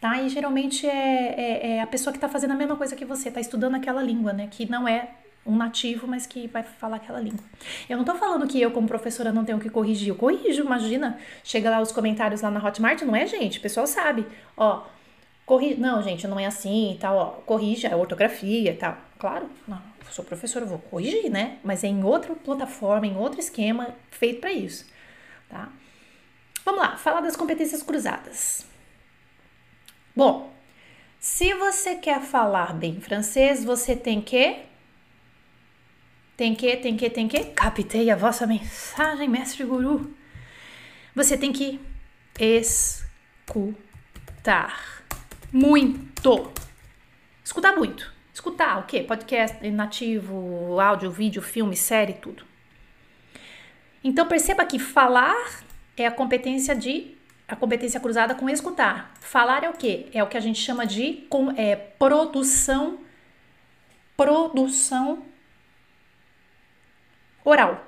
Tá? 0.00 0.20
E 0.20 0.28
geralmente 0.28 0.86
é, 0.86 0.90
é, 0.92 1.76
é 1.76 1.80
a 1.80 1.86
pessoa 1.86 2.12
que 2.12 2.18
está 2.18 2.28
fazendo 2.28 2.50
a 2.50 2.56
mesma 2.56 2.76
coisa 2.76 2.94
que 2.94 3.04
você, 3.04 3.28
está 3.28 3.40
estudando 3.40 3.76
aquela 3.76 4.02
língua, 4.02 4.32
né? 4.32 4.48
Que 4.50 4.70
não 4.70 4.86
é 4.86 5.10
um 5.46 5.56
nativo, 5.56 6.06
mas 6.06 6.26
que 6.26 6.46
vai 6.48 6.62
falar 6.62 6.96
aquela 6.96 7.20
língua. 7.20 7.42
Eu 7.88 7.96
não 7.96 8.04
tô 8.04 8.14
falando 8.14 8.46
que 8.46 8.60
eu, 8.60 8.70
como 8.72 8.86
professora, 8.86 9.32
não 9.32 9.44
tenho 9.44 9.58
que 9.58 9.70
corrigir. 9.70 10.08
Eu 10.08 10.16
corrijo, 10.16 10.62
imagina. 10.62 11.18
Chega 11.42 11.70
lá 11.70 11.80
os 11.80 11.92
comentários 11.92 12.42
lá 12.42 12.50
na 12.50 12.62
Hotmart, 12.62 13.00
não 13.02 13.16
é, 13.16 13.26
gente? 13.26 13.58
O 13.58 13.62
pessoal 13.62 13.86
sabe. 13.86 14.26
Ó, 14.56 14.82
corrige. 15.46 15.80
Não, 15.80 16.02
gente, 16.02 16.26
não 16.26 16.38
é 16.38 16.44
assim 16.44 16.92
e 16.92 16.98
tal, 16.98 17.16
ó. 17.16 17.26
Corrija 17.46 17.94
a 17.94 17.96
ortografia 17.96 18.70
e 18.70 18.76
tal. 18.76 18.98
Claro, 19.18 19.48
não, 19.66 19.80
sou 20.10 20.24
professora, 20.24 20.64
vou 20.64 20.78
corrigir, 20.78 21.30
né? 21.30 21.58
Mas 21.62 21.84
é 21.84 21.88
em 21.88 22.02
outra 22.04 22.34
plataforma, 22.34 23.06
em 23.06 23.16
outro 23.16 23.40
esquema 23.40 23.94
feito 24.10 24.40
para 24.40 24.52
isso, 24.52 24.86
tá? 25.48 25.70
Vamos 26.64 26.80
lá, 26.80 26.96
falar 26.96 27.20
das 27.20 27.36
competências 27.36 27.82
cruzadas. 27.82 28.66
Bom, 30.14 30.52
se 31.20 31.54
você 31.54 31.94
quer 31.94 32.20
falar 32.20 32.74
bem 32.74 33.00
francês, 33.00 33.64
você 33.64 33.94
tem 33.94 34.20
que 34.20 34.64
tem 36.36 36.54
que, 36.54 36.76
tem 36.76 36.96
que, 36.96 37.08
tem 37.08 37.26
que. 37.26 37.44
Captei 37.46 38.10
a 38.10 38.16
vossa 38.16 38.46
mensagem, 38.46 39.26
mestre 39.28 39.64
guru. 39.64 40.14
Você 41.14 41.38
tem 41.38 41.50
que 41.52 41.80
escutar 42.38 43.46
muito. 45.50 46.52
Escutar 47.42 47.74
muito. 47.74 48.15
Escutar 48.46 48.78
o 48.78 48.84
quê? 48.84 49.02
Podcast 49.02 49.68
nativo, 49.72 50.78
áudio, 50.78 51.10
vídeo, 51.10 51.42
filme, 51.42 51.76
série, 51.76 52.12
tudo. 52.12 52.44
Então 54.04 54.24
perceba 54.24 54.64
que 54.64 54.78
falar 54.78 55.64
é 55.96 56.06
a 56.06 56.12
competência 56.12 56.72
de 56.72 57.16
a 57.48 57.56
competência 57.56 57.98
cruzada 57.98 58.36
com 58.36 58.48
escutar. 58.48 59.12
Falar 59.20 59.64
é 59.64 59.68
o 59.68 59.72
quê? 59.72 60.06
É 60.12 60.22
o 60.22 60.28
que 60.28 60.36
a 60.36 60.40
gente 60.40 60.60
chama 60.60 60.86
de 60.86 61.26
com, 61.28 61.50
é, 61.56 61.74
produção 61.74 63.00
produção 64.16 65.24
oral. 67.44 67.84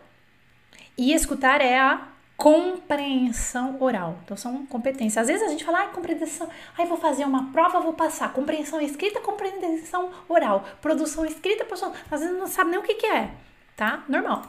E 0.99 1.12
escutar 1.12 1.61
é 1.61 1.79
a 1.79 2.08
compreensão 2.38 3.77
oral. 3.83 4.16
Então 4.24 4.37
são 4.37 4.64
competências. 4.66 5.22
Às 5.22 5.27
vezes 5.27 5.42
a 5.42 5.51
gente 5.51 5.64
fala, 5.64 5.81
ai, 5.81 5.92
compreensão, 5.92 6.48
ai, 6.79 6.87
vou 6.87 6.96
fazer 6.96 7.24
uma 7.24 7.51
prova, 7.51 7.81
vou 7.81 7.94
passar. 7.94 8.33
Compreensão 8.33 8.81
escrita, 8.81 9.20
compreensão 9.20 10.12
oral. 10.29 10.64
Produção 10.81 11.27
escrita, 11.27 11.64
produção. 11.64 11.92
Às 12.09 12.20
vezes 12.20 12.38
não 12.38 12.46
sabe 12.46 12.70
nem 12.70 12.79
o 12.79 12.83
que, 12.83 12.94
que 12.94 13.07
é, 13.07 13.33
tá? 13.77 14.05
Normal. 14.09 14.44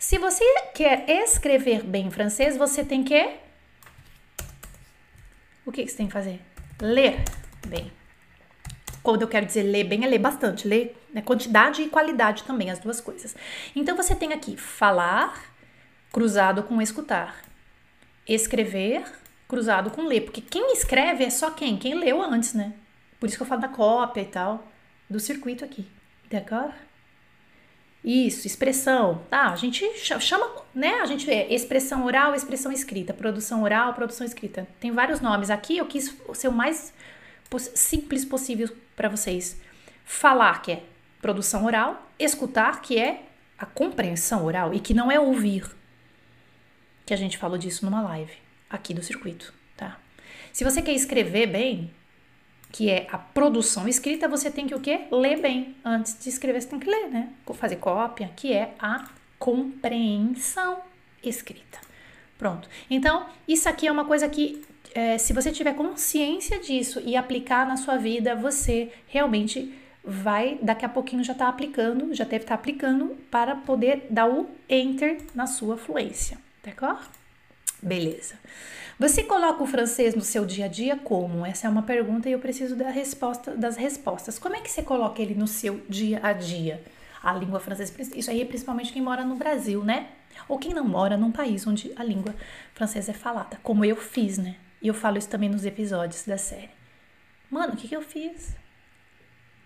Se 0.00 0.18
você 0.18 0.44
quer 0.74 1.08
escrever 1.08 1.84
bem 1.84 2.10
francês, 2.10 2.56
você 2.56 2.84
tem 2.84 3.04
que. 3.04 3.36
O 5.64 5.70
que, 5.70 5.84
que 5.84 5.90
você 5.90 5.96
tem 5.96 6.08
que 6.08 6.12
fazer? 6.12 6.40
Ler 6.80 7.22
bem. 7.68 7.92
Quando 9.00 9.22
eu 9.22 9.28
quero 9.28 9.46
dizer 9.46 9.62
ler 9.62 9.84
bem, 9.84 10.04
é 10.04 10.08
ler 10.08 10.18
bastante, 10.18 10.66
ler 10.66 11.00
né, 11.14 11.22
quantidade 11.22 11.82
e 11.82 11.88
qualidade 11.88 12.42
também, 12.42 12.68
as 12.68 12.80
duas 12.80 13.00
coisas. 13.00 13.36
Então 13.76 13.96
você 13.96 14.12
tem 14.16 14.32
aqui 14.32 14.56
falar 14.56 15.55
cruzado 16.16 16.62
com 16.62 16.80
escutar, 16.80 17.42
escrever 18.26 19.04
cruzado 19.46 19.90
com 19.90 20.06
ler, 20.06 20.22
porque 20.22 20.40
quem 20.40 20.72
escreve 20.72 21.22
é 21.22 21.28
só 21.28 21.50
quem? 21.50 21.76
Quem 21.76 21.92
leu 21.92 22.22
antes, 22.22 22.54
né? 22.54 22.72
Por 23.20 23.26
isso 23.26 23.36
que 23.36 23.42
eu 23.42 23.46
falo 23.46 23.60
da 23.60 23.68
cópia 23.68 24.22
e 24.22 24.24
tal, 24.24 24.66
do 25.10 25.20
circuito 25.20 25.62
aqui. 25.62 25.86
D'accord? 26.30 26.72
Isso, 28.02 28.46
expressão. 28.46 29.26
Tá, 29.28 29.52
a 29.52 29.56
gente 29.56 29.84
chama, 29.98 30.50
né? 30.74 31.00
A 31.02 31.04
gente 31.04 31.26
vê 31.26 31.48
expressão 31.50 32.06
oral, 32.06 32.34
expressão 32.34 32.72
escrita, 32.72 33.12
produção 33.12 33.62
oral, 33.62 33.92
produção 33.92 34.26
escrita. 34.26 34.66
Tem 34.80 34.92
vários 34.92 35.20
nomes. 35.20 35.50
Aqui 35.50 35.76
eu 35.76 35.84
quis 35.84 36.16
ser 36.32 36.48
o 36.48 36.52
mais 36.52 36.94
simples 37.74 38.24
possível 38.24 38.74
para 38.96 39.10
vocês. 39.10 39.60
Falar, 40.02 40.62
que 40.62 40.72
é 40.72 40.82
produção 41.20 41.66
oral, 41.66 42.10
escutar, 42.18 42.80
que 42.80 42.98
é 42.98 43.24
a 43.58 43.66
compreensão 43.66 44.46
oral 44.46 44.72
e 44.72 44.80
que 44.80 44.94
não 44.94 45.12
é 45.12 45.20
ouvir. 45.20 45.76
Que 47.06 47.14
a 47.14 47.16
gente 47.16 47.38
falou 47.38 47.56
disso 47.56 47.84
numa 47.84 48.02
live 48.02 48.34
aqui 48.68 48.92
do 48.92 49.02
circuito, 49.02 49.54
tá? 49.76 49.98
Se 50.52 50.64
você 50.64 50.82
quer 50.82 50.92
escrever 50.92 51.46
bem, 51.46 51.90
que 52.72 52.90
é 52.90 53.06
a 53.10 53.16
produção 53.16 53.88
escrita, 53.88 54.28
você 54.28 54.50
tem 54.50 54.66
que 54.66 54.74
o 54.74 54.80
quê? 54.80 55.06
Ler 55.10 55.40
bem. 55.40 55.74
Antes 55.84 56.18
de 56.18 56.28
escrever, 56.28 56.60
você 56.60 56.68
tem 56.68 56.78
que 56.78 56.90
ler, 56.90 57.08
né? 57.08 57.30
Fazer 57.54 57.76
cópia, 57.76 58.30
que 58.36 58.52
é 58.52 58.74
a 58.78 59.08
compreensão 59.38 60.82
escrita. 61.22 61.78
Pronto. 62.36 62.68
Então, 62.90 63.26
isso 63.48 63.68
aqui 63.68 63.86
é 63.86 63.92
uma 63.92 64.04
coisa 64.04 64.28
que 64.28 64.62
é, 64.94 65.18
se 65.18 65.32
você 65.32 65.50
tiver 65.50 65.74
consciência 65.74 66.58
disso 66.60 67.00
e 67.04 67.16
aplicar 67.16 67.66
na 67.66 67.76
sua 67.76 67.96
vida, 67.96 68.34
você 68.34 68.92
realmente 69.06 69.74
vai, 70.04 70.58
daqui 70.62 70.84
a 70.84 70.88
pouquinho 70.88 71.24
já 71.24 71.32
está 71.32 71.48
aplicando, 71.48 72.14
já 72.14 72.24
deve 72.24 72.44
estar 72.44 72.56
tá 72.56 72.60
aplicando 72.60 73.16
para 73.30 73.56
poder 73.56 74.06
dar 74.08 74.28
o 74.28 74.48
enter 74.68 75.18
na 75.34 75.46
sua 75.46 75.76
fluência, 75.76 76.38
d'accord? 76.66 77.08
Beleza. 77.80 78.34
Você 78.98 79.22
coloca 79.22 79.62
o 79.62 79.66
francês 79.66 80.14
no 80.14 80.22
seu 80.22 80.44
dia 80.44 80.64
a 80.64 80.68
dia 80.68 80.96
como? 80.96 81.46
Essa 81.46 81.66
é 81.66 81.70
uma 81.70 81.82
pergunta 81.82 82.28
e 82.28 82.32
eu 82.32 82.38
preciso 82.38 82.74
da 82.74 82.90
resposta, 82.90 83.54
das 83.56 83.76
respostas. 83.76 84.38
Como 84.38 84.56
é 84.56 84.60
que 84.60 84.70
você 84.70 84.82
coloca 84.82 85.22
ele 85.22 85.34
no 85.34 85.46
seu 85.46 85.80
dia 85.88 86.18
a 86.22 86.32
dia? 86.32 86.82
A 87.22 87.32
língua 87.32 87.60
francesa, 87.60 87.92
isso 88.14 88.30
aí 88.30 88.40
é 88.40 88.44
principalmente 88.44 88.92
quem 88.92 89.02
mora 89.02 89.24
no 89.24 89.36
Brasil, 89.36 89.84
né? 89.84 90.08
Ou 90.48 90.58
quem 90.58 90.72
não 90.72 90.86
mora 90.86 91.16
num 91.16 91.30
país 91.30 91.66
onde 91.66 91.92
a 91.96 92.02
língua 92.02 92.34
francesa 92.74 93.10
é 93.10 93.14
falada, 93.14 93.58
como 93.62 93.84
eu 93.84 93.96
fiz, 93.96 94.38
né? 94.38 94.56
E 94.80 94.88
eu 94.88 94.94
falo 94.94 95.18
isso 95.18 95.28
também 95.28 95.48
nos 95.48 95.64
episódios 95.64 96.24
da 96.24 96.38
série. 96.38 96.70
Mano, 97.50 97.74
o 97.74 97.76
que, 97.76 97.88
que 97.88 97.96
eu 97.96 98.02
fiz? 98.02 98.54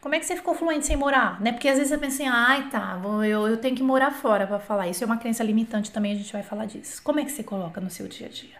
Como 0.00 0.14
é 0.14 0.18
que 0.18 0.24
você 0.24 0.34
ficou 0.34 0.54
fluente 0.54 0.86
sem 0.86 0.96
morar? 0.96 1.40
Né? 1.40 1.52
Porque 1.52 1.68
às 1.68 1.76
vezes 1.76 1.90
você 1.92 1.98
pensa 1.98 2.22
assim, 2.22 2.28
ai 2.28 2.70
tá, 2.70 2.96
vou, 2.96 3.22
eu, 3.22 3.46
eu 3.46 3.56
tenho 3.58 3.76
que 3.76 3.82
morar 3.82 4.10
fora 4.10 4.46
para 4.46 4.58
falar. 4.58 4.88
Isso 4.88 5.04
é 5.04 5.06
uma 5.06 5.18
crença 5.18 5.44
limitante 5.44 5.90
também, 5.90 6.12
a 6.12 6.14
gente 6.14 6.32
vai 6.32 6.42
falar 6.42 6.64
disso. 6.64 7.02
Como 7.02 7.20
é 7.20 7.24
que 7.24 7.30
você 7.30 7.42
coloca 7.42 7.80
no 7.80 7.90
seu 7.90 8.08
dia 8.08 8.26
a 8.26 8.30
dia? 8.30 8.56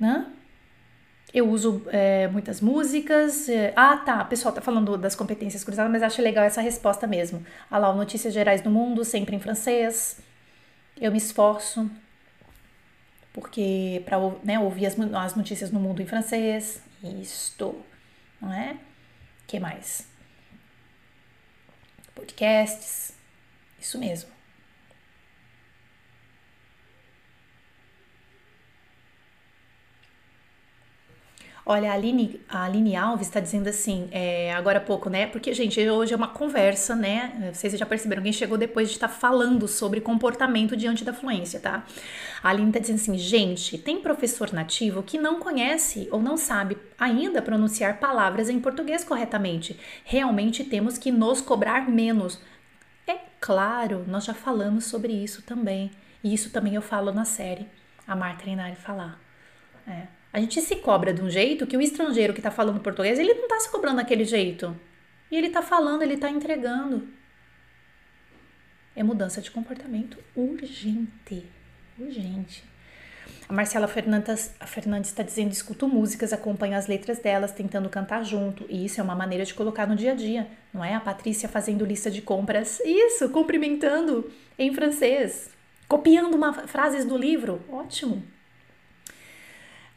Né? 0.00 0.26
Eu 1.32 1.48
uso 1.48 1.82
é, 1.88 2.26
muitas 2.28 2.60
músicas. 2.60 3.48
É, 3.48 3.72
ah, 3.76 3.96
tá. 3.98 4.22
O 4.22 4.26
pessoal 4.26 4.52
tá 4.52 4.60
falando 4.60 4.96
das 4.96 5.14
competências 5.14 5.62
cruzadas, 5.62 5.92
mas 5.92 6.02
acho 6.02 6.22
legal 6.22 6.44
essa 6.44 6.60
resposta 6.60 7.06
mesmo. 7.06 7.44
Ah 7.70 7.78
lá, 7.78 7.92
Notícias 7.94 8.34
Gerais 8.34 8.60
do 8.60 8.70
Mundo, 8.70 9.04
sempre 9.04 9.36
em 9.36 9.40
francês. 9.40 10.18
Eu 11.00 11.12
me 11.12 11.18
esforço 11.18 11.88
porque 13.32 14.02
para 14.04 14.18
né, 14.42 14.58
ouvir 14.58 14.86
as, 14.86 14.98
as 14.98 15.34
notícias 15.36 15.70
no 15.70 15.78
mundo 15.78 16.02
em 16.02 16.06
francês, 16.06 16.82
isto, 17.02 17.74
não 18.40 18.52
é? 18.52 18.76
Que 19.48 19.58
mais? 19.58 20.06
Podcasts, 22.14 23.12
isso 23.80 23.98
mesmo. 23.98 24.37
Olha, 31.70 31.90
a 31.90 31.94
Aline, 31.94 32.40
a 32.48 32.64
Aline 32.64 32.96
Alves 32.96 33.26
está 33.26 33.40
dizendo 33.40 33.68
assim, 33.68 34.08
é, 34.10 34.54
agora 34.54 34.78
há 34.78 34.80
pouco, 34.80 35.10
né? 35.10 35.26
Porque, 35.26 35.52
gente, 35.52 35.78
hoje 35.86 36.14
é 36.14 36.16
uma 36.16 36.28
conversa, 36.28 36.96
né? 36.96 37.50
Vocês 37.52 37.74
já 37.74 37.84
perceberam, 37.84 38.22
quem 38.22 38.32
chegou 38.32 38.56
depois 38.56 38.88
de 38.88 38.94
estar 38.94 39.08
tá 39.08 39.12
falando 39.12 39.68
sobre 39.68 40.00
comportamento 40.00 40.74
diante 40.74 41.04
da 41.04 41.12
fluência, 41.12 41.60
tá? 41.60 41.84
A 42.42 42.48
Aline 42.48 42.68
está 42.68 42.80
dizendo 42.80 42.96
assim, 42.96 43.18
gente, 43.18 43.76
tem 43.76 44.00
professor 44.00 44.50
nativo 44.50 45.02
que 45.02 45.18
não 45.18 45.40
conhece 45.40 46.08
ou 46.10 46.22
não 46.22 46.38
sabe 46.38 46.78
ainda 46.98 47.42
pronunciar 47.42 48.00
palavras 48.00 48.48
em 48.48 48.58
português 48.58 49.04
corretamente. 49.04 49.78
Realmente 50.06 50.64
temos 50.64 50.96
que 50.96 51.12
nos 51.12 51.42
cobrar 51.42 51.86
menos. 51.86 52.40
É 53.06 53.18
claro, 53.38 54.06
nós 54.08 54.24
já 54.24 54.32
falamos 54.32 54.86
sobre 54.86 55.12
isso 55.12 55.42
também. 55.42 55.90
E 56.24 56.32
isso 56.32 56.48
também 56.48 56.74
eu 56.76 56.82
falo 56.82 57.12
na 57.12 57.26
série, 57.26 57.68
a 58.06 58.16
Marta 58.16 58.44
Treinar 58.44 58.74
falar. 58.74 59.20
É. 59.86 60.17
A 60.32 60.40
gente 60.40 60.60
se 60.60 60.76
cobra 60.76 61.12
de 61.12 61.22
um 61.22 61.30
jeito 61.30 61.66
que 61.66 61.76
o 61.76 61.80
estrangeiro 61.80 62.32
que 62.32 62.40
está 62.40 62.50
falando 62.50 62.80
português, 62.80 63.18
ele 63.18 63.34
não 63.34 63.44
está 63.44 63.60
se 63.60 63.70
cobrando 63.70 63.96
daquele 63.96 64.24
jeito. 64.24 64.78
E 65.30 65.36
ele 65.36 65.48
está 65.48 65.62
falando, 65.62 66.02
ele 66.02 66.14
está 66.14 66.30
entregando. 66.30 67.08
É 68.94 69.02
mudança 69.02 69.40
de 69.40 69.50
comportamento 69.50 70.18
urgente. 70.34 71.46
Urgente. 71.98 72.64
A 73.48 73.52
Marcela 73.52 73.88
Fernandes 73.88 75.08
está 75.08 75.22
dizendo: 75.22 75.52
escuto 75.52 75.88
músicas, 75.88 76.32
acompanho 76.32 76.76
as 76.76 76.86
letras 76.86 77.18
delas, 77.18 77.52
tentando 77.52 77.88
cantar 77.88 78.24
junto. 78.24 78.66
E 78.68 78.84
isso 78.84 79.00
é 79.00 79.04
uma 79.04 79.14
maneira 79.14 79.44
de 79.44 79.54
colocar 79.54 79.86
no 79.86 79.96
dia 79.96 80.12
a 80.12 80.14
dia, 80.14 80.46
não 80.72 80.84
é? 80.84 80.94
A 80.94 81.00
Patrícia 81.00 81.48
fazendo 81.48 81.84
lista 81.84 82.10
de 82.10 82.20
compras. 82.20 82.80
Isso, 82.80 83.28
cumprimentando 83.30 84.30
em 84.58 84.74
francês. 84.74 85.50
Copiando 85.86 86.34
uma, 86.34 86.52
frases 86.52 87.04
do 87.04 87.16
livro. 87.16 87.62
Ótimo. 87.70 88.22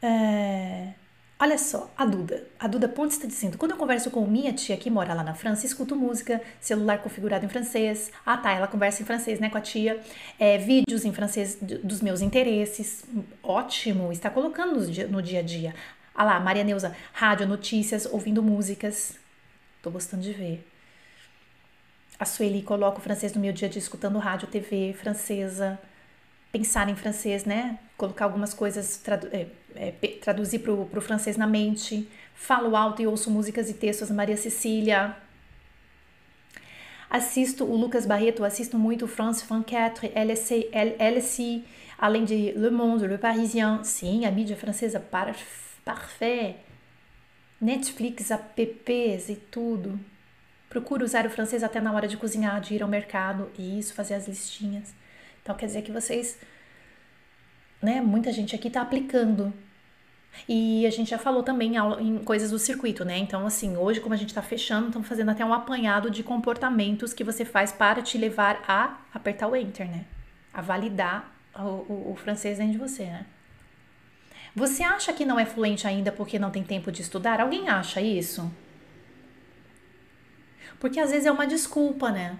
É... 0.02 0.94
Olha 1.42 1.58
só, 1.58 1.92
a 1.96 2.04
Duda. 2.04 2.46
A 2.58 2.68
Duda 2.68 2.88
Pontes 2.88 3.16
está 3.16 3.26
dizendo: 3.26 3.58
quando 3.58 3.72
eu 3.72 3.76
converso 3.76 4.10
com 4.10 4.24
minha 4.26 4.52
tia 4.52 4.76
que 4.76 4.88
mora 4.88 5.12
lá 5.12 5.24
na 5.24 5.34
França, 5.34 5.66
escuto 5.66 5.96
música, 5.96 6.40
celular 6.60 6.98
configurado 6.98 7.44
em 7.44 7.48
francês. 7.48 8.12
Ah, 8.24 8.36
tá, 8.36 8.52
ela 8.52 8.68
conversa 8.68 9.02
em 9.02 9.04
francês, 9.06 9.40
né, 9.40 9.50
com 9.50 9.58
a 9.58 9.60
tia. 9.60 10.00
É, 10.38 10.56
vídeos 10.58 11.04
em 11.04 11.12
francês 11.12 11.58
dos 11.60 12.00
meus 12.00 12.20
interesses. 12.20 13.04
Ótimo, 13.42 14.12
está 14.12 14.30
colocando 14.30 14.80
no 15.08 15.22
dia 15.22 15.40
a 15.40 15.42
dia. 15.42 15.74
Ah 16.14 16.24
lá, 16.24 16.38
Maria 16.38 16.62
Neuza, 16.62 16.94
rádio, 17.12 17.46
notícias, 17.46 18.06
ouvindo 18.06 18.42
músicas. 18.42 19.16
Tô 19.82 19.90
gostando 19.90 20.22
de 20.22 20.32
ver. 20.32 20.68
A 22.20 22.24
Sueli 22.24 22.62
coloca 22.62 22.98
o 22.98 23.02
francês 23.02 23.34
no 23.34 23.40
meu 23.40 23.52
dia 23.52 23.66
a 23.66 23.70
dia 23.70 23.80
escutando 23.80 24.16
rádio, 24.20 24.46
TV 24.46 24.92
francesa, 24.92 25.76
pensar 26.52 26.88
em 26.88 26.94
francês, 26.94 27.44
né? 27.44 27.78
Colocar 27.96 28.26
algumas 28.26 28.52
coisas, 28.52 28.98
tradu 28.98 29.28
é, 29.32 29.48
é, 29.74 29.90
traduzir 30.20 30.58
para 30.58 30.72
o 30.72 31.00
francês 31.00 31.36
na 31.36 31.46
mente. 31.46 32.06
Falo 32.34 32.76
alto 32.76 33.00
e 33.00 33.06
ouço 33.06 33.30
músicas 33.30 33.70
e 33.70 33.74
textos 33.74 34.08
da 34.08 34.14
Maria 34.14 34.36
Cecília. 34.36 35.16
Assisto 37.08 37.64
o 37.64 37.76
Lucas 37.76 38.06
Barreto, 38.06 38.44
assisto 38.44 38.78
muito 38.78 39.06
France 39.06 39.44
24, 39.48 40.08
LSI, 40.08 40.70
LSI, 40.98 41.64
além 41.98 42.24
de 42.24 42.52
Le 42.52 42.70
Monde, 42.70 43.06
Le 43.06 43.18
Parisien. 43.18 43.82
Sim, 43.84 44.24
a 44.24 44.30
mídia 44.30 44.56
francesa, 44.56 45.00
par, 45.00 45.34
parfait. 45.84 46.56
Netflix, 47.60 48.30
apps 48.30 49.28
e 49.28 49.36
tudo. 49.36 50.00
Procuro 50.68 51.04
usar 51.04 51.26
o 51.26 51.30
francês 51.30 51.62
até 51.62 51.80
na 51.80 51.92
hora 51.92 52.08
de 52.08 52.16
cozinhar, 52.16 52.60
de 52.60 52.74
ir 52.74 52.82
ao 52.82 52.88
mercado 52.88 53.50
e 53.58 53.78
isso, 53.78 53.94
fazer 53.94 54.14
as 54.14 54.26
listinhas. 54.26 54.94
Então 55.42 55.54
quer 55.54 55.66
dizer 55.66 55.82
que 55.82 55.92
vocês, 55.92 56.38
né, 57.80 58.00
muita 58.00 58.32
gente 58.32 58.54
aqui 58.54 58.68
está 58.68 58.80
aplicando. 58.82 59.52
E 60.48 60.86
a 60.86 60.90
gente 60.90 61.10
já 61.10 61.18
falou 61.18 61.42
também 61.42 61.74
em 62.00 62.18
coisas 62.18 62.50
do 62.50 62.58
circuito, 62.58 63.04
né? 63.04 63.18
Então, 63.18 63.46
assim, 63.46 63.76
hoje, 63.76 64.00
como 64.00 64.14
a 64.14 64.16
gente 64.16 64.30
está 64.30 64.40
fechando, 64.40 64.86
estamos 64.86 65.06
fazendo 65.06 65.30
até 65.30 65.44
um 65.44 65.52
apanhado 65.52 66.10
de 66.10 66.22
comportamentos 66.22 67.12
que 67.12 67.22
você 67.22 67.44
faz 67.44 67.70
para 67.70 68.00
te 68.00 68.16
levar 68.16 68.64
a 68.66 68.98
apertar 69.12 69.48
o 69.48 69.54
enter, 69.54 69.86
né? 69.86 70.06
A 70.52 70.62
validar 70.62 71.30
o, 71.54 71.60
o, 71.60 72.12
o 72.12 72.16
francês 72.16 72.56
dentro 72.56 72.72
de 72.72 72.78
você, 72.78 73.04
né? 73.04 73.26
Você 74.54 74.82
acha 74.82 75.12
que 75.12 75.24
não 75.24 75.38
é 75.38 75.46
fluente 75.46 75.86
ainda 75.86 76.12
porque 76.12 76.38
não 76.38 76.50
tem 76.50 76.62
tempo 76.62 76.90
de 76.90 77.02
estudar? 77.02 77.40
Alguém 77.40 77.68
acha 77.68 78.00
isso? 78.00 78.50
Porque 80.78 81.00
às 81.00 81.10
vezes 81.10 81.26
é 81.26 81.32
uma 81.32 81.46
desculpa, 81.46 82.10
né? 82.10 82.38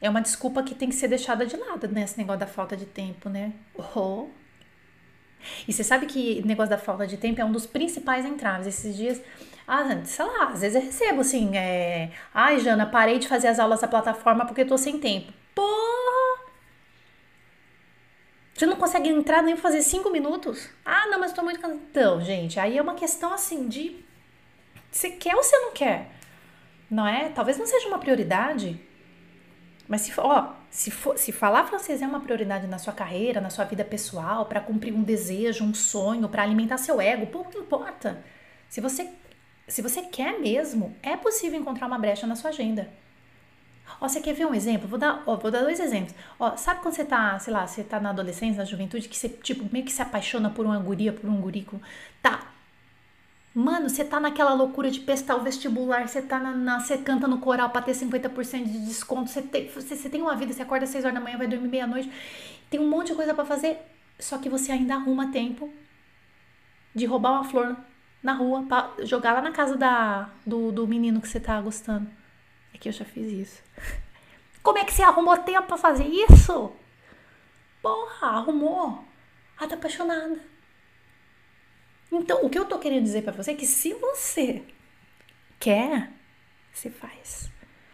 É 0.00 0.08
uma 0.08 0.20
desculpa 0.20 0.62
que 0.62 0.74
tem 0.74 0.88
que 0.88 0.94
ser 0.94 1.08
deixada 1.08 1.44
de 1.44 1.56
lado, 1.56 1.88
né? 1.88 2.02
Esse 2.02 2.16
negócio 2.18 2.40
da 2.40 2.46
falta 2.46 2.76
de 2.76 2.86
tempo, 2.86 3.28
né? 3.28 3.52
Oh. 3.74 4.28
E 5.66 5.72
você 5.72 5.84
sabe 5.84 6.06
que 6.06 6.42
negócio 6.46 6.70
da 6.70 6.78
falta 6.78 7.06
de 7.06 7.16
tempo 7.16 7.40
é 7.40 7.44
um 7.44 7.52
dos 7.52 7.66
principais 7.66 8.24
entraves. 8.24 8.66
Esses 8.66 8.96
dias, 8.96 9.20
ah, 9.66 9.84
sei 10.04 10.24
lá, 10.24 10.48
às 10.48 10.60
vezes 10.60 10.76
eu 10.76 10.82
recebo 10.82 11.20
assim, 11.20 11.56
é... 11.56 12.10
Ai, 12.32 12.60
Jana, 12.60 12.86
parei 12.86 13.18
de 13.18 13.28
fazer 13.28 13.48
as 13.48 13.58
aulas 13.58 13.80
da 13.80 13.88
plataforma 13.88 14.46
porque 14.46 14.62
eu 14.62 14.68
tô 14.68 14.78
sem 14.78 14.98
tempo. 14.98 15.32
Porra! 15.54 16.46
Você 18.54 18.66
não 18.66 18.76
consegue 18.76 19.08
entrar 19.08 19.42
nem 19.42 19.56
fazer 19.56 19.82
cinco 19.82 20.10
minutos? 20.10 20.68
Ah, 20.84 21.06
não, 21.08 21.18
mas 21.18 21.30
eu 21.30 21.36
tô 21.36 21.42
muito 21.42 21.60
cansado. 21.60 21.80
Então, 21.90 22.20
gente, 22.22 22.58
aí 22.60 22.76
é 22.76 22.82
uma 22.82 22.94
questão 22.94 23.32
assim 23.32 23.68
de... 23.68 24.04
Você 24.90 25.10
quer 25.10 25.34
ou 25.36 25.42
você 25.42 25.56
não 25.58 25.72
quer? 25.72 26.10
não 26.90 27.06
é? 27.06 27.28
Talvez 27.28 27.56
não 27.56 27.66
seja 27.66 27.86
uma 27.88 27.98
prioridade. 27.98 28.80
Mas 29.90 30.02
se, 30.02 30.12
ó, 30.18 30.52
se, 30.70 30.88
for, 30.88 31.18
se 31.18 31.32
falar 31.32 31.66
francês 31.66 32.00
é 32.00 32.06
uma 32.06 32.20
prioridade 32.20 32.64
na 32.68 32.78
sua 32.78 32.92
carreira, 32.92 33.40
na 33.40 33.50
sua 33.50 33.64
vida 33.64 33.84
pessoal, 33.84 34.46
para 34.46 34.60
cumprir 34.60 34.94
um 34.94 35.02
desejo, 35.02 35.64
um 35.64 35.74
sonho, 35.74 36.28
para 36.28 36.44
alimentar 36.44 36.78
seu 36.78 37.00
ego, 37.00 37.26
pouco 37.26 37.58
importa. 37.58 38.22
Se 38.68 38.80
você, 38.80 39.10
se 39.66 39.82
você 39.82 40.02
quer 40.02 40.38
mesmo, 40.38 40.94
é 41.02 41.16
possível 41.16 41.58
encontrar 41.58 41.88
uma 41.88 41.98
brecha 41.98 42.24
na 42.24 42.36
sua 42.36 42.50
agenda. 42.50 42.88
Ó, 44.00 44.08
você 44.08 44.20
quer 44.20 44.32
ver 44.32 44.46
um 44.46 44.54
exemplo? 44.54 44.86
Vou 44.86 44.96
dar, 44.96 45.24
ó, 45.26 45.34
vou 45.34 45.50
dar 45.50 45.62
dois 45.62 45.80
exemplos. 45.80 46.14
Ó, 46.38 46.56
sabe 46.56 46.82
quando 46.82 46.94
você 46.94 47.04
tá, 47.04 47.36
sei 47.40 47.52
lá, 47.52 47.66
você 47.66 47.82
tá 47.82 47.98
na 47.98 48.10
adolescência, 48.10 48.58
na 48.58 48.64
juventude, 48.64 49.08
que 49.08 49.18
você, 49.18 49.28
tipo, 49.28 49.68
meio 49.72 49.84
que 49.84 49.90
se 49.92 50.00
apaixona 50.00 50.50
por 50.50 50.64
uma 50.64 50.78
guria, 50.78 51.12
por 51.12 51.28
um 51.28 51.40
gurico? 51.40 51.82
Tá, 52.22 52.49
Mano, 53.52 53.88
você 53.88 54.04
tá 54.04 54.20
naquela 54.20 54.54
loucura 54.54 54.90
de 54.90 55.00
prestar 55.00 55.34
o 55.34 55.42
vestibular, 55.42 56.06
você 56.06 56.22
tá 56.22 56.38
na, 56.38 56.52
na 56.52 56.80
você 56.80 56.96
canta 56.98 57.26
no 57.26 57.38
coral 57.38 57.70
para 57.70 57.82
ter 57.82 57.92
50% 57.92 58.64
de 58.64 58.86
desconto, 58.86 59.28
você 59.28 59.42
tem, 59.42 59.68
você, 59.68 59.96
você 59.96 60.08
tem 60.08 60.22
uma 60.22 60.36
vida, 60.36 60.52
você 60.52 60.62
acorda 60.62 60.84
às 60.84 60.90
6 60.90 61.04
horas 61.04 61.14
da 61.14 61.20
manhã, 61.20 61.36
vai 61.36 61.48
dormir 61.48 61.68
meia-noite, 61.68 62.10
tem 62.70 62.78
um 62.78 62.88
monte 62.88 63.08
de 63.08 63.14
coisa 63.14 63.34
para 63.34 63.44
fazer, 63.44 63.78
só 64.20 64.38
que 64.38 64.48
você 64.48 64.70
ainda 64.70 64.94
arruma 64.94 65.32
tempo 65.32 65.68
de 66.94 67.06
roubar 67.06 67.32
uma 67.32 67.44
flor 67.44 67.76
na 68.22 68.34
rua 68.34 68.62
para 68.68 69.04
jogar 69.04 69.32
lá 69.32 69.42
na 69.42 69.50
casa 69.50 69.76
da, 69.76 70.30
do, 70.46 70.70
do 70.70 70.86
menino 70.86 71.20
que 71.20 71.28
você 71.28 71.40
tá 71.40 71.60
gostando. 71.60 72.08
É 72.72 72.78
que 72.78 72.88
eu 72.88 72.92
já 72.92 73.04
fiz 73.04 73.32
isso. 73.32 73.62
Como 74.62 74.78
é 74.78 74.84
que 74.84 74.92
você 74.92 75.02
arrumou 75.02 75.36
tempo 75.38 75.66
para 75.66 75.78
fazer 75.78 76.06
isso? 76.06 76.72
Porra, 77.82 78.28
arrumou. 78.28 79.04
Ah, 79.58 79.66
tá 79.66 79.74
apaixonada. 79.74 80.38
Então, 82.10 82.44
o 82.44 82.50
que 82.50 82.58
eu 82.58 82.64
tô 82.64 82.78
querendo 82.78 83.04
dizer 83.04 83.22
para 83.22 83.32
você 83.32 83.52
é 83.52 83.54
que 83.54 83.66
se 83.66 83.94
você 83.94 84.62
quer, 85.58 86.10
você 86.72 86.90
faz. 86.90 87.50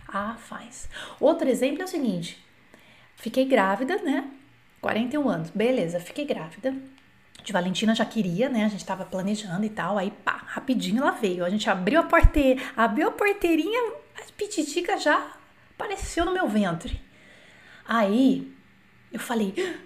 Ah, 0.08 0.36
faz. 0.38 0.88
Outro 1.20 1.48
exemplo 1.48 1.82
é 1.82 1.84
o 1.84 1.88
seguinte: 1.88 2.42
fiquei 3.16 3.44
grávida, 3.44 3.96
né? 4.02 4.30
41 4.80 5.28
anos, 5.28 5.50
beleza, 5.50 6.00
fiquei 6.00 6.24
grávida. 6.24 6.74
De 7.42 7.52
Valentina 7.52 7.94
já 7.94 8.04
queria, 8.04 8.48
né? 8.48 8.64
A 8.64 8.68
gente 8.68 8.84
tava 8.84 9.04
planejando 9.04 9.64
e 9.64 9.70
tal. 9.70 9.98
Aí, 9.98 10.10
pá, 10.10 10.42
rapidinho 10.46 11.02
ela 11.02 11.12
veio. 11.12 11.44
A 11.44 11.50
gente 11.50 11.68
abriu 11.68 12.00
a 12.00 12.02
porteira, 12.02 12.60
abriu 12.76 13.08
a 13.08 13.12
porteirinha, 13.12 13.92
a 14.16 14.32
pititica 14.36 14.96
já 14.96 15.36
apareceu 15.74 16.24
no 16.24 16.32
meu 16.32 16.48
ventre. 16.48 17.00
Aí 17.86 18.52
eu 19.12 19.20
falei: 19.20 19.54
ah, 19.58 19.78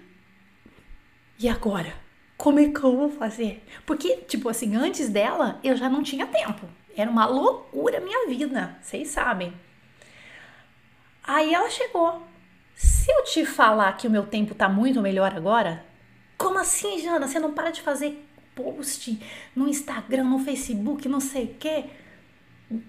e 1.37 1.49
agora? 1.49 1.93
Como 2.41 2.59
é 2.59 2.69
que 2.69 2.83
eu 2.83 2.97
vou 2.97 3.07
fazer? 3.07 3.63
Porque, 3.85 4.17
tipo 4.27 4.49
assim, 4.49 4.75
antes 4.75 5.09
dela 5.09 5.59
eu 5.63 5.77
já 5.77 5.87
não 5.87 6.01
tinha 6.01 6.25
tempo. 6.25 6.67
Era 6.97 7.09
uma 7.09 7.27
loucura 7.27 7.99
a 7.99 8.01
minha 8.01 8.27
vida, 8.27 8.79
vocês 8.81 9.09
sabem. 9.09 9.53
Aí 11.23 11.53
ela 11.53 11.69
chegou. 11.69 12.23
Se 12.73 13.11
eu 13.11 13.23
te 13.25 13.45
falar 13.45 13.95
que 13.95 14.07
o 14.07 14.09
meu 14.09 14.25
tempo 14.25 14.55
tá 14.55 14.67
muito 14.67 15.03
melhor 15.03 15.35
agora, 15.35 15.85
como 16.35 16.57
assim, 16.57 16.97
Jana? 16.97 17.27
Você 17.27 17.39
não 17.39 17.53
para 17.53 17.69
de 17.69 17.83
fazer 17.83 18.27
post 18.55 19.21
no 19.55 19.67
Instagram, 19.67 20.23
no 20.23 20.39
Facebook, 20.39 21.07
não 21.07 21.19
sei 21.19 21.43
o 21.43 21.55
quê? 21.59 21.85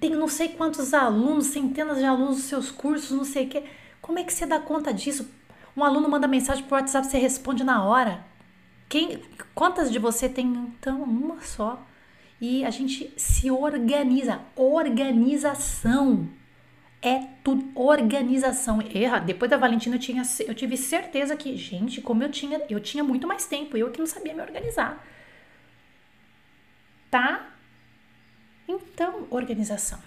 Tem 0.00 0.12
não 0.12 0.28
sei 0.28 0.48
quantos 0.48 0.94
alunos, 0.94 1.48
centenas 1.48 1.98
de 1.98 2.06
alunos 2.06 2.36
nos 2.36 2.44
seus 2.46 2.70
cursos, 2.70 3.10
não 3.10 3.24
sei 3.24 3.44
o 3.44 3.48
quê. 3.50 3.64
Como 4.00 4.18
é 4.18 4.24
que 4.24 4.32
você 4.32 4.46
dá 4.46 4.58
conta 4.58 4.94
disso? 4.94 5.28
Um 5.76 5.84
aluno 5.84 6.08
manda 6.08 6.26
mensagem 6.26 6.64
pro 6.64 6.76
WhatsApp, 6.76 7.06
você 7.06 7.18
responde 7.18 7.62
na 7.62 7.84
hora. 7.84 8.31
Quem, 8.92 9.22
quantas 9.54 9.90
de 9.90 9.98
você 9.98 10.28
tem 10.28 10.46
então 10.46 11.02
uma 11.02 11.40
só? 11.40 11.82
E 12.38 12.62
a 12.62 12.68
gente 12.68 13.10
se 13.16 13.50
organiza, 13.50 14.42
organização. 14.54 16.28
É 17.00 17.20
tudo 17.42 17.72
organização. 17.74 18.82
Erra. 18.94 19.18
Depois 19.18 19.50
da 19.50 19.56
Valentina 19.56 19.96
eu 19.96 19.98
tinha 19.98 20.22
eu 20.40 20.54
tive 20.54 20.76
certeza 20.76 21.34
que, 21.34 21.56
gente, 21.56 22.02
como 22.02 22.22
eu 22.22 22.30
tinha, 22.30 22.60
eu 22.68 22.78
tinha 22.80 23.02
muito 23.02 23.26
mais 23.26 23.46
tempo, 23.46 23.78
eu 23.78 23.90
que 23.90 23.98
não 23.98 24.04
sabia 24.04 24.34
me 24.34 24.42
organizar. 24.42 25.02
Tá? 27.10 27.50
Então, 28.68 29.26
organização. 29.30 30.00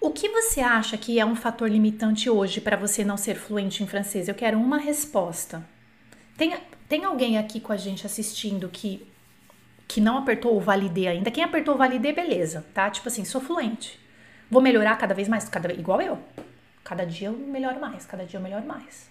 O 0.00 0.12
que 0.12 0.28
você 0.28 0.60
acha 0.60 0.96
que 0.96 1.18
é 1.18 1.26
um 1.26 1.34
fator 1.34 1.68
limitante 1.68 2.30
hoje 2.30 2.60
para 2.60 2.76
você 2.76 3.04
não 3.04 3.16
ser 3.16 3.34
fluente 3.34 3.82
em 3.82 3.88
francês? 3.88 4.28
Eu 4.28 4.36
quero 4.36 4.56
uma 4.56 4.78
resposta. 4.78 5.66
Tem, 6.36 6.54
tem 6.88 7.04
alguém 7.04 7.38
aqui 7.38 7.60
com 7.60 7.72
a 7.72 7.76
gente 7.76 8.06
assistindo 8.06 8.68
que 8.68 9.06
que 9.88 10.00
não 10.00 10.18
apertou 10.18 10.56
o 10.56 10.60
validê 10.60 11.06
ainda? 11.06 11.30
Quem 11.30 11.44
apertou 11.44 11.74
o 11.74 11.78
validê, 11.78 12.12
beleza, 12.12 12.66
tá? 12.74 12.90
Tipo 12.90 13.08
assim, 13.08 13.24
sou 13.24 13.40
fluente. 13.40 14.00
Vou 14.50 14.60
melhorar 14.60 14.96
cada 14.96 15.14
vez 15.14 15.28
mais, 15.28 15.48
cada, 15.48 15.72
igual 15.72 16.00
eu. 16.02 16.18
Cada 16.82 17.04
dia 17.06 17.28
eu 17.28 17.32
melhoro 17.32 17.80
mais, 17.80 18.04
cada 18.04 18.24
dia 18.24 18.38
eu 18.38 18.42
melhoro 18.42 18.66
mais. 18.66 19.08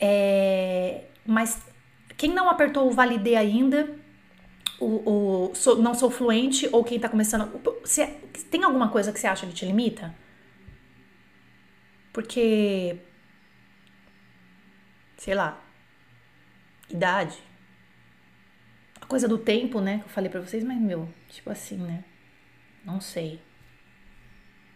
É, 0.00 1.04
mas 1.24 1.62
quem 2.16 2.32
não 2.32 2.48
apertou 2.48 2.86
o 2.86 2.90
validê 2.90 3.34
ainda, 3.34 3.94
o, 4.78 5.48
o 5.50 5.54
sou, 5.54 5.76
não 5.76 5.94
sou 5.94 6.10
fluente, 6.10 6.68
ou 6.72 6.84
quem 6.84 7.00
tá 7.00 7.08
começando. 7.08 7.60
Você, 7.82 8.06
tem 8.50 8.62
alguma 8.64 8.88
coisa 8.88 9.12
que 9.12 9.18
você 9.18 9.26
acha 9.26 9.46
que 9.46 9.52
te 9.52 9.64
limita? 9.64 10.14
Porque. 12.12 12.98
Sei 15.18 15.34
lá, 15.34 15.58
idade. 16.88 17.36
A 19.00 19.06
coisa 19.06 19.28
do 19.28 19.38
tempo, 19.38 19.80
né? 19.80 19.98
Que 19.98 20.04
eu 20.04 20.08
falei 20.08 20.30
pra 20.30 20.40
vocês, 20.40 20.64
mas 20.64 20.78
meu, 20.78 21.08
tipo 21.28 21.50
assim, 21.50 21.76
né? 21.76 22.04
Não 22.84 23.00
sei. 23.00 23.40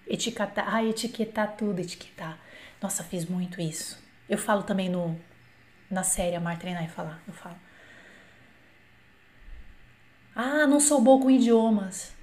Etiquetar, 0.07 0.75
ah, 0.75 0.85
etiquetar 0.85 1.57
tudo, 1.57 1.81
etiquetar. 1.81 2.39
Nossa, 2.83 3.05
fiz 3.05 3.25
muito 3.25 3.61
isso. 3.61 4.03
Eu 4.29 4.39
falo 4.39 4.63
também 4.63 4.89
no 4.89 5.19
na 5.91 6.05
série 6.05 6.37
Amar, 6.37 6.59
Treinar 6.59 6.85
e 6.85 6.89
Falar. 6.89 7.21
Eu 7.27 7.35
falo. 7.35 7.57
Ah, 10.35 10.67
não 10.67 10.79
sou 10.79 11.01
boa 11.01 11.21
com 11.21 11.31
idiomas. 11.31 12.15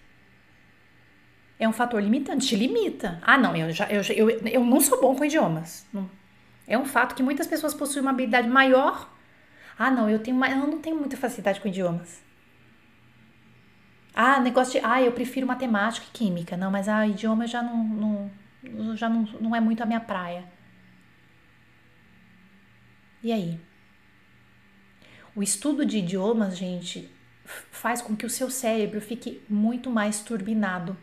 É 1.60 1.68
um 1.68 1.74
fator 1.74 2.02
limitante, 2.02 2.48
te 2.48 2.56
limita. 2.56 3.20
Ah, 3.22 3.38
não, 3.38 3.56
eu, 3.56 3.72
já, 3.72 3.88
eu, 3.90 4.02
eu, 4.04 4.30
eu 4.48 4.64
não 4.64 4.80
sou 4.80 5.02
bom 5.02 5.16
com 5.16 5.26
idiomas. 5.26 5.86
É 6.68 6.78
um 6.78 6.86
fato 6.86 7.16
que 7.16 7.24
muitas 7.24 7.48
pessoas 7.48 7.74
possuem 7.74 8.02
uma 8.02 8.12
habilidade 8.12 8.48
maior 8.48 9.12
ah, 9.78 9.92
não, 9.92 10.10
eu 10.10 10.20
tenho, 10.20 10.44
eu 10.46 10.68
não 10.68 10.80
tenho 10.80 10.98
muita 10.98 11.16
facilidade 11.16 11.62
com 11.62 11.68
idiomas. 11.68 12.24
Ah, 14.14 14.40
negócio 14.40 14.80
de, 14.80 14.86
ah, 14.86 15.02
eu 15.02 15.12
prefiro 15.12 15.46
matemática 15.46 16.08
e 16.10 16.12
química. 16.12 16.58
Não, 16.58 16.72
mas 16.72 16.90
ah, 16.90 17.06
idioma 17.06 17.46
já 17.46 17.62
não, 17.62 18.32
não, 18.64 18.98
já 18.98 19.08
não, 19.08 19.24
não 19.40 19.56
é 19.56 19.60
muito 19.60 19.84
a 19.84 19.86
minha 19.86 20.00
praia. 20.00 20.44
E 23.22 23.32
aí? 23.32 23.60
O 25.36 25.44
estudo 25.44 25.86
de 25.86 26.00
idiomas, 26.00 26.58
gente, 26.58 27.12
faz 27.46 28.02
com 28.02 28.16
que 28.16 28.26
o 28.26 28.30
seu 28.30 28.50
cérebro 28.50 29.00
fique 29.00 29.44
muito 29.48 29.92
mais 29.92 30.22
turbinado. 30.22 30.98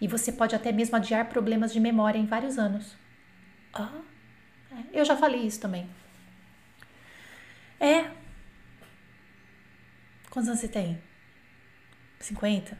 E 0.00 0.06
você 0.06 0.30
pode 0.30 0.54
até 0.54 0.70
mesmo 0.70 0.94
adiar 0.96 1.28
problemas 1.28 1.72
de 1.72 1.80
memória 1.80 2.18
em 2.18 2.26
vários 2.26 2.56
anos. 2.58 2.96
Ah, 3.74 4.00
eu 4.92 5.04
já 5.04 5.16
falei 5.16 5.40
isso 5.40 5.60
também. 5.60 5.88
É. 7.82 8.08
Quantos 10.30 10.48
anos 10.48 10.60
você 10.60 10.68
tem? 10.68 11.02
50? 12.20 12.78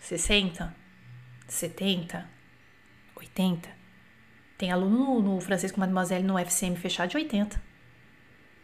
60? 0.00 0.74
70? 1.46 2.30
80? 3.14 3.68
Tem 4.56 4.72
aluno 4.72 5.20
no, 5.20 5.38
com 5.38 5.80
Mademoiselle 5.80 6.24
no 6.24 6.38
FCM 6.38 6.74
fechado 6.74 7.10
de 7.10 7.18
80. 7.18 7.62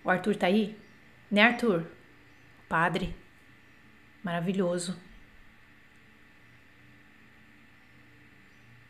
O 0.02 0.08
Arthur 0.08 0.34
tá 0.34 0.46
aí? 0.46 0.80
Né, 1.30 1.42
Arthur? 1.42 1.86
Padre. 2.66 3.14
Maravilhoso. 4.24 4.98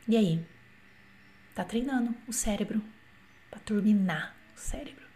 E 0.07 0.17
aí? 0.17 0.47
Tá 1.53 1.65
treinando 1.65 2.15
o 2.29 2.33
cérebro 2.33 2.81
para 3.51 3.59
turbinar 3.59 4.37
o 4.55 4.59
cérebro. 4.59 5.08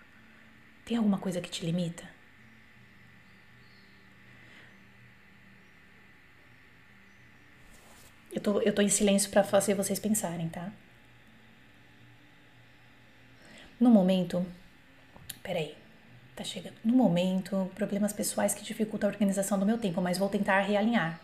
Tem 0.85 0.97
alguma 0.97 1.18
coisa 1.18 1.41
que 1.41 1.51
te 1.51 1.64
limita? 1.64 2.09
Eu 8.33 8.41
tô, 8.41 8.61
eu 8.62 8.74
tô 8.74 8.83
em 8.83 8.89
silêncio 8.89 9.30
para 9.30 9.45
fazer 9.45 9.74
vocês 9.74 9.99
pensarem, 9.99 10.49
tá? 10.49 10.72
No 13.78 13.91
momento. 13.91 14.45
Peraí. 15.43 15.76
Tá 16.35 16.43
chegando. 16.43 16.74
No 16.83 16.95
momento, 16.95 17.70
problemas 17.74 18.12
pessoais 18.12 18.55
que 18.55 18.64
dificultam 18.64 19.09
a 19.09 19.12
organização 19.12 19.59
do 19.59 19.66
meu 19.66 19.76
tempo, 19.76 20.01
mas 20.01 20.16
vou 20.16 20.30
tentar 20.30 20.61
realinhar. 20.62 21.20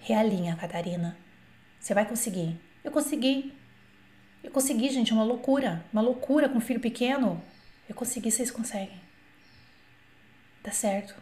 Realinha, 0.00 0.54
Catarina. 0.54 1.16
Você 1.80 1.92
vai 1.92 2.06
conseguir. 2.06 2.56
Eu 2.84 2.92
consegui. 2.92 3.52
Eu 4.42 4.50
consegui, 4.52 4.90
gente, 4.90 5.12
uma 5.12 5.24
loucura. 5.24 5.84
Uma 5.92 6.02
loucura 6.02 6.48
com 6.48 6.58
um 6.58 6.60
filho 6.60 6.78
pequeno. 6.78 7.42
Eu 7.88 7.94
consegui, 7.94 8.30
vocês 8.30 8.50
conseguem. 8.50 9.00
Dá 10.62 10.70
certo. 10.70 11.14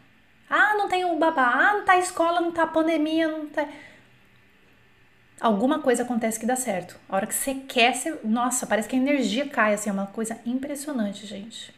Ah, 0.49 0.75
não 0.75 0.89
tem 0.89 1.05
um 1.05 1.19
babá. 1.19 1.51
Ah, 1.55 1.75
não 1.75 1.85
tá 1.85 1.97
escola, 1.99 2.41
não 2.41 2.53
tá 2.53 2.67
pandemia, 2.67 3.27
não 3.27 3.47
tá. 3.49 3.67
Alguma 5.41 5.81
coisa 5.81 6.05
acontece 6.05 6.39
que 6.39 6.47
dá 6.47 6.55
certo. 6.55 6.97
A 7.09 7.17
hora 7.17 7.27
que 7.27 7.35
você 7.35 7.55
quer, 7.55 7.95
você... 7.95 8.21
nossa, 8.23 8.67
parece 8.67 8.89
que 8.89 8.95
a 8.95 8.99
energia 8.99 9.49
cai, 9.49 9.75
assim, 9.75 9.91
é 9.91 9.93
uma 9.93 10.07
coisa 10.07 10.39
impressionante, 10.47 11.27
gente. 11.27 11.75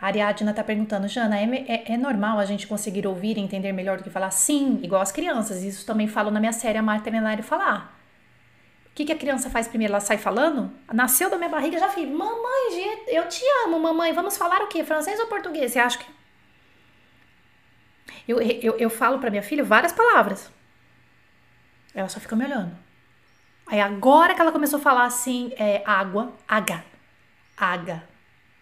A 0.00 0.06
Ariadna 0.06 0.54
tá 0.54 0.64
perguntando, 0.64 1.08
Jana, 1.08 1.38
é, 1.38 1.44
é, 1.44 1.92
é, 1.92 1.96
normal 1.96 2.38
a 2.38 2.44
gente 2.46 2.66
conseguir 2.66 3.06
ouvir 3.06 3.36
e 3.36 3.40
entender 3.40 3.72
melhor 3.72 3.98
do 3.98 4.04
que 4.04 4.10
falar? 4.10 4.30
Sim, 4.30 4.80
igual 4.82 5.02
as 5.02 5.12
crianças. 5.12 5.62
Isso 5.62 5.84
também 5.84 6.06
falo 6.06 6.30
na 6.30 6.40
minha 6.40 6.52
série 6.52 6.78
A 6.78 6.82
Maternário 6.82 7.44
Falar. 7.44 7.99
O 8.90 8.94
que, 8.94 9.04
que 9.04 9.12
a 9.12 9.16
criança 9.16 9.48
faz 9.48 9.68
primeiro? 9.68 9.92
Ela 9.92 10.00
sai 10.00 10.18
falando? 10.18 10.70
Nasceu 10.92 11.30
da 11.30 11.36
minha 11.36 11.48
barriga, 11.48 11.78
já 11.78 11.88
fiz. 11.88 12.08
Mamãe, 12.08 13.04
eu 13.08 13.28
te 13.28 13.42
amo, 13.64 13.78
mamãe. 13.78 14.12
Vamos 14.12 14.36
falar 14.36 14.62
o 14.62 14.66
quê? 14.66 14.84
Francês 14.84 15.18
ou 15.20 15.26
português? 15.26 15.72
Você 15.72 15.78
acha 15.78 15.98
que. 15.98 16.06
Eu, 18.26 18.40
eu, 18.40 18.76
eu 18.78 18.90
falo 18.90 19.18
para 19.18 19.30
minha 19.30 19.42
filha 19.42 19.64
várias 19.64 19.92
palavras. 19.92 20.52
Ela 21.94 22.08
só 22.08 22.20
fica 22.20 22.36
me 22.36 22.44
olhando. 22.44 22.76
Aí 23.66 23.80
agora 23.80 24.34
que 24.34 24.40
ela 24.40 24.52
começou 24.52 24.78
a 24.78 24.82
falar 24.82 25.04
assim, 25.04 25.52
é 25.56 25.82
água, 25.86 26.32
água, 26.46 26.84
água. 27.56 28.02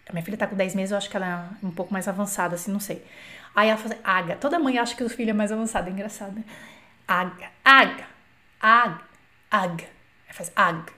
A 0.08 0.12
minha 0.12 0.22
filha 0.22 0.36
tá 0.36 0.46
com 0.46 0.56
10 0.56 0.74
meses, 0.74 0.92
eu 0.92 0.98
acho 0.98 1.10
que 1.10 1.16
ela 1.16 1.26
é 1.62 1.66
um 1.66 1.70
pouco 1.70 1.92
mais 1.92 2.06
avançada, 2.08 2.54
assim, 2.54 2.70
não 2.70 2.80
sei. 2.80 3.04
Aí 3.54 3.68
ela 3.68 3.78
faz 3.78 3.94
água. 4.04 4.36
Toda 4.36 4.58
mãe 4.58 4.78
acha 4.78 4.94
que 4.94 5.04
o 5.04 5.08
filho 5.08 5.30
é 5.30 5.32
mais 5.32 5.50
avançado, 5.50 5.88
é 5.88 5.92
engraçado, 5.92 6.34
né? 6.34 6.44
Água, 7.06 7.48
água, 7.64 8.06
água. 9.50 9.97
Faz 10.30 10.52
ag. 10.54 10.92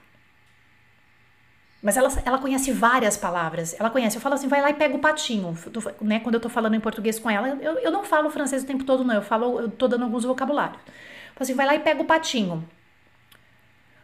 Mas 1.83 1.97
ela, 1.97 2.11
ela 2.25 2.39
conhece 2.39 2.73
várias 2.73 3.17
palavras. 3.17 3.75
Ela 3.79 3.89
conhece. 3.89 4.17
Eu 4.17 4.21
falo 4.21 4.35
assim, 4.35 4.49
vai 4.49 4.61
lá 4.61 4.71
e 4.71 4.75
pega 4.75 4.95
o 4.95 4.99
patinho. 4.99 5.57
Né? 6.03 6.21
Quando 6.21 6.35
eu 6.35 6.41
tô 6.41 6.49
falando 6.49 6.75
em 6.75 6.81
português 6.81 7.19
com 7.19 7.31
ela, 7.31 7.49
eu, 7.49 7.79
eu 7.79 7.91
não 7.91 8.05
falo 8.05 8.31
francês 8.31 8.63
o 8.63 8.67
tempo 8.67 8.85
todo, 8.85 9.03
não. 9.03 9.15
Eu 9.15 9.23
falo, 9.23 9.61
eu 9.61 9.71
tô 9.71 9.89
dando 9.89 10.05
alguns 10.05 10.25
vocabulários. 10.25 10.79
Eu 10.79 11.35
falo 11.35 11.43
assim, 11.43 11.55
vai 11.55 11.67
lá 11.67 11.75
e 11.75 11.81
pega 11.81 12.03
o 12.03 12.05
patinho. 12.05 12.69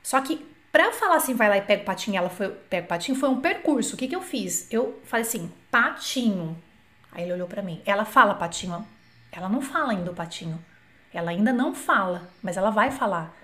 Só 0.02 0.20
que 0.20 0.46
pra 0.72 0.92
falar 0.92 1.16
assim, 1.16 1.34
vai 1.34 1.48
lá 1.48 1.56
e 1.58 1.62
pega 1.62 1.82
o 1.82 1.84
patinho, 1.84 2.16
ela 2.16 2.30
foi, 2.30 2.48
pega 2.48 2.84
o 2.84 2.88
patinho, 2.88 3.18
foi 3.18 3.28
um 3.28 3.40
percurso. 3.40 3.94
O 3.94 3.98
que 3.98 4.08
que 4.08 4.16
eu 4.16 4.22
fiz? 4.22 4.70
Eu 4.70 5.00
falei 5.04 5.26
assim, 5.26 5.52
patinho. 5.70 6.56
Aí 7.12 7.24
ele 7.24 7.34
olhou 7.34 7.48
para 7.48 7.62
mim. 7.62 7.82
Ela 7.84 8.04
fala 8.04 8.34
patinho. 8.34 8.86
Ela 9.30 9.48
não 9.48 9.60
fala 9.60 9.92
ainda 9.92 10.10
o 10.10 10.14
patinho. 10.14 10.62
Ela 11.12 11.30
ainda 11.30 11.52
não 11.52 11.74
fala, 11.74 12.28
mas 12.42 12.56
ela 12.56 12.70
vai 12.70 12.90
falar. 12.90 13.34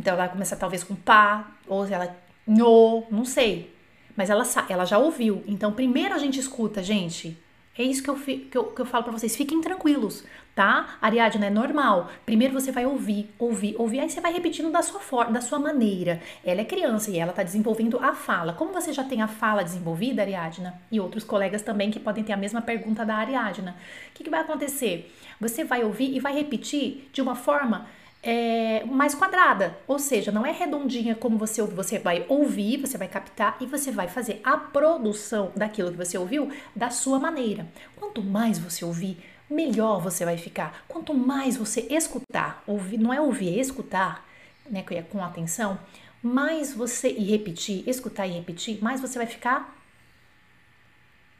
Então 0.00 0.14
ela 0.14 0.22
vai 0.22 0.32
começar 0.32 0.56
talvez 0.56 0.82
com 0.82 0.94
pá, 0.94 1.46
ou 1.68 1.86
ela 1.86 2.16
no, 2.46 3.04
não 3.10 3.26
sei. 3.26 3.76
Mas 4.16 4.30
ela, 4.30 4.44
ela 4.70 4.86
já 4.86 4.98
ouviu. 4.98 5.44
Então 5.46 5.72
primeiro 5.72 6.14
a 6.14 6.18
gente 6.18 6.40
escuta, 6.40 6.82
gente. 6.82 7.38
É 7.78 7.82
isso 7.82 8.02
que 8.02 8.08
eu, 8.08 8.16
que 8.16 8.56
eu, 8.56 8.64
que 8.64 8.80
eu 8.80 8.86
falo 8.86 9.04
para 9.04 9.12
vocês. 9.12 9.36
Fiquem 9.36 9.60
tranquilos, 9.60 10.24
tá? 10.54 10.96
Ariadna, 11.02 11.46
é 11.46 11.50
normal. 11.50 12.10
Primeiro 12.24 12.54
você 12.54 12.72
vai 12.72 12.86
ouvir, 12.86 13.28
ouvir, 13.38 13.76
ouvir. 13.78 14.00
Aí 14.00 14.08
você 14.08 14.22
vai 14.22 14.32
repetindo 14.32 14.70
da 14.70 14.80
sua 14.80 15.00
forma, 15.00 15.32
da 15.32 15.42
sua 15.42 15.58
maneira. 15.58 16.20
Ela 16.42 16.62
é 16.62 16.64
criança 16.64 17.10
e 17.10 17.18
ela 17.18 17.32
tá 17.32 17.42
desenvolvendo 17.42 17.98
a 17.98 18.14
fala. 18.14 18.54
Como 18.54 18.72
você 18.72 18.94
já 18.94 19.04
tem 19.04 19.20
a 19.20 19.28
fala 19.28 19.62
desenvolvida, 19.62 20.22
Ariadna, 20.22 20.80
e 20.90 20.98
outros 20.98 21.24
colegas 21.24 21.60
também 21.60 21.90
que 21.90 22.00
podem 22.00 22.24
ter 22.24 22.32
a 22.32 22.38
mesma 22.38 22.62
pergunta 22.62 23.04
da 23.04 23.16
Ariadna, 23.16 23.76
o 24.10 24.14
que, 24.14 24.24
que 24.24 24.30
vai 24.30 24.40
acontecer? 24.40 25.14
Você 25.38 25.62
vai 25.62 25.84
ouvir 25.84 26.16
e 26.16 26.20
vai 26.20 26.34
repetir 26.34 27.08
de 27.12 27.20
uma 27.20 27.34
forma 27.34 27.86
é, 28.22 28.84
mais 28.84 29.14
quadrada, 29.14 29.78
ou 29.86 29.98
seja, 29.98 30.30
não 30.30 30.44
é 30.44 30.52
redondinha 30.52 31.14
como 31.14 31.38
você 31.38 31.62
ouve, 31.62 31.74
você 31.74 31.98
vai 31.98 32.26
ouvir, 32.28 32.76
você 32.76 32.98
vai 32.98 33.08
captar 33.08 33.56
e 33.60 33.66
você 33.66 33.90
vai 33.90 34.08
fazer 34.08 34.40
a 34.44 34.56
produção 34.56 35.52
daquilo 35.56 35.90
que 35.90 35.96
você 35.96 36.18
ouviu 36.18 36.50
da 36.76 36.90
sua 36.90 37.18
maneira. 37.18 37.66
Quanto 37.96 38.22
mais 38.22 38.58
você 38.58 38.84
ouvir, 38.84 39.18
melhor 39.48 40.00
você 40.00 40.24
vai 40.24 40.36
ficar. 40.36 40.84
Quanto 40.86 41.14
mais 41.14 41.56
você 41.56 41.80
escutar, 41.90 42.62
ouvir, 42.66 42.98
não 42.98 43.12
é 43.12 43.20
ouvir, 43.20 43.58
é 43.58 43.60
escutar, 43.60 44.26
né, 44.68 44.84
é 44.90 45.02
com 45.02 45.24
atenção, 45.24 45.78
mais 46.22 46.74
você 46.74 47.10
e 47.10 47.24
repetir, 47.24 47.88
escutar 47.88 48.26
e 48.26 48.32
repetir, 48.32 48.82
mais 48.82 49.00
você 49.00 49.18
vai 49.18 49.26
ficar 49.26 49.76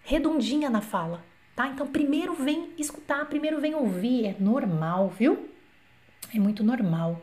redondinha 0.02 0.70
na 0.70 0.80
fala, 0.80 1.22
tá? 1.54 1.68
Então 1.68 1.86
primeiro 1.86 2.34
vem 2.34 2.70
escutar, 2.78 3.26
primeiro 3.26 3.60
vem 3.60 3.74
ouvir, 3.74 4.26
é 4.26 4.36
normal, 4.40 5.10
viu? 5.10 5.49
É 6.34 6.38
muito 6.38 6.62
normal. 6.62 7.20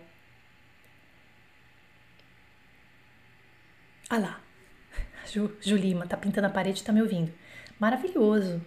Ah 4.10 4.18
lá, 4.18 4.42
Ju, 5.32 5.52
Julima 5.62 6.08
tá 6.08 6.16
pintando 6.16 6.48
a 6.48 6.50
parede 6.50 6.82
e 6.82 6.84
tá 6.84 6.92
me 6.92 7.02
ouvindo. 7.02 7.32
Maravilhoso. 7.80 8.62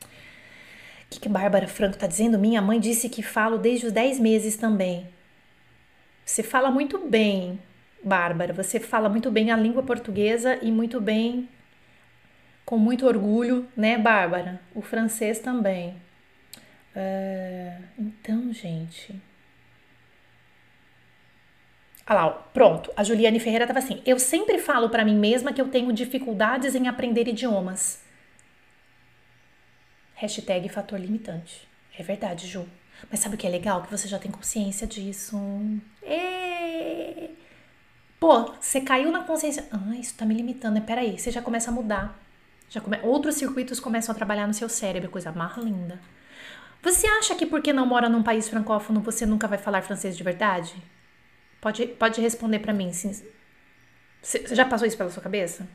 O 0.00 1.10
que, 1.10 1.20
que 1.20 1.28
Bárbara 1.28 1.66
Franco 1.66 1.96
tá 1.96 2.06
dizendo? 2.06 2.38
Minha 2.38 2.60
mãe 2.60 2.78
disse 2.78 3.08
que 3.08 3.22
falo 3.22 3.56
desde 3.56 3.86
os 3.86 3.92
10 3.92 4.20
meses 4.20 4.56
também. 4.56 5.08
Você 6.24 6.42
fala 6.42 6.70
muito 6.70 6.98
bem, 6.98 7.58
Bárbara. 8.04 8.52
Você 8.52 8.78
fala 8.78 9.08
muito 9.08 9.30
bem 9.30 9.50
a 9.50 9.56
língua 9.56 9.82
portuguesa 9.82 10.58
e 10.62 10.70
muito 10.70 11.00
bem, 11.00 11.48
com 12.64 12.76
muito 12.76 13.06
orgulho, 13.06 13.66
né, 13.74 13.96
Bárbara? 13.96 14.60
O 14.74 14.82
francês 14.82 15.38
também. 15.38 15.96
Uh, 16.94 17.82
então, 17.98 18.52
gente. 18.52 19.18
Olha 22.08 22.20
lá, 22.20 22.30
pronto. 22.30 22.90
A 22.96 23.04
Juliane 23.04 23.38
Ferreira 23.38 23.64
estava 23.64 23.80
assim: 23.80 24.02
Eu 24.06 24.18
sempre 24.18 24.58
falo 24.58 24.88
para 24.88 25.04
mim 25.04 25.14
mesma 25.14 25.52
que 25.52 25.60
eu 25.60 25.68
tenho 25.68 25.92
dificuldades 25.92 26.74
em 26.74 26.88
aprender 26.88 27.28
idiomas. 27.28 28.02
Hashtag 30.14 30.68
fator 30.68 30.98
limitante. 30.98 31.68
É 31.96 32.02
verdade, 32.02 32.46
Ju. 32.46 32.66
Mas 33.10 33.20
sabe 33.20 33.34
o 33.34 33.38
que 33.38 33.46
é 33.46 33.50
legal? 33.50 33.82
Que 33.82 33.90
você 33.90 34.08
já 34.08 34.18
tem 34.18 34.30
consciência 34.30 34.86
disso. 34.86 35.38
E... 36.02 37.30
Pô, 38.18 38.52
você 38.58 38.80
caiu 38.80 39.12
na 39.12 39.22
consciência. 39.22 39.68
Ah, 39.70 39.96
isso 39.96 40.16
tá 40.16 40.24
me 40.24 40.34
limitando. 40.34 40.80
Peraí, 40.80 41.18
você 41.18 41.30
já 41.30 41.40
começa 41.40 41.70
a 41.70 41.74
mudar. 41.74 42.18
Já 42.68 42.80
come... 42.80 42.98
Outros 43.02 43.36
circuitos 43.36 43.78
começam 43.78 44.12
a 44.12 44.16
trabalhar 44.16 44.46
no 44.46 44.54
seu 44.54 44.68
cérebro, 44.68 45.10
coisa 45.10 45.30
mais 45.30 45.56
linda. 45.56 46.00
Você 46.82 47.06
acha 47.06 47.34
que 47.34 47.46
porque 47.46 47.72
não 47.72 47.86
mora 47.86 48.08
num 48.08 48.22
país 48.22 48.48
francófono 48.48 49.00
você 49.00 49.24
nunca 49.24 49.46
vai 49.46 49.58
falar 49.58 49.82
francês 49.82 50.16
de 50.16 50.22
verdade? 50.24 50.74
Pode, 51.60 51.86
pode 51.86 52.20
responder 52.20 52.60
para 52.60 52.72
mim. 52.72 52.92
Você 52.92 54.54
já 54.54 54.64
passou 54.64 54.86
isso 54.86 54.96
pela 54.96 55.10
sua 55.10 55.22
cabeça? 55.22 55.68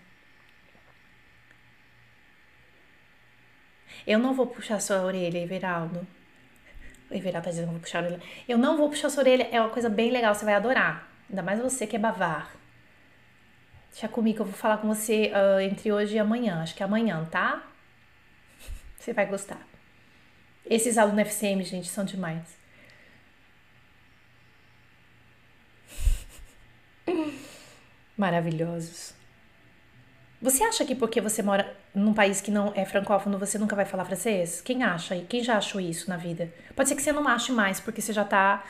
Eu 4.05 4.19
não 4.19 4.34
vou 4.34 4.47
puxar 4.47 4.79
sua 4.79 5.01
orelha, 5.01 5.39
Everaldo. 5.39 6.05
O 7.09 7.13
Everaldo 7.13 7.45
tá 7.45 7.49
dizendo 7.49 7.67
que 7.67 7.71
vou 7.71 7.81
puxar 7.81 7.99
a 7.99 8.07
orelha. 8.07 8.21
Eu 8.47 8.57
não 8.57 8.77
vou 8.77 8.89
puxar 8.89 9.09
sua 9.09 9.23
orelha, 9.23 9.47
é 9.51 9.59
uma 9.59 9.69
coisa 9.69 9.89
bem 9.89 10.11
legal, 10.11 10.34
você 10.34 10.45
vai 10.45 10.55
adorar. 10.55 11.09
Ainda 11.29 11.41
mais 11.41 11.59
você 11.59 11.88
que 11.88 11.95
é 11.95 11.99
bavar. 11.99 12.53
Deixa 13.91 14.07
comigo, 14.07 14.41
eu 14.41 14.45
vou 14.45 14.55
falar 14.55 14.77
com 14.77 14.88
você 14.88 15.31
uh, 15.31 15.59
entre 15.61 15.91
hoje 15.91 16.15
e 16.15 16.19
amanhã. 16.19 16.61
Acho 16.61 16.75
que 16.75 16.84
é 16.84 16.86
amanhã, 16.86 17.23
tá? 17.25 17.63
Você 18.99 19.13
vai 19.13 19.25
gostar. 19.25 19.61
Esses 20.65 20.97
alunos 20.97 21.19
FCM, 21.27 21.63
gente, 21.63 21.88
são 21.89 22.03
demais. 22.03 22.62
Maravilhosos. 28.18 29.14
Você 30.41 30.62
acha 30.62 30.84
que 30.84 30.93
porque 30.93 31.22
você 31.22 31.41
mora 31.41 31.74
num 31.95 32.14
país 32.14 32.41
que 32.41 32.51
não 32.51 32.74
é 32.76 32.84
francófono, 32.84 33.39
você 33.39 33.58
nunca 33.58 33.78
vai 33.78 33.86
falar 33.86 34.04
francês? 34.04 34.62
Quem 34.62 34.84
acha? 34.84 35.16
Quem 35.22 35.41
já 35.41 35.58
achou 35.58 35.80
isso 35.80 36.10
na 36.10 36.18
vida? 36.18 36.54
Pode 36.76 36.89
ser 36.89 36.95
que 36.95 37.01
você 37.01 37.14
não 37.14 37.26
ache 37.28 37.51
mais, 37.54 37.80
porque 37.80 38.01
você 38.01 38.12
já 38.12 38.26
tá 38.26 38.62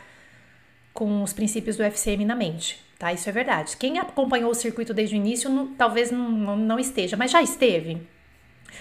com 0.94 1.24
os 1.24 1.34
princípios 1.34 1.76
do 1.76 1.84
FCM 1.84 2.26
na 2.26 2.36
mente, 2.36 2.80
tá? 3.00 3.12
Isso 3.12 3.28
é 3.28 3.32
verdade. 3.32 3.76
Quem 3.76 3.98
acompanhou 3.98 4.52
o 4.52 4.56
circuito 4.56 4.94
desde 4.94 5.16
o 5.16 5.18
início, 5.18 5.50
não, 5.50 5.74
talvez 5.74 6.12
não, 6.12 6.56
não, 6.56 6.80
esteja, 6.80 7.18
mas 7.18 7.32
já 7.32 7.42
esteve. 7.42 8.08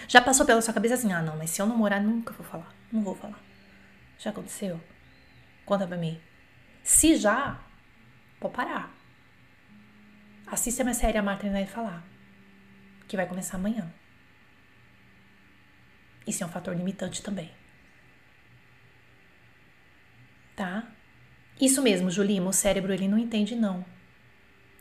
Já 0.07 0.20
passou 0.20 0.44
pela 0.44 0.61
sua 0.61 0.74
cabeça 0.74 0.94
assim: 0.94 1.12
ah, 1.14 1.22
não, 1.22 1.38
mas 1.38 1.48
se 1.48 1.62
eu 1.62 1.66
não 1.66 1.76
morar, 1.76 1.98
nunca 1.98 2.34
vou 2.34 2.44
falar. 2.44 2.74
Não 2.92 3.03
vou 3.03 3.14
falar. 3.14 3.40
Já 4.18 4.30
aconteceu? 4.30 4.78
Conta 5.64 5.86
pra 5.86 5.96
mim. 5.96 6.20
Se 6.84 7.16
já, 7.16 7.59
pode 8.38 8.55
parar. 8.55 9.01
Assista 10.53 10.84
minha 10.84 10.92
série 10.92 11.16
A 11.16 11.22
Maternidade 11.22 11.70
Falar, 11.70 12.05
que 13.09 13.16
vai 13.16 13.26
começar 13.26 13.57
amanhã. 13.57 13.90
Isso 16.26 16.44
é 16.44 16.46
um 16.46 16.50
fator 16.50 16.76
limitante 16.76 17.22
também. 17.22 17.50
Tá? 20.55 20.86
Isso 21.59 21.80
mesmo, 21.80 22.11
Julima, 22.11 22.50
o 22.50 22.53
cérebro 22.53 22.92
ele 22.92 23.09
não 23.09 23.16
entende 23.16 23.57
não. 23.57 23.82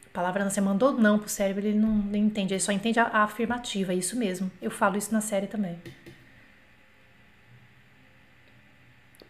A 0.07 0.09
palavra 0.11 0.49
você 0.49 0.59
mandou 0.59 0.91
não 0.91 1.17
pro 1.17 1.29
cérebro, 1.29 1.65
ele 1.65 1.79
não, 1.79 1.93
não 1.93 2.17
entende, 2.17 2.53
ele 2.53 2.59
só 2.59 2.73
entende 2.73 2.99
a, 2.99 3.05
a 3.05 3.23
afirmativa, 3.23 3.93
é 3.93 3.95
isso 3.95 4.17
mesmo. 4.17 4.51
Eu 4.61 4.71
falo 4.71 4.97
isso 4.97 5.13
na 5.13 5.21
série 5.21 5.47
também. 5.47 5.81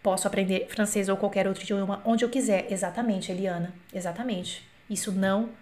Posso 0.01 0.27
aprender 0.27 0.67
francês 0.69 1.07
ou 1.07 1.17
qualquer 1.17 1.47
outro 1.47 1.61
idioma 1.61 2.01
onde 2.03 2.25
eu 2.25 2.29
quiser. 2.31 2.71
Exatamente, 2.71 3.31
Eliana. 3.31 3.75
Exatamente. 3.93 4.67
Isso 4.89 5.11
não 5.11 5.60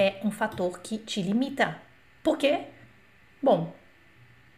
é 0.00 0.20
um 0.24 0.30
fator 0.30 0.80
que 0.80 0.98
te 0.98 1.22
limita. 1.22 1.80
Por 2.22 2.36
quê? 2.36 2.64
Bom, 3.42 3.72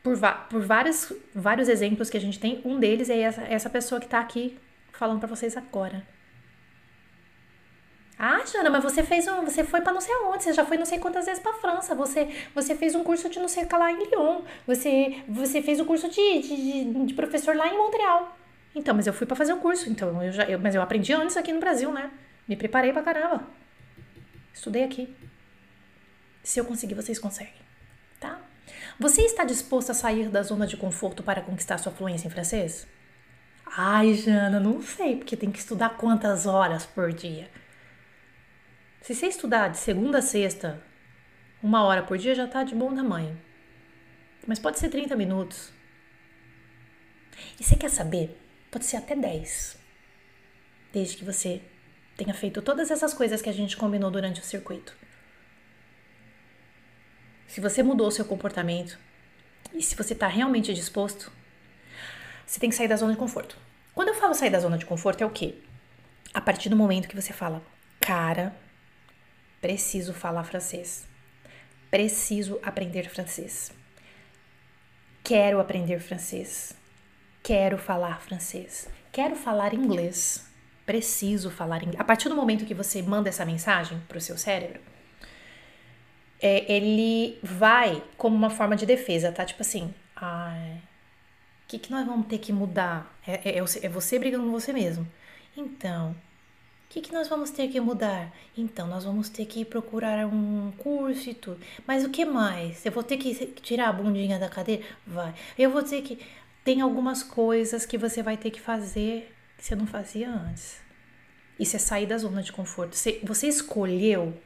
por, 0.02 0.16
por 0.48 0.62
vários, 0.62 1.12
vários 1.34 1.68
exemplos 1.68 2.08
que 2.08 2.16
a 2.16 2.20
gente 2.20 2.38
tem, 2.38 2.60
um 2.64 2.78
deles 2.78 3.10
é 3.10 3.20
essa, 3.20 3.42
essa 3.42 3.70
pessoa 3.70 4.00
que 4.00 4.06
está 4.06 4.20
aqui 4.20 4.58
falando 4.92 5.20
para 5.20 5.28
vocês 5.28 5.56
agora. 5.56 6.02
Ah, 8.18 8.44
Jana, 8.44 8.68
mas 8.68 8.82
você 8.82 9.04
fez 9.04 9.28
um, 9.28 9.44
você 9.44 9.62
foi 9.62 9.80
para 9.80 9.92
não 9.92 10.00
sei 10.00 10.12
aonde, 10.12 10.42
você 10.42 10.52
já 10.52 10.64
foi 10.64 10.76
não 10.76 10.84
sei 10.84 10.98
quantas 10.98 11.26
vezes 11.26 11.40
para 11.40 11.52
França, 11.52 11.94
você, 11.94 12.28
você 12.52 12.74
fez 12.74 12.96
um 12.96 13.04
curso 13.04 13.28
de 13.28 13.38
não 13.38 13.46
sei 13.46 13.62
o 13.62 13.68
que 13.68 13.76
lá 13.76 13.92
em 13.92 13.96
Lyon, 13.96 14.42
você, 14.66 15.22
você 15.28 15.62
fez 15.62 15.78
o 15.78 15.84
um 15.84 15.86
curso 15.86 16.08
de, 16.08 16.40
de, 16.40 17.04
de, 17.06 17.14
professor 17.14 17.54
lá 17.54 17.68
em 17.68 17.78
Montreal. 17.78 18.36
Então, 18.74 18.92
mas 18.92 19.06
eu 19.06 19.12
fui 19.12 19.24
para 19.24 19.36
fazer 19.36 19.52
o 19.52 19.56
um 19.56 19.60
curso, 19.60 19.88
então 19.88 20.20
eu 20.20 20.32
já, 20.32 20.44
eu, 20.44 20.58
mas 20.58 20.74
eu 20.74 20.82
aprendi 20.82 21.12
antes 21.12 21.36
aqui 21.36 21.52
no 21.52 21.60
Brasil, 21.60 21.92
né? 21.92 22.10
Me 22.48 22.56
preparei 22.56 22.92
pra 22.92 23.02
caramba. 23.02 23.46
Estudei 24.58 24.82
aqui. 24.82 25.16
Se 26.42 26.58
eu 26.58 26.64
conseguir, 26.64 26.94
vocês 26.94 27.16
conseguem, 27.16 27.54
tá? 28.18 28.40
Você 28.98 29.22
está 29.22 29.44
disposto 29.44 29.90
a 29.90 29.94
sair 29.94 30.28
da 30.28 30.42
zona 30.42 30.66
de 30.66 30.76
conforto 30.76 31.22
para 31.22 31.40
conquistar 31.40 31.78
sua 31.78 31.92
fluência 31.92 32.26
em 32.26 32.30
francês? 32.30 32.84
Ai, 33.64 34.14
Jana, 34.14 34.58
não 34.58 34.82
sei, 34.82 35.14
porque 35.14 35.36
tem 35.36 35.52
que 35.52 35.60
estudar 35.60 35.90
quantas 35.90 36.44
horas 36.44 36.84
por 36.84 37.12
dia. 37.12 37.48
Se 39.00 39.14
você 39.14 39.28
estudar 39.28 39.68
de 39.68 39.78
segunda 39.78 40.18
a 40.18 40.22
sexta, 40.22 40.82
uma 41.62 41.84
hora 41.84 42.02
por 42.02 42.18
dia 42.18 42.34
já 42.34 42.46
está 42.46 42.64
de 42.64 42.74
bom 42.74 42.92
tamanho. 42.92 43.40
Mas 44.44 44.58
pode 44.58 44.80
ser 44.80 44.88
30 44.88 45.14
minutos. 45.14 45.72
E 47.60 47.62
você 47.62 47.76
quer 47.76 47.90
saber? 47.90 48.36
Pode 48.72 48.86
ser 48.86 48.96
até 48.96 49.14
10. 49.14 49.78
Desde 50.92 51.16
que 51.16 51.24
você 51.24 51.62
tenha 52.18 52.34
feito 52.34 52.60
todas 52.60 52.90
essas 52.90 53.14
coisas 53.14 53.40
que 53.40 53.48
a 53.48 53.52
gente 53.52 53.76
combinou 53.76 54.10
durante 54.10 54.40
o 54.40 54.44
circuito. 54.44 54.92
Se 57.46 57.60
você 57.60 57.80
mudou 57.80 58.08
o 58.08 58.10
seu 58.10 58.24
comportamento 58.24 58.98
e 59.72 59.80
se 59.80 59.94
você 59.94 60.14
está 60.14 60.26
realmente 60.26 60.74
disposto, 60.74 61.30
você 62.44 62.58
tem 62.58 62.70
que 62.70 62.76
sair 62.76 62.88
da 62.88 62.96
zona 62.96 63.12
de 63.12 63.18
conforto. 63.18 63.56
Quando 63.94 64.08
eu 64.08 64.14
falo 64.14 64.34
sair 64.34 64.50
da 64.50 64.58
zona 64.58 64.76
de 64.76 64.84
conforto, 64.84 65.22
é 65.22 65.26
o 65.26 65.30
quê? 65.30 65.54
A 66.34 66.40
partir 66.40 66.68
do 66.68 66.76
momento 66.76 67.06
que 67.06 67.14
você 67.14 67.32
fala, 67.32 67.62
cara, 68.00 68.54
preciso 69.60 70.12
falar 70.12 70.42
francês, 70.42 71.06
preciso 71.88 72.58
aprender 72.64 73.08
francês, 73.08 73.72
quero 75.22 75.60
aprender 75.60 76.00
francês, 76.00 76.74
quero 77.44 77.78
falar 77.78 78.20
francês, 78.20 78.88
quero 79.12 79.36
falar 79.36 79.72
inglês, 79.72 80.47
preciso 80.88 81.50
falar 81.50 81.82
inglês. 81.82 82.00
A 82.00 82.04
partir 82.04 82.30
do 82.30 82.34
momento 82.34 82.64
que 82.64 82.72
você 82.72 83.02
manda 83.02 83.28
essa 83.28 83.44
mensagem 83.44 84.00
para 84.08 84.16
o 84.16 84.20
seu 84.22 84.38
cérebro, 84.38 84.80
é, 86.40 86.72
ele 86.72 87.38
vai 87.42 88.02
como 88.16 88.34
uma 88.34 88.48
forma 88.48 88.74
de 88.74 88.86
defesa, 88.86 89.30
tá? 89.30 89.44
Tipo 89.44 89.60
assim, 89.60 89.92
ai, 90.16 90.80
o 91.64 91.68
que, 91.68 91.78
que 91.78 91.90
nós 91.90 92.06
vamos 92.06 92.26
ter 92.26 92.38
que 92.38 92.54
mudar? 92.54 93.14
É, 93.26 93.50
é, 93.50 93.58
é 93.58 93.88
você 93.90 94.18
brigando 94.18 94.44
com 94.44 94.50
você 94.50 94.72
mesmo. 94.72 95.06
Então, 95.54 96.12
o 96.12 96.88
que, 96.88 97.02
que 97.02 97.12
nós 97.12 97.28
vamos 97.28 97.50
ter 97.50 97.68
que 97.68 97.78
mudar? 97.80 98.32
Então, 98.56 98.86
nós 98.86 99.04
vamos 99.04 99.28
ter 99.28 99.44
que 99.44 99.66
procurar 99.66 100.24
um 100.26 100.72
curso 100.78 101.28
e 101.28 101.34
tudo. 101.34 101.60
Mas 101.86 102.02
o 102.02 102.08
que 102.08 102.24
mais? 102.24 102.86
Eu 102.86 102.92
vou 102.92 103.02
ter 103.02 103.18
que 103.18 103.34
tirar 103.60 103.90
a 103.90 103.92
bundinha 103.92 104.38
da 104.38 104.48
cadeira? 104.48 104.82
Vai. 105.06 105.34
Eu 105.58 105.70
vou 105.70 105.82
ter 105.82 106.00
que. 106.00 106.18
Tem 106.64 106.80
algumas 106.80 107.22
coisas 107.22 107.84
que 107.84 107.98
você 107.98 108.22
vai 108.22 108.38
ter 108.38 108.50
que 108.50 108.60
fazer 108.60 109.34
você 109.58 109.74
não 109.74 109.86
fazia 109.86 110.30
antes. 110.30 110.80
Isso 111.58 111.76
é 111.76 111.78
sair 111.78 112.06
da 112.06 112.16
zona 112.16 112.42
de 112.42 112.52
conforto. 112.52 112.94
Você, 112.96 113.20
você 113.24 113.48
escolheu 113.48 114.40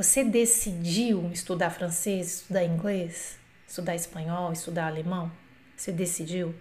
você 0.00 0.24
decidiu 0.24 1.30
estudar 1.30 1.68
francês, 1.68 2.40
estudar 2.40 2.64
inglês, 2.64 3.38
estudar 3.66 3.94
espanhol, 3.94 4.50
estudar 4.50 4.86
alemão? 4.86 5.30
Você 5.76 5.92
decidiu? 5.92 6.54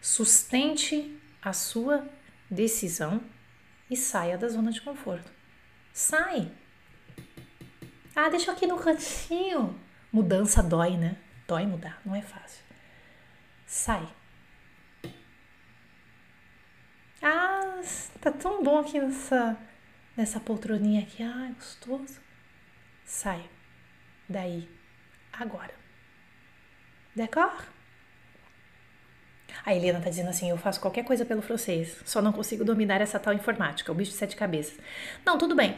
Sustente 0.00 1.18
a 1.42 1.52
sua 1.52 2.08
decisão 2.48 3.20
e 3.90 3.96
saia 3.96 4.38
da 4.38 4.48
zona 4.48 4.70
de 4.70 4.80
conforto. 4.80 5.28
Sai! 5.92 6.52
Ah, 8.14 8.28
deixa 8.28 8.52
aqui 8.52 8.64
no 8.64 8.78
cantinho. 8.78 9.76
Mudança 10.12 10.62
dói, 10.62 10.96
né? 10.96 11.16
Dói 11.48 11.66
mudar, 11.66 12.00
não 12.04 12.14
é 12.14 12.22
fácil. 12.22 12.62
Sai. 13.66 14.08
Ah, 17.22 17.80
tá 18.20 18.30
tão 18.30 18.62
bom 18.62 18.78
aqui 18.78 19.00
nessa, 19.00 19.56
nessa 20.16 20.40
poltroninha 20.40 21.02
aqui. 21.02 21.22
Ah, 21.22 21.50
gostoso. 21.54 22.20
Sai 23.04 23.42
daí 24.28 24.68
agora. 25.32 25.74
D'accord? 27.16 27.66
A 29.64 29.74
Helena 29.74 30.00
tá 30.00 30.10
dizendo 30.10 30.30
assim: 30.30 30.50
eu 30.50 30.56
faço 30.56 30.80
qualquer 30.80 31.04
coisa 31.04 31.24
pelo 31.24 31.42
francês, 31.42 31.96
só 32.04 32.22
não 32.22 32.32
consigo 32.32 32.64
dominar 32.64 33.00
essa 33.00 33.18
tal 33.18 33.32
informática, 33.34 33.90
o 33.90 33.94
bicho 33.94 34.12
de 34.12 34.16
sete 34.16 34.36
cabeças. 34.36 34.78
Não, 35.24 35.36
tudo 35.38 35.54
bem. 35.54 35.76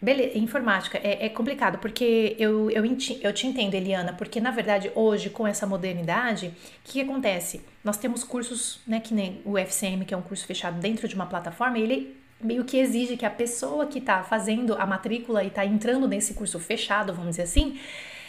Beleza, 0.00 0.38
informática 0.38 0.96
é, 1.02 1.26
é 1.26 1.28
complicado, 1.28 1.78
porque 1.78 2.36
eu, 2.38 2.70
eu, 2.70 2.84
eu 2.84 3.32
te 3.32 3.46
entendo, 3.48 3.74
Eliana, 3.74 4.12
porque 4.12 4.40
na 4.40 4.52
verdade 4.52 4.92
hoje, 4.94 5.28
com 5.28 5.44
essa 5.44 5.66
modernidade, 5.66 6.48
o 6.48 6.52
que, 6.84 7.00
acontece? 7.00 7.62
Nós 7.82 7.96
temos 7.96 8.22
cursos, 8.22 8.80
né, 8.86 9.00
que 9.00 9.12
nem 9.12 9.42
o 9.44 9.58
FCM, 9.58 10.04
que 10.04 10.14
é 10.14 10.16
um 10.16 10.22
curso 10.22 10.46
fechado 10.46 10.78
dentro 10.78 11.08
de 11.08 11.16
uma 11.16 11.26
plataforma, 11.26 11.80
ele 11.80 12.16
meio 12.40 12.64
que 12.64 12.78
exige 12.78 13.16
que 13.16 13.26
a 13.26 13.30
pessoa 13.30 13.86
que 13.86 13.98
está 13.98 14.22
fazendo 14.22 14.74
a 14.74 14.86
matrícula 14.86 15.42
e 15.42 15.48
está 15.48 15.66
entrando 15.66 16.06
nesse 16.06 16.34
curso 16.34 16.60
fechado, 16.60 17.12
vamos 17.12 17.30
dizer 17.30 17.42
assim, 17.42 17.80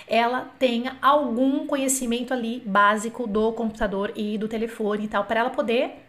ela 0.08 0.52
tenha 0.58 0.98
algum 1.00 1.68
conhecimento 1.68 2.34
ali 2.34 2.64
básico 2.66 3.28
do 3.28 3.54
computador 3.54 4.12
e 4.16 4.40
do 4.40 4.48
telefone 4.48 5.06
e 5.06 5.08
tal, 5.08 5.24
para 5.26 5.42
ela 5.42 5.52
poder 5.52 6.04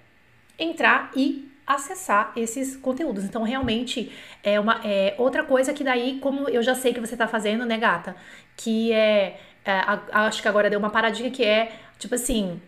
entrar 0.59 1.11
e 1.15 1.50
acessar 1.67 2.33
esses 2.37 2.77
conteúdos. 2.77 3.25
Então, 3.25 3.43
realmente 3.43 4.13
é 4.43 4.59
uma 4.59 4.81
é 4.85 5.15
outra 5.19 5.45
coisa 5.45 5.73
que 5.73 5.85
daí, 5.85 6.19
como 6.21 6.49
eu 6.49 6.63
já 6.63 6.75
sei 6.75 6.93
que 6.93 7.01
você 7.01 7.15
está 7.15 7.29
fazendo, 7.29 7.65
né, 7.65 7.79
gata? 7.79 8.17
Que 8.57 8.93
é, 8.93 9.41
é 9.65 9.73
a, 9.73 10.27
acho 10.27 10.43
que 10.43 10.49
agora 10.49 10.69
deu 10.69 10.79
uma 10.79 10.91
paradinha 10.91 11.31
que 11.31 11.45
é 11.45 11.73
tipo 11.99 12.15
assim, 12.15 12.61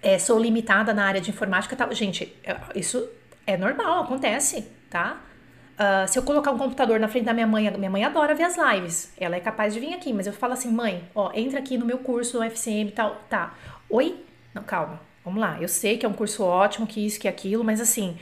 é, 0.00 0.18
sou 0.18 0.38
limitada 0.38 0.94
na 0.94 1.04
área 1.04 1.20
de 1.20 1.30
informática, 1.30 1.76
tal. 1.76 1.92
Gente, 1.92 2.34
é, 2.44 2.56
isso 2.74 3.08
é 3.46 3.56
normal, 3.56 4.04
acontece, 4.04 4.66
tá? 4.88 5.20
Uh, 5.72 6.06
se 6.06 6.18
eu 6.18 6.22
colocar 6.22 6.52
um 6.52 6.58
computador 6.58 7.00
na 7.00 7.08
frente 7.08 7.24
da 7.24 7.32
minha 7.32 7.46
mãe, 7.46 7.70
minha 7.76 7.90
mãe 7.90 8.04
adora 8.04 8.34
ver 8.34 8.44
as 8.44 8.56
lives, 8.56 9.12
ela 9.18 9.36
é 9.36 9.40
capaz 9.40 9.74
de 9.74 9.80
vir 9.80 9.94
aqui, 9.94 10.12
mas 10.12 10.26
eu 10.26 10.32
falo 10.32 10.52
assim, 10.52 10.70
mãe, 10.70 11.02
ó, 11.14 11.32
entra 11.34 11.58
aqui 11.58 11.76
no 11.78 11.84
meu 11.84 11.98
curso 11.98 12.38
do 12.38 12.44
FCM 12.44 12.90
e 12.90 12.92
tal, 12.92 13.16
tá. 13.28 13.54
Oi? 13.88 14.22
Não, 14.54 14.62
calma, 14.62 15.00
vamos 15.24 15.40
lá. 15.40 15.58
Eu 15.60 15.68
sei 15.68 15.98
que 15.98 16.06
é 16.06 16.08
um 16.08 16.12
curso 16.12 16.42
ótimo, 16.44 16.86
que 16.86 17.04
isso, 17.04 17.20
que 17.20 17.28
aquilo, 17.28 17.64
mas 17.64 17.80
assim, 17.80 18.18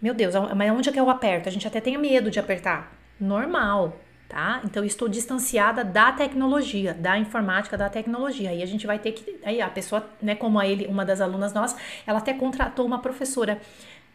meu 0.00 0.14
Deus, 0.14 0.34
mas 0.56 0.70
onde 0.72 0.88
é 0.88 0.92
que 0.92 1.00
eu 1.00 1.10
aperto? 1.10 1.48
A 1.48 1.52
gente 1.52 1.66
até 1.66 1.80
tem 1.80 1.96
medo 1.98 2.30
de 2.30 2.40
apertar. 2.40 2.92
normal, 3.20 4.00
tá? 4.28 4.60
Então 4.64 4.82
estou 4.84 5.08
distanciada 5.08 5.84
da 5.84 6.10
tecnologia, 6.12 6.94
da 6.94 7.18
informática, 7.18 7.76
da 7.76 7.90
tecnologia. 7.90 8.50
Aí 8.50 8.62
a 8.62 8.66
gente 8.66 8.86
vai 8.86 8.98
ter 8.98 9.12
que, 9.12 9.38
aí 9.44 9.60
a 9.60 9.68
pessoa, 9.68 10.08
né, 10.22 10.34
como 10.34 10.58
a 10.58 10.66
ele, 10.66 10.86
uma 10.86 11.04
das 11.04 11.20
alunas 11.20 11.52
nossas, 11.52 11.78
ela 12.06 12.18
até 12.18 12.32
contratou 12.32 12.86
uma 12.86 13.00
professora 13.00 13.60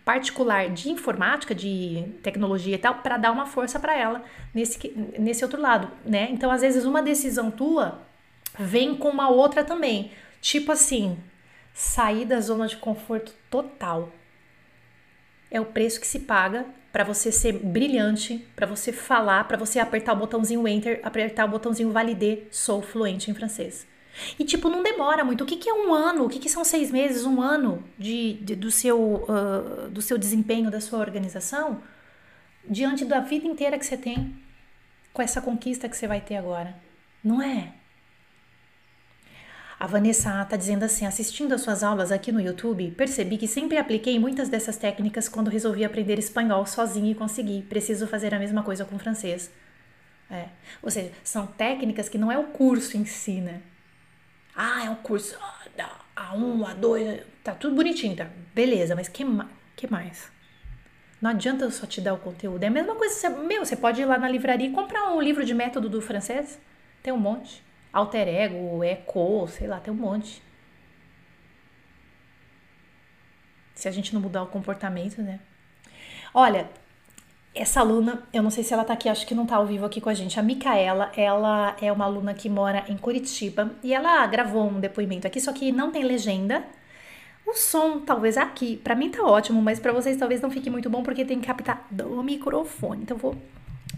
particular 0.03 0.69
de 0.69 0.89
informática, 0.89 1.53
de 1.53 2.05
tecnologia 2.23 2.75
e 2.75 2.77
tal, 2.77 2.95
para 2.95 3.17
dar 3.17 3.31
uma 3.31 3.45
força 3.45 3.79
para 3.79 3.97
ela 3.97 4.23
nesse, 4.53 4.93
nesse 5.19 5.43
outro 5.43 5.59
lado, 5.61 5.89
né? 6.05 6.29
Então, 6.31 6.51
às 6.51 6.61
vezes, 6.61 6.85
uma 6.85 7.01
decisão 7.01 7.49
tua 7.51 8.01
vem 8.57 8.95
com 8.95 9.09
uma 9.09 9.29
outra 9.29 9.63
também. 9.63 10.11
Tipo 10.41 10.71
assim, 10.71 11.17
sair 11.75 12.23
da 12.23 12.39
zona 12.39 12.67
de 12.67 12.77
conforto 12.77 13.33
total. 13.51 14.09
É 15.51 15.59
o 15.59 15.65
preço 15.65 15.99
que 15.99 16.07
se 16.07 16.21
paga 16.21 16.65
para 16.91 17.03
você 17.03 17.33
ser 17.33 17.51
brilhante, 17.51 18.47
para 18.55 18.65
você 18.65 18.93
falar, 18.93 19.43
para 19.45 19.57
você 19.57 19.77
apertar 19.79 20.13
o 20.13 20.15
botãozinho 20.15 20.65
enter, 20.65 21.01
apertar 21.03 21.43
o 21.43 21.49
botãozinho 21.49 21.91
valider, 21.91 22.47
sou 22.49 22.81
fluente 22.81 23.29
em 23.29 23.33
francês. 23.33 23.85
E, 24.39 24.45
tipo, 24.45 24.69
não 24.69 24.81
demora 24.81 25.25
muito. 25.25 25.43
O 25.43 25.45
que, 25.45 25.57
que 25.57 25.69
é 25.69 25.73
um 25.73 25.93
ano? 25.93 26.25
O 26.25 26.29
que, 26.29 26.39
que 26.39 26.47
são 26.47 26.63
seis 26.63 26.89
meses, 26.89 27.25
um 27.25 27.41
ano 27.41 27.83
de, 27.99 28.35
de 28.35 28.55
do, 28.55 28.71
seu, 28.71 28.97
uh, 28.97 29.89
do 29.89 30.01
seu 30.01 30.17
desempenho, 30.17 30.71
da 30.71 30.79
sua 30.79 30.99
organização, 30.99 31.81
diante 32.63 33.03
da 33.03 33.19
vida 33.19 33.45
inteira 33.45 33.77
que 33.77 33.85
você 33.85 33.97
tem, 33.97 34.33
com 35.11 35.21
essa 35.21 35.41
conquista 35.41 35.89
que 35.89 35.97
você 35.97 36.07
vai 36.07 36.21
ter 36.21 36.37
agora? 36.37 36.73
Não 37.21 37.41
é? 37.41 37.73
A 39.79 39.87
Vanessa 39.87 40.41
está 40.41 40.55
dizendo 40.55 40.83
assim: 40.83 41.05
assistindo 41.05 41.53
às 41.53 41.61
suas 41.61 41.83
aulas 41.83 42.11
aqui 42.11 42.31
no 42.31 42.39
YouTube, 42.39 42.91
percebi 42.91 43.37
que 43.37 43.47
sempre 43.47 43.77
apliquei 43.77 44.17
muitas 44.17 44.49
dessas 44.49 44.77
técnicas 44.77 45.27
quando 45.27 45.49
resolvi 45.49 45.83
aprender 45.83 46.17
espanhol 46.17 46.65
sozinho 46.65 47.11
e 47.11 47.15
consegui. 47.15 47.61
Preciso 47.63 48.07
fazer 48.07 48.33
a 48.33 48.39
mesma 48.39 48.63
coisa 48.63 48.85
com 48.85 48.97
francês. 48.97 49.51
É. 50.29 50.47
Ou 50.81 50.89
seja, 50.89 51.11
são 51.23 51.45
técnicas 51.45 52.09
que 52.09 52.17
não 52.17 52.31
é 52.31 52.37
o 52.37 52.45
curso 52.45 52.97
em 52.97 53.05
si, 53.05 53.41
né? 53.41 53.61
Ah, 54.55 54.85
é 54.85 54.89
um 54.89 54.95
curso 54.95 55.37
A1, 56.15 56.79
A2, 56.79 57.21
tá 57.43 57.53
tudo 57.53 57.75
bonitinho, 57.75 58.15
tá? 58.15 58.27
Beleza, 58.53 58.95
mas 58.95 59.09
que, 59.09 59.23
que 59.75 59.91
mais? 59.91 60.31
Não 61.21 61.31
adianta 61.31 61.65
eu 61.65 61.71
só 61.71 61.85
te 61.85 61.99
dar 61.99 62.13
o 62.13 62.17
conteúdo. 62.17 62.63
É 62.63 62.67
a 62.67 62.71
mesma 62.71 62.95
coisa, 62.95 63.29
meu, 63.29 63.65
você 63.65 63.75
pode 63.75 64.01
ir 64.01 64.05
lá 64.05 64.17
na 64.17 64.29
livraria 64.29 64.67
e 64.67 64.71
comprar 64.71 65.11
um 65.11 65.21
livro 65.21 65.43
de 65.43 65.53
método 65.53 65.89
do 65.89 66.01
francês. 66.01 66.59
Tem 67.03 67.11
um 67.11 67.17
monte. 67.17 67.63
Alter 67.95 68.27
Ego, 68.27 68.83
Eco, 68.83 69.47
sei 69.47 69.67
lá, 69.67 69.79
tem 69.79 69.93
um 69.93 69.95
monte. 69.95 70.43
Se 73.73 73.87
a 73.87 73.91
gente 73.91 74.13
não 74.13 74.19
mudar 74.19 74.43
o 74.43 74.47
comportamento, 74.47 75.21
né? 75.21 75.39
Olha, 76.33 76.69
essa 77.53 77.79
aluna, 77.79 78.21
eu 78.33 78.43
não 78.43 78.49
sei 78.49 78.65
se 78.65 78.73
ela 78.73 78.83
tá 78.83 78.91
aqui, 78.91 79.07
acho 79.07 79.25
que 79.25 79.33
não 79.33 79.45
tá 79.45 79.55
ao 79.55 79.65
vivo 79.65 79.85
aqui 79.85 80.01
com 80.01 80.09
a 80.09 80.13
gente. 80.13 80.37
A 80.37 80.43
Micaela, 80.43 81.09
ela 81.15 81.73
é 81.81 81.89
uma 81.89 82.03
aluna 82.03 82.33
que 82.33 82.49
mora 82.49 82.83
em 82.89 82.97
Curitiba 82.97 83.71
e 83.81 83.93
ela 83.93 84.27
gravou 84.27 84.67
um 84.67 84.77
depoimento 84.81 85.25
aqui, 85.25 85.39
só 85.39 85.53
que 85.53 85.71
não 85.71 85.89
tem 85.89 86.03
legenda. 86.03 86.65
O 87.47 87.53
som, 87.53 88.01
talvez 88.01 88.35
aqui, 88.37 88.75
para 88.75 88.93
mim 88.93 89.09
tá 89.09 89.23
ótimo, 89.23 89.61
mas 89.61 89.79
para 89.79 89.93
vocês 89.93 90.17
talvez 90.17 90.41
não 90.41 90.51
fique 90.51 90.69
muito 90.69 90.89
bom 90.89 91.01
porque 91.01 91.23
tem 91.23 91.39
que 91.39 91.47
captar 91.47 91.87
do 91.89 92.21
microfone. 92.21 93.03
Então 93.03 93.15
vou 93.15 93.37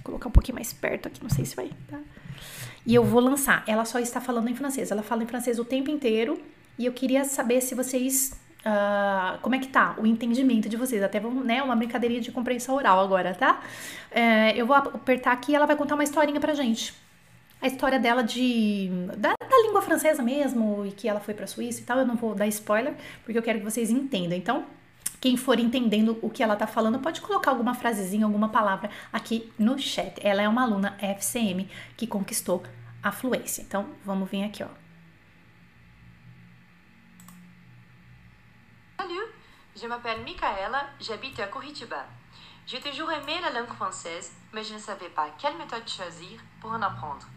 colocar 0.04 0.30
um 0.30 0.32
pouquinho 0.32 0.56
mais 0.56 0.72
perto 0.72 1.08
aqui, 1.08 1.24
não 1.24 1.30
sei 1.32 1.45
se 1.45 1.56
vai, 1.56 1.72
tá? 1.89 2.00
E 2.86 2.96
eu 2.96 3.04
vou 3.04 3.22
lançar. 3.22 3.64
Ela 3.68 3.86
só 3.86 4.00
está 4.00 4.22
falando 4.22 4.50
em 4.50 4.56
francês. 4.56 4.92
Ela 4.92 5.04
fala 5.04 5.24
em 5.24 5.28
francês 5.28 5.60
o 5.60 5.66
tempo 5.66 5.90
inteiro 5.92 6.40
e 6.78 6.86
eu 6.86 6.94
queria 6.94 7.24
saber 7.24 7.62
se 7.62 7.76
vocês 7.76 8.34
Uh, 8.66 9.40
como 9.40 9.56
é 9.56 9.60
que 9.60 9.68
tá 9.68 9.96
o 9.98 10.06
entendimento 10.06 10.68
de 10.68 10.76
vocês. 10.76 11.02
Até 11.02 11.22
vamos, 11.22 11.46
né, 11.46 11.64
uma 11.64 11.76
brincadeirinha 11.76 12.20
de 12.20 12.34
compreensão 12.34 12.76
oral 12.76 13.00
agora, 13.00 13.34
tá? 13.34 13.62
Uh, 14.12 14.58
eu 14.58 14.66
vou 14.66 14.76
apertar 14.76 15.32
aqui 15.32 15.54
e 15.54 15.56
ela 15.56 15.66
vai 15.66 15.78
contar 15.78 15.94
uma 15.94 16.04
historinha 16.04 16.38
pra 16.38 16.54
gente. 16.54 16.94
A 17.62 17.68
história 17.68 17.98
dela 17.98 18.24
de 18.24 18.90
da, 19.16 19.30
da 19.40 19.58
língua 19.66 19.82
francesa 19.82 20.22
mesmo 20.22 20.86
e 20.86 20.92
que 20.92 21.08
ela 21.08 21.22
foi 21.22 21.34
pra 21.34 21.48
Suíça 21.48 21.80
e 21.80 21.84
tal. 21.84 22.00
Eu 22.00 22.06
não 22.06 22.16
vou 22.16 22.36
dar 22.36 22.46
spoiler 22.48 22.94
porque 23.24 23.38
eu 23.38 23.44
quero 23.44 23.60
que 23.60 23.64
vocês 23.64 23.90
entendam. 23.90 24.38
Então, 24.38 24.66
quem 25.20 25.38
for 25.38 25.59
entendendo 25.59 26.18
o 26.22 26.30
que 26.30 26.43
ela 26.43 26.55
tá 26.55 26.68
falando, 26.68 26.99
pode 26.99 27.22
colocar 27.22 27.51
alguma 27.51 27.74
frasezinha, 27.74 28.26
alguma 28.26 28.49
palavra 28.49 28.89
aqui 29.11 29.51
no 29.57 29.78
chat. 29.80 30.20
Ela 30.22 30.41
é 30.41 30.49
uma 30.49 30.63
aluna 30.63 30.97
FCM 30.99 31.70
que 31.95 32.07
conquistou 32.07 32.63
a 33.01 33.11
fluência. 33.11 33.61
Então, 33.61 33.89
vamos 34.05 34.30
vir 34.30 34.43
aqui, 34.43 34.63
ó. 34.63 34.88
Je 39.80 39.86
m'appelle 39.86 40.24
Michaela, 40.24 40.89
j'habite 40.99 41.39
à 41.39 41.47
Curitiba. 41.49 42.03
J'ai 42.65 42.80
toujours 42.80 43.11
aimé 43.11 43.39
la 43.43 43.51
langue 43.51 43.76
française, 43.76 44.32
mais 44.51 44.63
je 44.63 44.74
ne 44.74 44.80
savais 44.80 45.09
pas 45.09 45.30
quelle 45.38 45.55
méthode 45.55 45.88
choisir 45.88 46.39
pour 46.59 46.72
en 46.72 46.82
apprendre. 46.82 47.28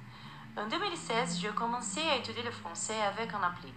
En 0.56 0.66
2016, 0.66 1.38
j'ai 1.38 1.50
commencé 1.50 2.00
à 2.00 2.16
étudier 2.16 2.42
le 2.42 2.50
français 2.50 2.98
avec 3.02 3.34
un 3.34 3.42
appli. 3.42 3.70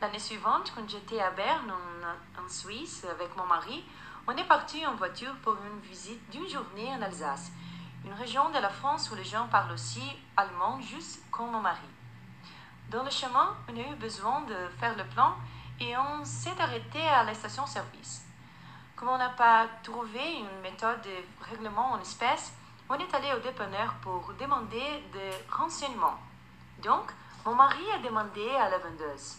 L'année 0.00 0.20
suivante, 0.20 0.72
quand 0.76 0.88
j'étais 0.88 1.20
à 1.20 1.32
Berne, 1.32 1.72
en, 1.72 2.48
Suisse, 2.48 3.04
avec 3.10 3.36
mon 3.36 3.44
mari, 3.44 3.84
on 4.28 4.36
est 4.36 4.46
parti 4.46 4.86
en 4.86 4.94
voiture 4.94 5.34
pour 5.42 5.56
une 5.56 5.80
visite 5.80 6.30
d'une 6.30 6.48
journée 6.48 6.88
en 6.94 7.02
Alsace, 7.02 7.50
une 8.04 8.12
région 8.12 8.48
de 8.50 8.58
la 8.58 8.68
France 8.68 9.10
où 9.10 9.16
les 9.16 9.24
gens 9.24 9.48
parlent 9.48 9.72
aussi 9.72 10.02
allemand, 10.36 10.80
juste 10.80 11.20
comme 11.32 11.50
mon 11.50 11.60
mari. 11.60 11.88
Dans 12.90 13.02
le 13.02 13.10
chemin, 13.10 13.56
on 13.68 13.76
a 13.76 13.92
eu 13.92 13.96
besoin 13.96 14.42
de 14.42 14.54
faire 14.78 14.96
le 14.96 15.04
plan 15.04 15.34
et 15.80 15.96
on 15.96 16.24
s'est 16.24 16.60
arrêté 16.60 17.00
à 17.00 17.24
la 17.24 17.34
station-service. 17.34 18.24
Comme 18.94 19.08
on 19.08 19.18
n'a 19.18 19.30
pas 19.30 19.66
trouvé 19.82 20.36
une 20.36 20.60
méthode 20.62 21.02
de 21.02 21.44
règlement 21.50 21.92
en 21.92 22.00
espèces, 22.00 22.52
on 22.88 22.94
est 22.94 23.14
allé 23.14 23.32
au 23.34 23.40
dépanneur 23.40 23.94
pour 24.00 24.32
demander 24.38 25.02
des 25.12 25.32
renseignements. 25.50 26.18
Donc, 26.84 27.10
mon 27.44 27.56
mari 27.56 27.82
a 27.92 27.98
demandé 27.98 28.48
à 28.50 28.70
la 28.70 28.78
vendeuse 28.78 29.38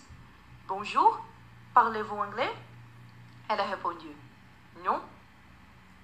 Bonjour, 0.69 1.19
parlez-vous 1.73 2.15
anglais? 2.15 2.53
Elle 3.49 3.59
a 3.59 3.63
répondu 3.63 4.05
Non. 4.85 5.01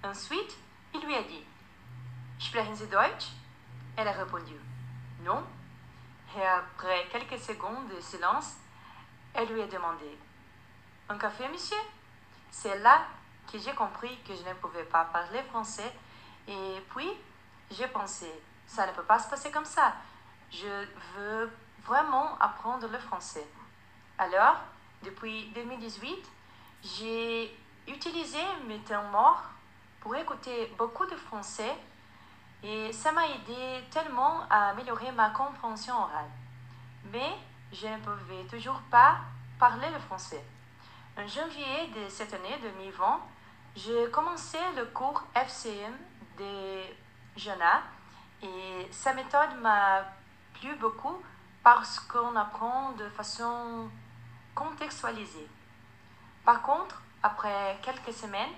Ensuite, 0.04 0.58
il 0.92 1.02
lui 1.02 1.14
a 1.14 1.22
dit 1.22 1.44
Sprechen 2.40 2.74
Sie 2.74 2.88
Deutsch? 2.88 3.28
Elle 3.96 4.08
a 4.08 4.14
répondu 4.14 4.56
Non. 5.22 5.44
Et 6.36 6.42
après 6.42 7.08
quelques 7.12 7.40
secondes 7.40 7.90
de 7.96 8.02
silence, 8.02 8.56
elle 9.36 9.54
lui 9.54 9.62
a 9.62 9.68
demandé 9.68 10.18
Un 11.10 11.20
café, 11.20 11.48
monsieur? 11.50 11.78
C'est 12.50 12.80
là 12.80 13.06
que 13.52 13.60
j'ai 13.60 13.76
compris 13.76 14.18
que 14.28 14.34
je 14.34 14.50
ne 14.50 14.56
pouvais 14.56 14.86
pas 14.86 15.06
parler 15.06 15.44
français. 15.44 15.94
Et 16.48 16.82
puis, 16.90 17.12
j'ai 17.70 17.88
pensé, 17.90 18.32
ça 18.66 18.88
ne 18.88 18.94
peut 18.94 19.04
pas 19.04 19.20
se 19.20 19.30
passer 19.30 19.52
comme 19.52 19.64
ça. 19.64 19.94
Je 20.50 20.88
veux 21.16 21.52
vraiment 21.86 22.36
apprendre 22.40 22.88
le 22.88 22.98
français. 22.98 23.46
Alors, 24.18 24.56
depuis 25.04 25.52
2018, 25.54 26.10
j'ai 26.82 27.58
utilisé 27.86 28.40
mes 28.66 28.80
temps 28.80 29.04
morts 29.12 29.44
pour 30.00 30.16
écouter 30.16 30.74
beaucoup 30.78 31.06
de 31.06 31.16
français 31.16 31.76
et 32.64 32.94
ça 32.94 33.12
m'a 33.12 33.28
aidé 33.28 33.84
tellement 33.92 34.44
à 34.50 34.70
améliorer 34.70 35.12
ma 35.12 35.32
compréhension 35.32 35.96
orale. 35.96 36.30
Mais 37.12 37.34
je 37.74 37.88
ne 37.88 37.98
pouvais 37.98 38.46
toujours 38.50 38.80
pas 38.90 39.18
parler 39.60 39.90
le 39.92 40.00
français. 40.00 40.44
En 41.18 41.28
janvier 41.28 41.88
de 41.96 42.08
cette 42.10 42.34
année 42.34 42.58
2020, 42.62 43.20
j'ai 43.76 44.10
commencé 44.12 44.58
le 44.78 44.86
cours 44.86 45.24
FCM 45.36 45.94
de 46.40 46.84
Jana 47.36 47.82
et 48.42 48.88
sa 48.92 49.14
méthode 49.14 49.60
m'a 49.62 50.06
plu 50.54 50.74
beaucoup 50.78 51.22
parce 51.64 52.00
qu'on 52.00 52.36
apprend 52.36 52.92
de 52.92 53.10
façon 53.10 53.90
contextualisée. 54.56 55.48
Par 56.44 56.62
contre, 56.62 57.02
après 57.22 57.78
quelques 57.82 58.14
semaines, 58.14 58.54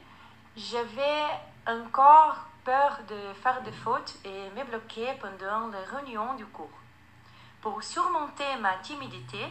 j'avais 0.56 1.24
encore 1.66 2.38
peur 2.64 3.00
de 3.08 3.34
faire 3.42 3.62
des 3.64 3.72
fautes 3.72 4.16
et 4.24 4.50
me 4.56 4.64
bloquer 4.64 5.14
pendant 5.20 5.68
les 5.68 5.84
réunions 5.84 6.36
du 6.36 6.46
cours. 6.46 6.80
Pour 7.62 7.82
surmonter 7.84 8.56
ma 8.60 8.78
timidité, 8.78 9.46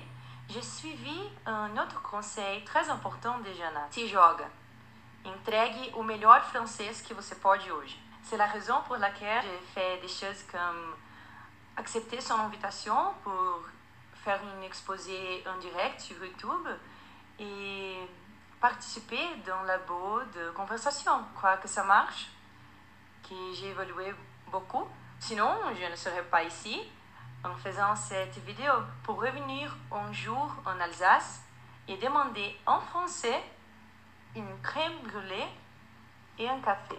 j'ai 0.49 0.63
suivi 0.63 1.19
um 1.47 1.77
outro 1.77 2.01
conselho 2.01 2.65
très 2.65 2.89
important 2.89 3.39
de 3.39 3.53
Jana. 3.53 3.89
Se 3.91 4.07
joga. 4.07 4.49
Entregue 5.25 5.93
o 5.97 6.03
melhor 6.05 6.41
francês 6.45 7.03
que 7.03 7.15
você 7.15 7.35
pode 7.35 7.69
hoje. 7.69 7.99
C'est 8.23 8.37
la 8.37 8.47
raison 8.47 8.81
pour 8.87 8.97
laquelle 8.97 9.43
j'ai 9.43 9.67
fait 9.75 10.01
des 10.01 10.09
choses 10.09 10.45
comme 10.45 10.95
accepter 11.77 12.21
son 12.21 12.35
invitation 12.35 13.15
pour 13.25 13.63
faire 14.27 14.41
une 14.43 14.65
exposé 14.65 15.45
en 15.47 15.57
direct 15.61 16.01
sur 16.01 16.17
YouTube 16.17 16.67
et 17.39 17.95
participer 18.61 19.25
dans 19.47 19.63
le 19.63 19.69
labo 19.69 20.19
de 20.35 20.51
conversation. 20.51 21.13
Crois 21.37 21.59
que 21.59 21.69
ça 21.69 21.85
marche, 21.85 22.27
que 23.23 23.37
j'ai 23.55 23.69
évolué 23.69 24.13
beaucoup. 24.51 24.85
Sinon, 25.21 25.53
je 25.81 25.89
ne 25.89 25.95
serais 25.95 26.25
pas 26.25 26.43
ici 26.43 26.77
en 27.45 27.55
faisant 27.55 27.95
cette 27.95 28.37
vidéo 28.45 28.73
pour 29.05 29.23
revenir 29.23 29.77
un 29.93 30.13
jour 30.13 30.51
en 30.65 30.81
Alsace 30.81 31.43
et 31.87 31.97
demander 31.97 32.57
en 32.67 32.81
français 32.81 33.41
une 34.35 34.61
crème 34.61 34.99
brûlée 35.05 35.47
et 36.41 36.49
un 36.49 36.59
café. 36.59 36.99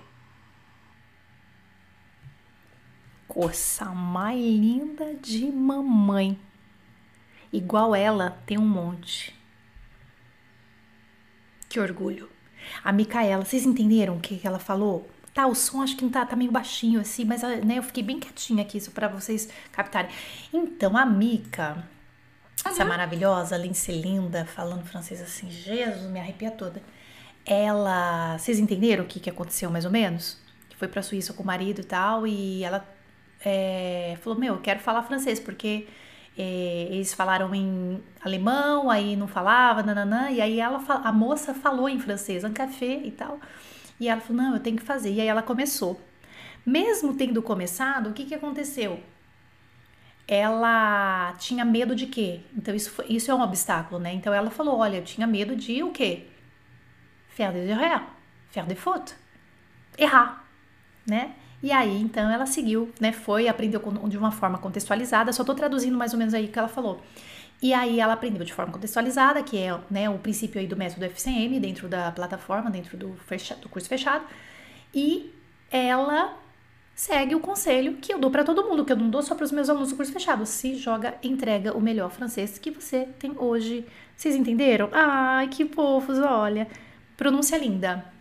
coça 3.27 3.93
mais 3.93 4.37
linda 4.37 5.05
de 5.13 5.51
mamãe. 5.51 6.37
Igual 7.51 7.95
ela, 7.95 8.37
tem 8.45 8.57
um 8.57 8.67
monte. 8.67 9.35
Que 11.69 11.79
orgulho. 11.79 12.29
A 12.83 12.91
Micaela, 12.91 13.45
vocês 13.45 13.65
entenderam 13.65 14.17
o 14.17 14.19
que, 14.19 14.39
ela 14.43 14.59
falou? 14.59 15.09
Tá, 15.33 15.45
o 15.45 15.55
som 15.55 15.81
acho 15.81 15.95
que 15.95 16.03
não 16.03 16.11
tá, 16.11 16.25
tá 16.25 16.35
meio 16.35 16.51
baixinho 16.51 16.99
assim, 16.99 17.23
mas 17.23 17.43
né, 17.43 17.77
eu 17.77 17.83
fiquei 17.83 18.03
bem 18.03 18.19
quietinha 18.19 18.63
aqui, 18.63 18.77
isso 18.77 18.91
pra 18.91 19.07
vocês 19.07 19.47
captarem. 19.71 20.09
Então, 20.51 20.97
a 20.97 21.05
Mica, 21.05 21.87
essa 22.65 22.83
maravilhosa, 22.83 23.57
ser 23.73 24.01
linda, 24.01 24.45
falando 24.45 24.83
francês 24.85 25.21
assim, 25.21 25.49
Jesus, 25.49 26.09
me 26.09 26.19
arrepia 26.19 26.51
toda. 26.51 26.81
Ela, 27.45 28.37
vocês 28.37 28.59
entenderam 28.59 29.03
o 29.03 29.07
que, 29.07 29.19
que 29.19 29.29
aconteceu 29.29 29.69
mais 29.69 29.85
ou 29.85 29.91
menos? 29.91 30.37
Que 30.69 30.75
foi 30.75 30.87
pra 30.87 31.01
Suíça 31.01 31.33
com 31.33 31.43
o 31.43 31.45
marido 31.45 31.81
e 31.81 31.83
tal, 31.83 32.25
e 32.27 32.63
ela 32.63 32.85
é, 33.45 34.17
falou: 34.21 34.37
Meu, 34.37 34.55
eu 34.55 34.61
quero 34.61 34.79
falar 34.79 35.03
francês, 35.03 35.39
porque 35.39 35.87
é, 36.37 36.87
eles 36.91 37.13
falaram 37.13 37.53
em 37.55 38.01
alemão, 38.23 38.91
aí 38.91 39.15
não 39.15 39.27
falava, 39.27 39.81
nananã, 39.81 40.29
e 40.29 40.39
aí 40.39 40.59
ela, 40.59 40.83
a 41.03 41.11
moça 41.11 41.53
falou 41.53 41.89
em 41.89 41.99
francês, 41.99 42.43
um 42.43 42.53
café 42.53 43.01
e 43.03 43.11
tal. 43.11 43.39
E 43.99 44.07
ela 44.07 44.21
falou: 44.21 44.41
Não, 44.41 44.53
eu 44.53 44.59
tenho 44.59 44.77
que 44.77 44.83
fazer. 44.83 45.11
E 45.11 45.21
aí 45.21 45.27
ela 45.27 45.41
começou. 45.41 45.99
Mesmo 46.65 47.15
tendo 47.15 47.41
começado, 47.41 48.09
o 48.09 48.13
que, 48.13 48.25
que 48.25 48.35
aconteceu? 48.35 49.01
Ela 50.27 51.33
tinha 51.39 51.63
medo 51.63 51.95
de 51.95 52.05
quê? 52.05 52.41
Então, 52.55 52.75
isso, 52.75 52.91
foi, 52.91 53.05
isso 53.07 53.31
é 53.31 53.33
um 53.33 53.41
obstáculo, 53.41 53.99
né? 53.99 54.13
Então, 54.13 54.33
ela 54.33 54.51
falou: 54.51 54.77
Olha, 54.77 54.97
eu 54.97 55.03
tinha 55.03 55.25
medo 55.25 55.55
de 55.55 55.81
o 55.83 55.91
quê? 55.91 56.27
Faire 57.29 57.53
des 57.53 57.69
erreurs, 57.69 58.03
faire 58.51 58.67
des 58.67 58.77
fautes, 58.77 59.15
errar, 59.97 60.45
né? 61.05 61.35
E 61.61 61.71
aí, 61.71 62.01
então, 62.01 62.29
ela 62.29 62.45
seguiu, 62.45 62.91
né? 62.99 63.11
Foi, 63.11 63.47
aprendeu 63.47 63.81
de 64.07 64.17
uma 64.17 64.31
forma 64.31 64.57
contextualizada. 64.57 65.33
Só 65.33 65.43
tô 65.43 65.55
traduzindo 65.55 65.97
mais 65.97 66.13
ou 66.13 66.19
menos 66.19 66.33
aí 66.33 66.45
o 66.45 66.47
que 66.49 66.59
ela 66.59 66.67
falou. 66.67 67.01
E 67.61 67.73
aí 67.73 67.99
ela 67.99 68.13
aprendeu 68.13 68.45
de 68.45 68.53
forma 68.53 68.71
contextualizada, 68.71 69.41
que 69.41 69.57
é 69.57 69.77
né, 69.89 70.09
o 70.09 70.19
princípio 70.19 70.61
aí 70.61 70.67
do 70.67 70.77
método 70.77 71.05
FCM 71.05 71.59
dentro 71.59 71.87
da 71.87 72.11
plataforma, 72.11 72.69
dentro 72.69 72.95
do, 72.95 73.15
fecha, 73.25 73.55
do 73.55 73.67
curso 73.67 73.89
fechado. 73.89 74.25
E 74.93 75.33
ela 75.71 76.37
segue 76.95 77.35
o 77.35 77.39
conselho 77.39 77.97
que 77.97 78.13
eu 78.13 78.19
dou 78.19 78.29
para 78.29 78.43
todo 78.43 78.63
mundo, 78.63 78.85
que 78.85 78.91
eu 78.91 78.97
não 78.97 79.09
dou 79.09 79.23
só 79.23 79.33
para 79.35 79.43
os 79.43 79.51
meus 79.51 79.69
alunos 79.69 79.89
do 79.89 79.95
curso 79.95 80.11
fechado. 80.13 80.45
Se 80.45 80.75
joga, 80.75 81.15
entrega 81.23 81.75
o 81.75 81.81
melhor 81.81 82.11
francês 82.11 82.59
que 82.59 82.69
você 82.69 83.07
tem 83.17 83.33
hoje. 83.37 83.85
Vocês 84.15 84.35
entenderam? 84.35 84.89
Ai, 84.91 85.47
que 85.47 85.65
fofos, 85.65 86.19
olha. 86.19 86.67
Pronúncia 87.15 87.57
linda. 87.57 88.16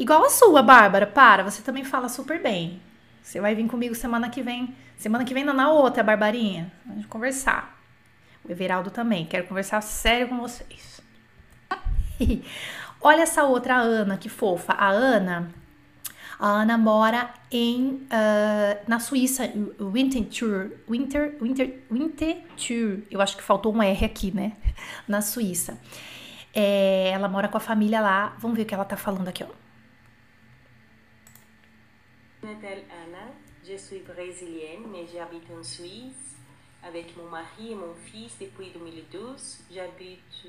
Igual 0.00 0.24
a 0.24 0.30
sua, 0.30 0.62
Bárbara. 0.62 1.06
Para, 1.06 1.44
você 1.44 1.60
também 1.60 1.84
fala 1.84 2.08
super 2.08 2.42
bem. 2.42 2.80
Você 3.22 3.38
vai 3.38 3.54
vir 3.54 3.68
comigo 3.68 3.94
semana 3.94 4.30
que 4.30 4.40
vem. 4.40 4.74
Semana 4.96 5.26
que 5.26 5.34
vem, 5.34 5.44
não, 5.44 5.52
na 5.52 5.70
outra, 5.70 6.02
Barbarinha. 6.02 6.72
Vamos 6.86 7.04
conversar. 7.04 7.78
O 8.42 8.50
Everaldo 8.50 8.90
também. 8.90 9.26
Quero 9.26 9.46
conversar 9.46 9.82
sério 9.82 10.28
com 10.28 10.38
vocês. 10.38 11.02
Olha 12.98 13.24
essa 13.24 13.44
outra 13.44 13.76
Ana, 13.76 14.16
que 14.16 14.30
fofa. 14.30 14.72
A 14.72 14.88
Ana, 14.88 15.50
a 16.38 16.46
Ana 16.46 16.78
mora 16.78 17.34
em 17.52 18.06
uh, 18.06 18.80
na 18.88 18.98
Suíça, 19.00 19.52
Winterthur, 19.78 20.70
Winter, 20.88 21.36
Winter, 21.42 21.84
Winterthur. 21.90 23.02
Eu 23.10 23.20
acho 23.20 23.36
que 23.36 23.42
faltou 23.42 23.74
um 23.74 23.82
R 23.82 24.06
aqui, 24.06 24.34
né? 24.34 24.52
Na 25.06 25.20
Suíça. 25.20 25.78
É, 26.54 27.10
ela 27.10 27.28
mora 27.28 27.48
com 27.48 27.58
a 27.58 27.60
família 27.60 28.00
lá. 28.00 28.34
Vamos 28.38 28.56
ver 28.56 28.62
o 28.62 28.66
que 28.66 28.74
ela 28.74 28.86
tá 28.86 28.96
falando 28.96 29.28
aqui, 29.28 29.44
ó. 29.44 29.69
Je 32.42 32.48
m'appelle 32.48 32.84
Anna, 32.88 33.32
je 33.62 33.76
suis 33.76 33.98
brésilienne, 33.98 34.84
mais 34.90 35.06
j'habite 35.06 35.44
en 35.50 35.62
Suisse 35.62 36.36
avec 36.82 37.14
mon 37.16 37.28
mari 37.28 37.72
et 37.72 37.74
mon 37.74 37.94
fils 37.94 38.38
depuis 38.40 38.70
2012. 38.70 39.58
J'habite 39.70 40.46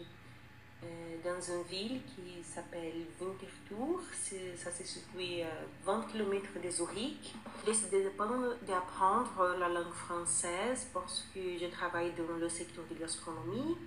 euh, 0.84 1.18
dans 1.22 1.42
une 1.42 1.64
ville 1.64 2.02
qui 2.04 2.42
s'appelle 2.44 3.06
Winterthur, 3.20 4.00
ça 4.56 4.72
se 4.72 4.84
situe 4.86 5.42
à 5.42 5.66
20 5.86 6.08
km 6.14 6.48
de 6.64 6.70
Zurich. 6.70 7.34
J'ai 7.60 7.72
décidé 7.72 8.04
d'apprendre 8.06 9.58
la 9.60 9.68
langue 9.68 9.92
française 9.92 10.88
parce 10.94 11.28
que 11.34 11.58
je 11.60 11.66
travaille 11.66 12.14
dans 12.14 12.38
le 12.38 12.48
secteur 12.48 12.86
de 12.89 12.96
gastronomie 12.96 13.78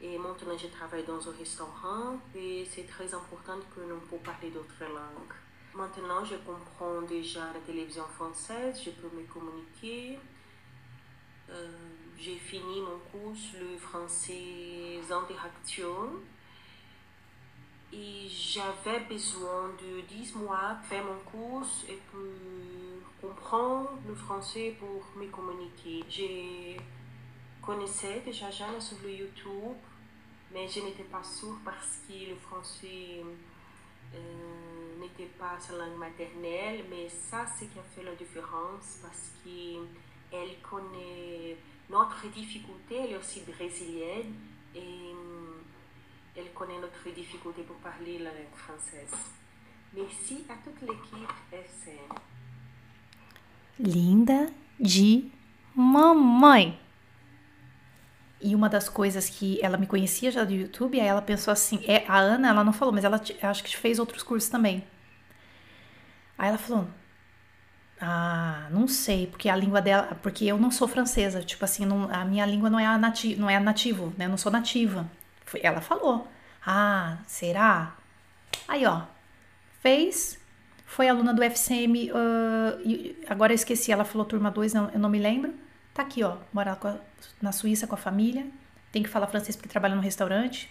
et 0.00 0.16
maintenant 0.16 0.56
je 0.56 0.68
travaille 0.68 1.04
dans 1.04 1.28
un 1.28 1.32
restaurant 1.38 2.18
et 2.34 2.66
c'est 2.70 2.86
très 2.86 3.12
important 3.12 3.58
que 3.76 3.80
l'on 3.82 4.00
puisse 4.00 4.22
parler 4.22 4.50
d'autres 4.50 4.84
langues. 4.84 5.41
Maintenant, 5.74 6.22
je 6.22 6.36
comprends 6.36 7.00
déjà 7.02 7.40
la 7.54 7.60
télévision 7.60 8.04
française, 8.04 8.78
je 8.84 8.90
peux 8.90 9.08
me 9.16 9.24
communiquer. 9.24 10.18
Euh, 11.48 11.70
j'ai 12.18 12.36
fini 12.36 12.80
mon 12.80 12.98
cours 13.10 13.34
le 13.58 13.76
français 13.78 15.00
interaction 15.10 16.10
et 17.92 18.28
j'avais 18.28 19.00
besoin 19.08 19.70
de 19.80 20.02
10 20.02 20.34
mois 20.36 20.76
pour 20.80 20.88
faire 20.88 21.04
mon 21.04 21.18
cours 21.30 21.66
et 21.88 21.98
pour 22.10 23.30
comprendre 23.30 23.90
le 24.06 24.14
français 24.14 24.76
pour 24.78 25.04
me 25.16 25.26
communiquer. 25.28 26.04
Je 26.08 26.80
connaissais 27.64 28.20
déjà 28.24 28.50
Jeanne 28.50 28.80
sur 28.80 28.96
le 29.04 29.10
YouTube, 29.10 29.76
mais 30.52 30.68
je 30.68 30.80
n'étais 30.80 31.04
pas 31.04 31.22
sûre 31.22 31.58
parce 31.64 32.00
que 32.06 32.30
le 32.30 32.36
français 32.36 33.22
euh, 34.14 34.71
n'était 35.02 35.30
pas 35.38 35.58
sa 35.58 35.76
langue 35.76 35.98
maternelle, 35.98 36.84
mais 36.88 37.08
ça, 37.08 37.44
c'est 37.46 37.66
qui 37.66 37.78
a 37.78 37.82
fait 37.94 38.04
la 38.04 38.14
différence 38.14 38.98
parce 39.02 39.32
qu'elle 39.42 40.60
connaît 40.62 41.56
notre 41.90 42.26
difficulté, 42.28 42.96
elle 42.96 43.12
est 43.12 43.16
aussi 43.16 43.42
brésilienne 43.42 44.32
et 44.74 45.14
elle 46.36 46.52
connaît 46.54 46.80
notre 46.80 47.14
difficulté 47.14 47.62
pour 47.62 47.76
parler 47.76 48.18
la 48.18 48.30
langue 48.30 48.56
française. 48.56 49.12
Merci 49.94 50.44
à 50.48 50.54
toute 50.64 50.80
l'équipe 50.80 51.28
FCM. 51.52 52.16
Linda 53.78 54.46
de 54.78 55.30
mamãe. 55.74 56.78
E 58.40 58.54
uma 58.56 58.68
das 58.68 58.88
coisas 58.88 59.28
que 59.28 59.60
ela 59.62 59.76
me 59.76 59.86
conhecia 59.86 60.30
já 60.30 60.44
do 60.44 60.52
YouTube, 60.52 60.98
aí 60.98 61.06
ela 61.06 61.22
pensou 61.22 61.52
assim, 61.52 61.80
é, 61.86 62.04
a 62.08 62.18
Ana, 62.18 62.48
ela 62.48 62.64
não 62.64 62.72
falou, 62.72 62.92
mas 62.92 63.04
ela 63.04 63.20
acho 63.42 63.62
que 63.62 63.76
fez 63.76 63.98
outros 64.00 64.22
cursos 64.22 64.50
também. 64.50 64.82
Aí 66.42 66.48
ela 66.48 66.58
falou: 66.58 66.88
"Ah, 68.00 68.66
não 68.72 68.88
sei, 68.88 69.28
porque 69.28 69.48
a 69.48 69.54
língua 69.54 69.80
dela, 69.80 70.18
porque 70.22 70.44
eu 70.44 70.58
não 70.58 70.72
sou 70.72 70.88
francesa, 70.88 71.40
tipo 71.42 71.64
assim, 71.64 71.86
não, 71.86 72.12
a 72.12 72.24
minha 72.24 72.44
língua 72.44 72.68
não 72.68 72.80
é 72.80 72.84
a 72.86 72.98
nati, 72.98 73.36
não 73.36 73.48
é 73.48 73.60
nativo, 73.60 74.12
né? 74.18 74.24
Eu 74.24 74.30
não 74.30 74.36
sou 74.36 74.50
nativa". 74.50 75.08
Ela 75.62 75.80
falou: 75.80 76.26
"Ah, 76.66 77.18
será?". 77.26 77.94
Aí, 78.68 78.84
ó, 78.86 79.02
fez, 79.80 80.40
foi 80.86 81.08
aluna 81.08 81.32
do 81.34 81.42
FCM, 81.44 82.10
uh, 82.12 83.16
agora 83.28 83.52
eu 83.52 83.56
esqueci, 83.56 83.92
ela 83.92 84.04
falou 84.04 84.26
turma 84.26 84.50
2, 84.50 84.74
eu 84.74 84.98
não 84.98 85.08
me 85.10 85.18
lembro. 85.20 85.54
Tá 85.94 86.02
aqui, 86.02 86.24
ó, 86.24 86.38
mora 86.52 86.72
a, 86.72 86.96
na 87.40 87.52
Suíça 87.52 87.86
com 87.86 87.94
a 87.94 87.98
família, 87.98 88.46
tem 88.92 89.02
que 89.02 89.08
falar 89.08 89.26
francês 89.28 89.56
porque 89.56 89.68
trabalha 89.68 89.94
num 89.94 90.02
restaurante, 90.02 90.70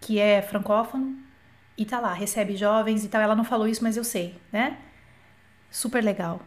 que 0.00 0.18
é 0.20 0.42
francófono, 0.42 1.25
e 1.76 1.84
tá 1.84 2.00
lá, 2.00 2.12
recebe 2.12 2.56
jovens 2.56 3.04
e 3.04 3.08
tal. 3.08 3.20
Ela 3.20 3.34
não 3.36 3.44
falou 3.44 3.68
isso, 3.68 3.82
mas 3.82 3.96
eu 3.96 4.04
sei, 4.04 4.34
né? 4.52 4.78
Super 5.70 6.02
legal. 6.02 6.40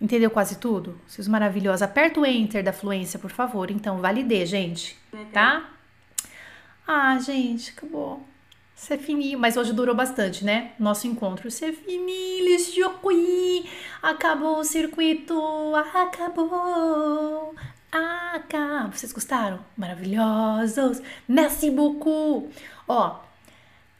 Entendeu 0.00 0.30
quase 0.30 0.56
tudo? 0.58 0.98
Vocês 1.06 1.28
maravilhosos. 1.28 1.82
Aperta 1.82 2.20
o 2.20 2.26
enter 2.26 2.64
da 2.64 2.72
fluência, 2.72 3.18
por 3.18 3.30
favor. 3.30 3.70
Então, 3.70 3.98
validei, 3.98 4.46
gente. 4.46 4.98
Tá? 5.32 5.68
Ah, 6.86 7.18
gente, 7.18 7.70
acabou. 7.76 8.26
C'est 8.74 8.98
fini, 8.98 9.36
mas 9.36 9.58
hoje 9.58 9.74
durou 9.74 9.94
bastante, 9.94 10.42
né? 10.42 10.72
Nosso 10.78 11.06
encontro. 11.06 11.50
C'est 11.50 11.72
fini, 11.72 12.40
le. 12.40 13.68
Acabou 14.02 14.58
o 14.58 14.64
circuito. 14.64 15.38
Acabou. 15.76 17.54
Acabou. 17.92 18.90
Vocês 18.90 19.12
gostaram? 19.12 19.60
Maravilhosos. 19.76 21.02
Merci 21.28 21.70
beaucoup. 21.70 22.48
Ó, 22.88 23.16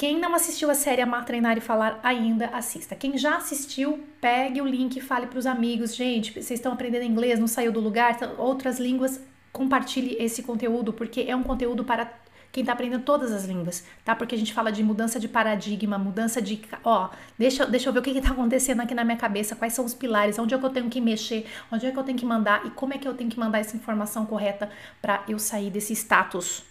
quem 0.00 0.18
não 0.18 0.34
assistiu 0.34 0.70
a 0.70 0.74
série 0.74 1.02
Amar, 1.02 1.26
Treinar 1.26 1.58
e 1.58 1.60
Falar 1.60 2.00
ainda, 2.02 2.46
assista. 2.54 2.96
Quem 2.96 3.18
já 3.18 3.36
assistiu, 3.36 4.02
pegue 4.18 4.62
o 4.62 4.66
link 4.66 4.96
e 4.96 5.00
fale 5.02 5.26
para 5.26 5.38
os 5.38 5.44
amigos. 5.44 5.94
Gente, 5.94 6.32
vocês 6.32 6.52
estão 6.52 6.72
aprendendo 6.72 7.04
inglês, 7.04 7.38
não 7.38 7.46
saiu 7.46 7.70
do 7.70 7.80
lugar, 7.80 8.18
outras 8.38 8.80
línguas, 8.80 9.20
compartilhe 9.52 10.16
esse 10.18 10.42
conteúdo, 10.42 10.90
porque 10.90 11.26
é 11.28 11.36
um 11.36 11.42
conteúdo 11.42 11.84
para 11.84 12.10
quem 12.50 12.62
está 12.62 12.72
aprendendo 12.72 13.04
todas 13.04 13.30
as 13.30 13.44
línguas, 13.44 13.84
tá? 14.02 14.16
Porque 14.16 14.34
a 14.34 14.38
gente 14.38 14.54
fala 14.54 14.72
de 14.72 14.82
mudança 14.82 15.20
de 15.20 15.28
paradigma, 15.28 15.98
mudança 15.98 16.40
de. 16.40 16.62
Ó, 16.82 17.10
deixa, 17.38 17.66
deixa 17.66 17.90
eu 17.90 17.92
ver 17.92 17.98
o 17.98 18.02
que 18.02 18.08
está 18.08 18.30
acontecendo 18.30 18.80
aqui 18.80 18.94
na 18.94 19.04
minha 19.04 19.18
cabeça, 19.18 19.54
quais 19.54 19.74
são 19.74 19.84
os 19.84 19.92
pilares, 19.92 20.38
onde 20.38 20.54
é 20.54 20.58
que 20.58 20.64
eu 20.64 20.70
tenho 20.70 20.88
que 20.88 20.98
mexer, 20.98 21.46
onde 21.70 21.84
é 21.84 21.90
que 21.90 21.98
eu 21.98 22.04
tenho 22.04 22.16
que 22.16 22.24
mandar 22.24 22.64
e 22.64 22.70
como 22.70 22.94
é 22.94 22.96
que 22.96 23.06
eu 23.06 23.12
tenho 23.12 23.28
que 23.28 23.38
mandar 23.38 23.58
essa 23.58 23.76
informação 23.76 24.24
correta 24.24 24.70
para 25.02 25.24
eu 25.28 25.38
sair 25.38 25.68
desse 25.68 25.92
status 25.92 26.62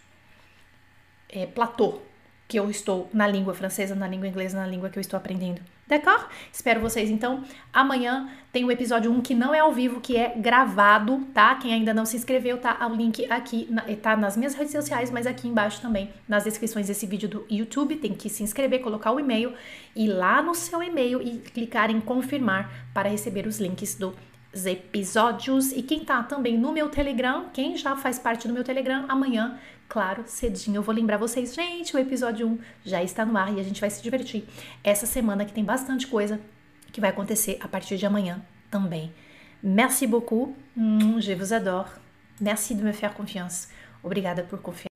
é, 1.30 1.46
platô, 1.46 2.02
que 2.50 2.58
eu 2.58 2.68
estou 2.68 3.08
na 3.14 3.28
língua 3.28 3.54
francesa, 3.54 3.94
na 3.94 4.08
língua 4.08 4.28
inglesa, 4.28 4.60
na 4.60 4.66
língua 4.66 4.90
que 4.90 4.98
eu 4.98 5.02
estou 5.02 5.16
aprendendo. 5.16 5.62
D'accord? 5.88 6.26
Espero 6.52 6.82
vocês 6.82 7.08
então. 7.10 7.44
Amanhã 7.72 8.28
tem 8.52 8.66
o 8.66 8.72
episódio 8.72 9.12
1 9.12 9.22
que 9.22 9.36
não 9.36 9.54
é 9.54 9.60
ao 9.60 9.72
vivo, 9.72 10.02
que 10.02 10.18
é 10.18 10.34
gravado, 10.36 11.28
tá? 11.32 11.54
Quem 11.56 11.74
ainda 11.74 11.94
não 11.94 12.06
se 12.06 12.18
inscreveu, 12.18 12.58
tá? 12.58 12.88
O 12.88 12.96
link 12.96 13.32
aqui, 13.32 13.70
tá 14.02 14.18
nas 14.18 14.36
minhas 14.36 14.56
redes 14.56 14.72
sociais, 14.72 15.12
mas 15.12 15.28
aqui 15.28 15.48
embaixo 15.48 15.80
também, 15.80 16.10
nas 16.28 16.44
descrições 16.44 16.88
desse 16.88 17.06
vídeo 17.06 17.30
do 17.30 17.46
YouTube. 17.52 17.98
Tem 17.98 18.16
que 18.16 18.30
se 18.30 18.42
inscrever, 18.42 18.82
colocar 18.82 19.12
o 19.12 19.20
e-mail, 19.20 19.54
ir 19.96 20.08
lá 20.08 20.42
no 20.42 20.56
seu 20.56 20.82
e-mail 20.82 21.22
e 21.22 21.38
clicar 21.38 21.92
em 21.92 22.02
confirmar 22.02 22.90
para 22.96 23.10
receber 23.10 23.46
os 23.46 23.60
links 23.60 23.94
do 23.94 24.16
episódios. 24.66 25.72
E 25.72 25.84
quem 25.84 26.04
tá 26.04 26.24
também 26.24 26.58
no 26.58 26.72
meu 26.72 26.90
Telegram, 26.90 27.46
quem 27.54 27.78
já 27.78 27.96
faz 27.96 28.18
parte 28.18 28.48
do 28.48 28.54
meu 28.56 28.64
Telegram, 28.64 29.06
amanhã 29.08 29.60
claro, 29.90 30.24
cedinho 30.28 30.78
eu 30.78 30.84
vou 30.84 30.94
lembrar 30.94 31.18
vocês, 31.18 31.54
gente, 31.54 31.96
o 31.96 32.00
episódio 32.00 32.48
1 32.48 32.60
já 32.86 33.04
está 33.04 33.26
no 33.26 33.36
ar 33.36 33.52
e 33.52 33.60
a 33.60 33.64
gente 33.64 33.82
vai 33.82 33.90
se 33.90 34.02
divertir 34.02 34.46
essa 34.84 35.08
semana 35.08 35.44
que 35.44 35.52
tem 35.52 35.66
bastante 35.66 36.06
coisa 36.06 36.40
que 36.94 37.02
vai 37.02 37.10
acontecer 37.10 37.58
a 37.60 37.68
partir 37.68 37.98
de 37.98 38.06
amanhã 38.06 38.42
também. 38.70 39.12
Merci 39.62 40.08
beaucoup, 40.08 40.56
je 41.20 41.36
vous 41.36 41.52
adore. 41.52 41.90
Merci 42.40 42.74
de 42.74 42.84
me 42.84 42.94
faire 42.94 43.14
confiance. 43.14 43.68
Obrigada 44.02 44.44
por 44.44 44.62
confiar. 44.62 44.89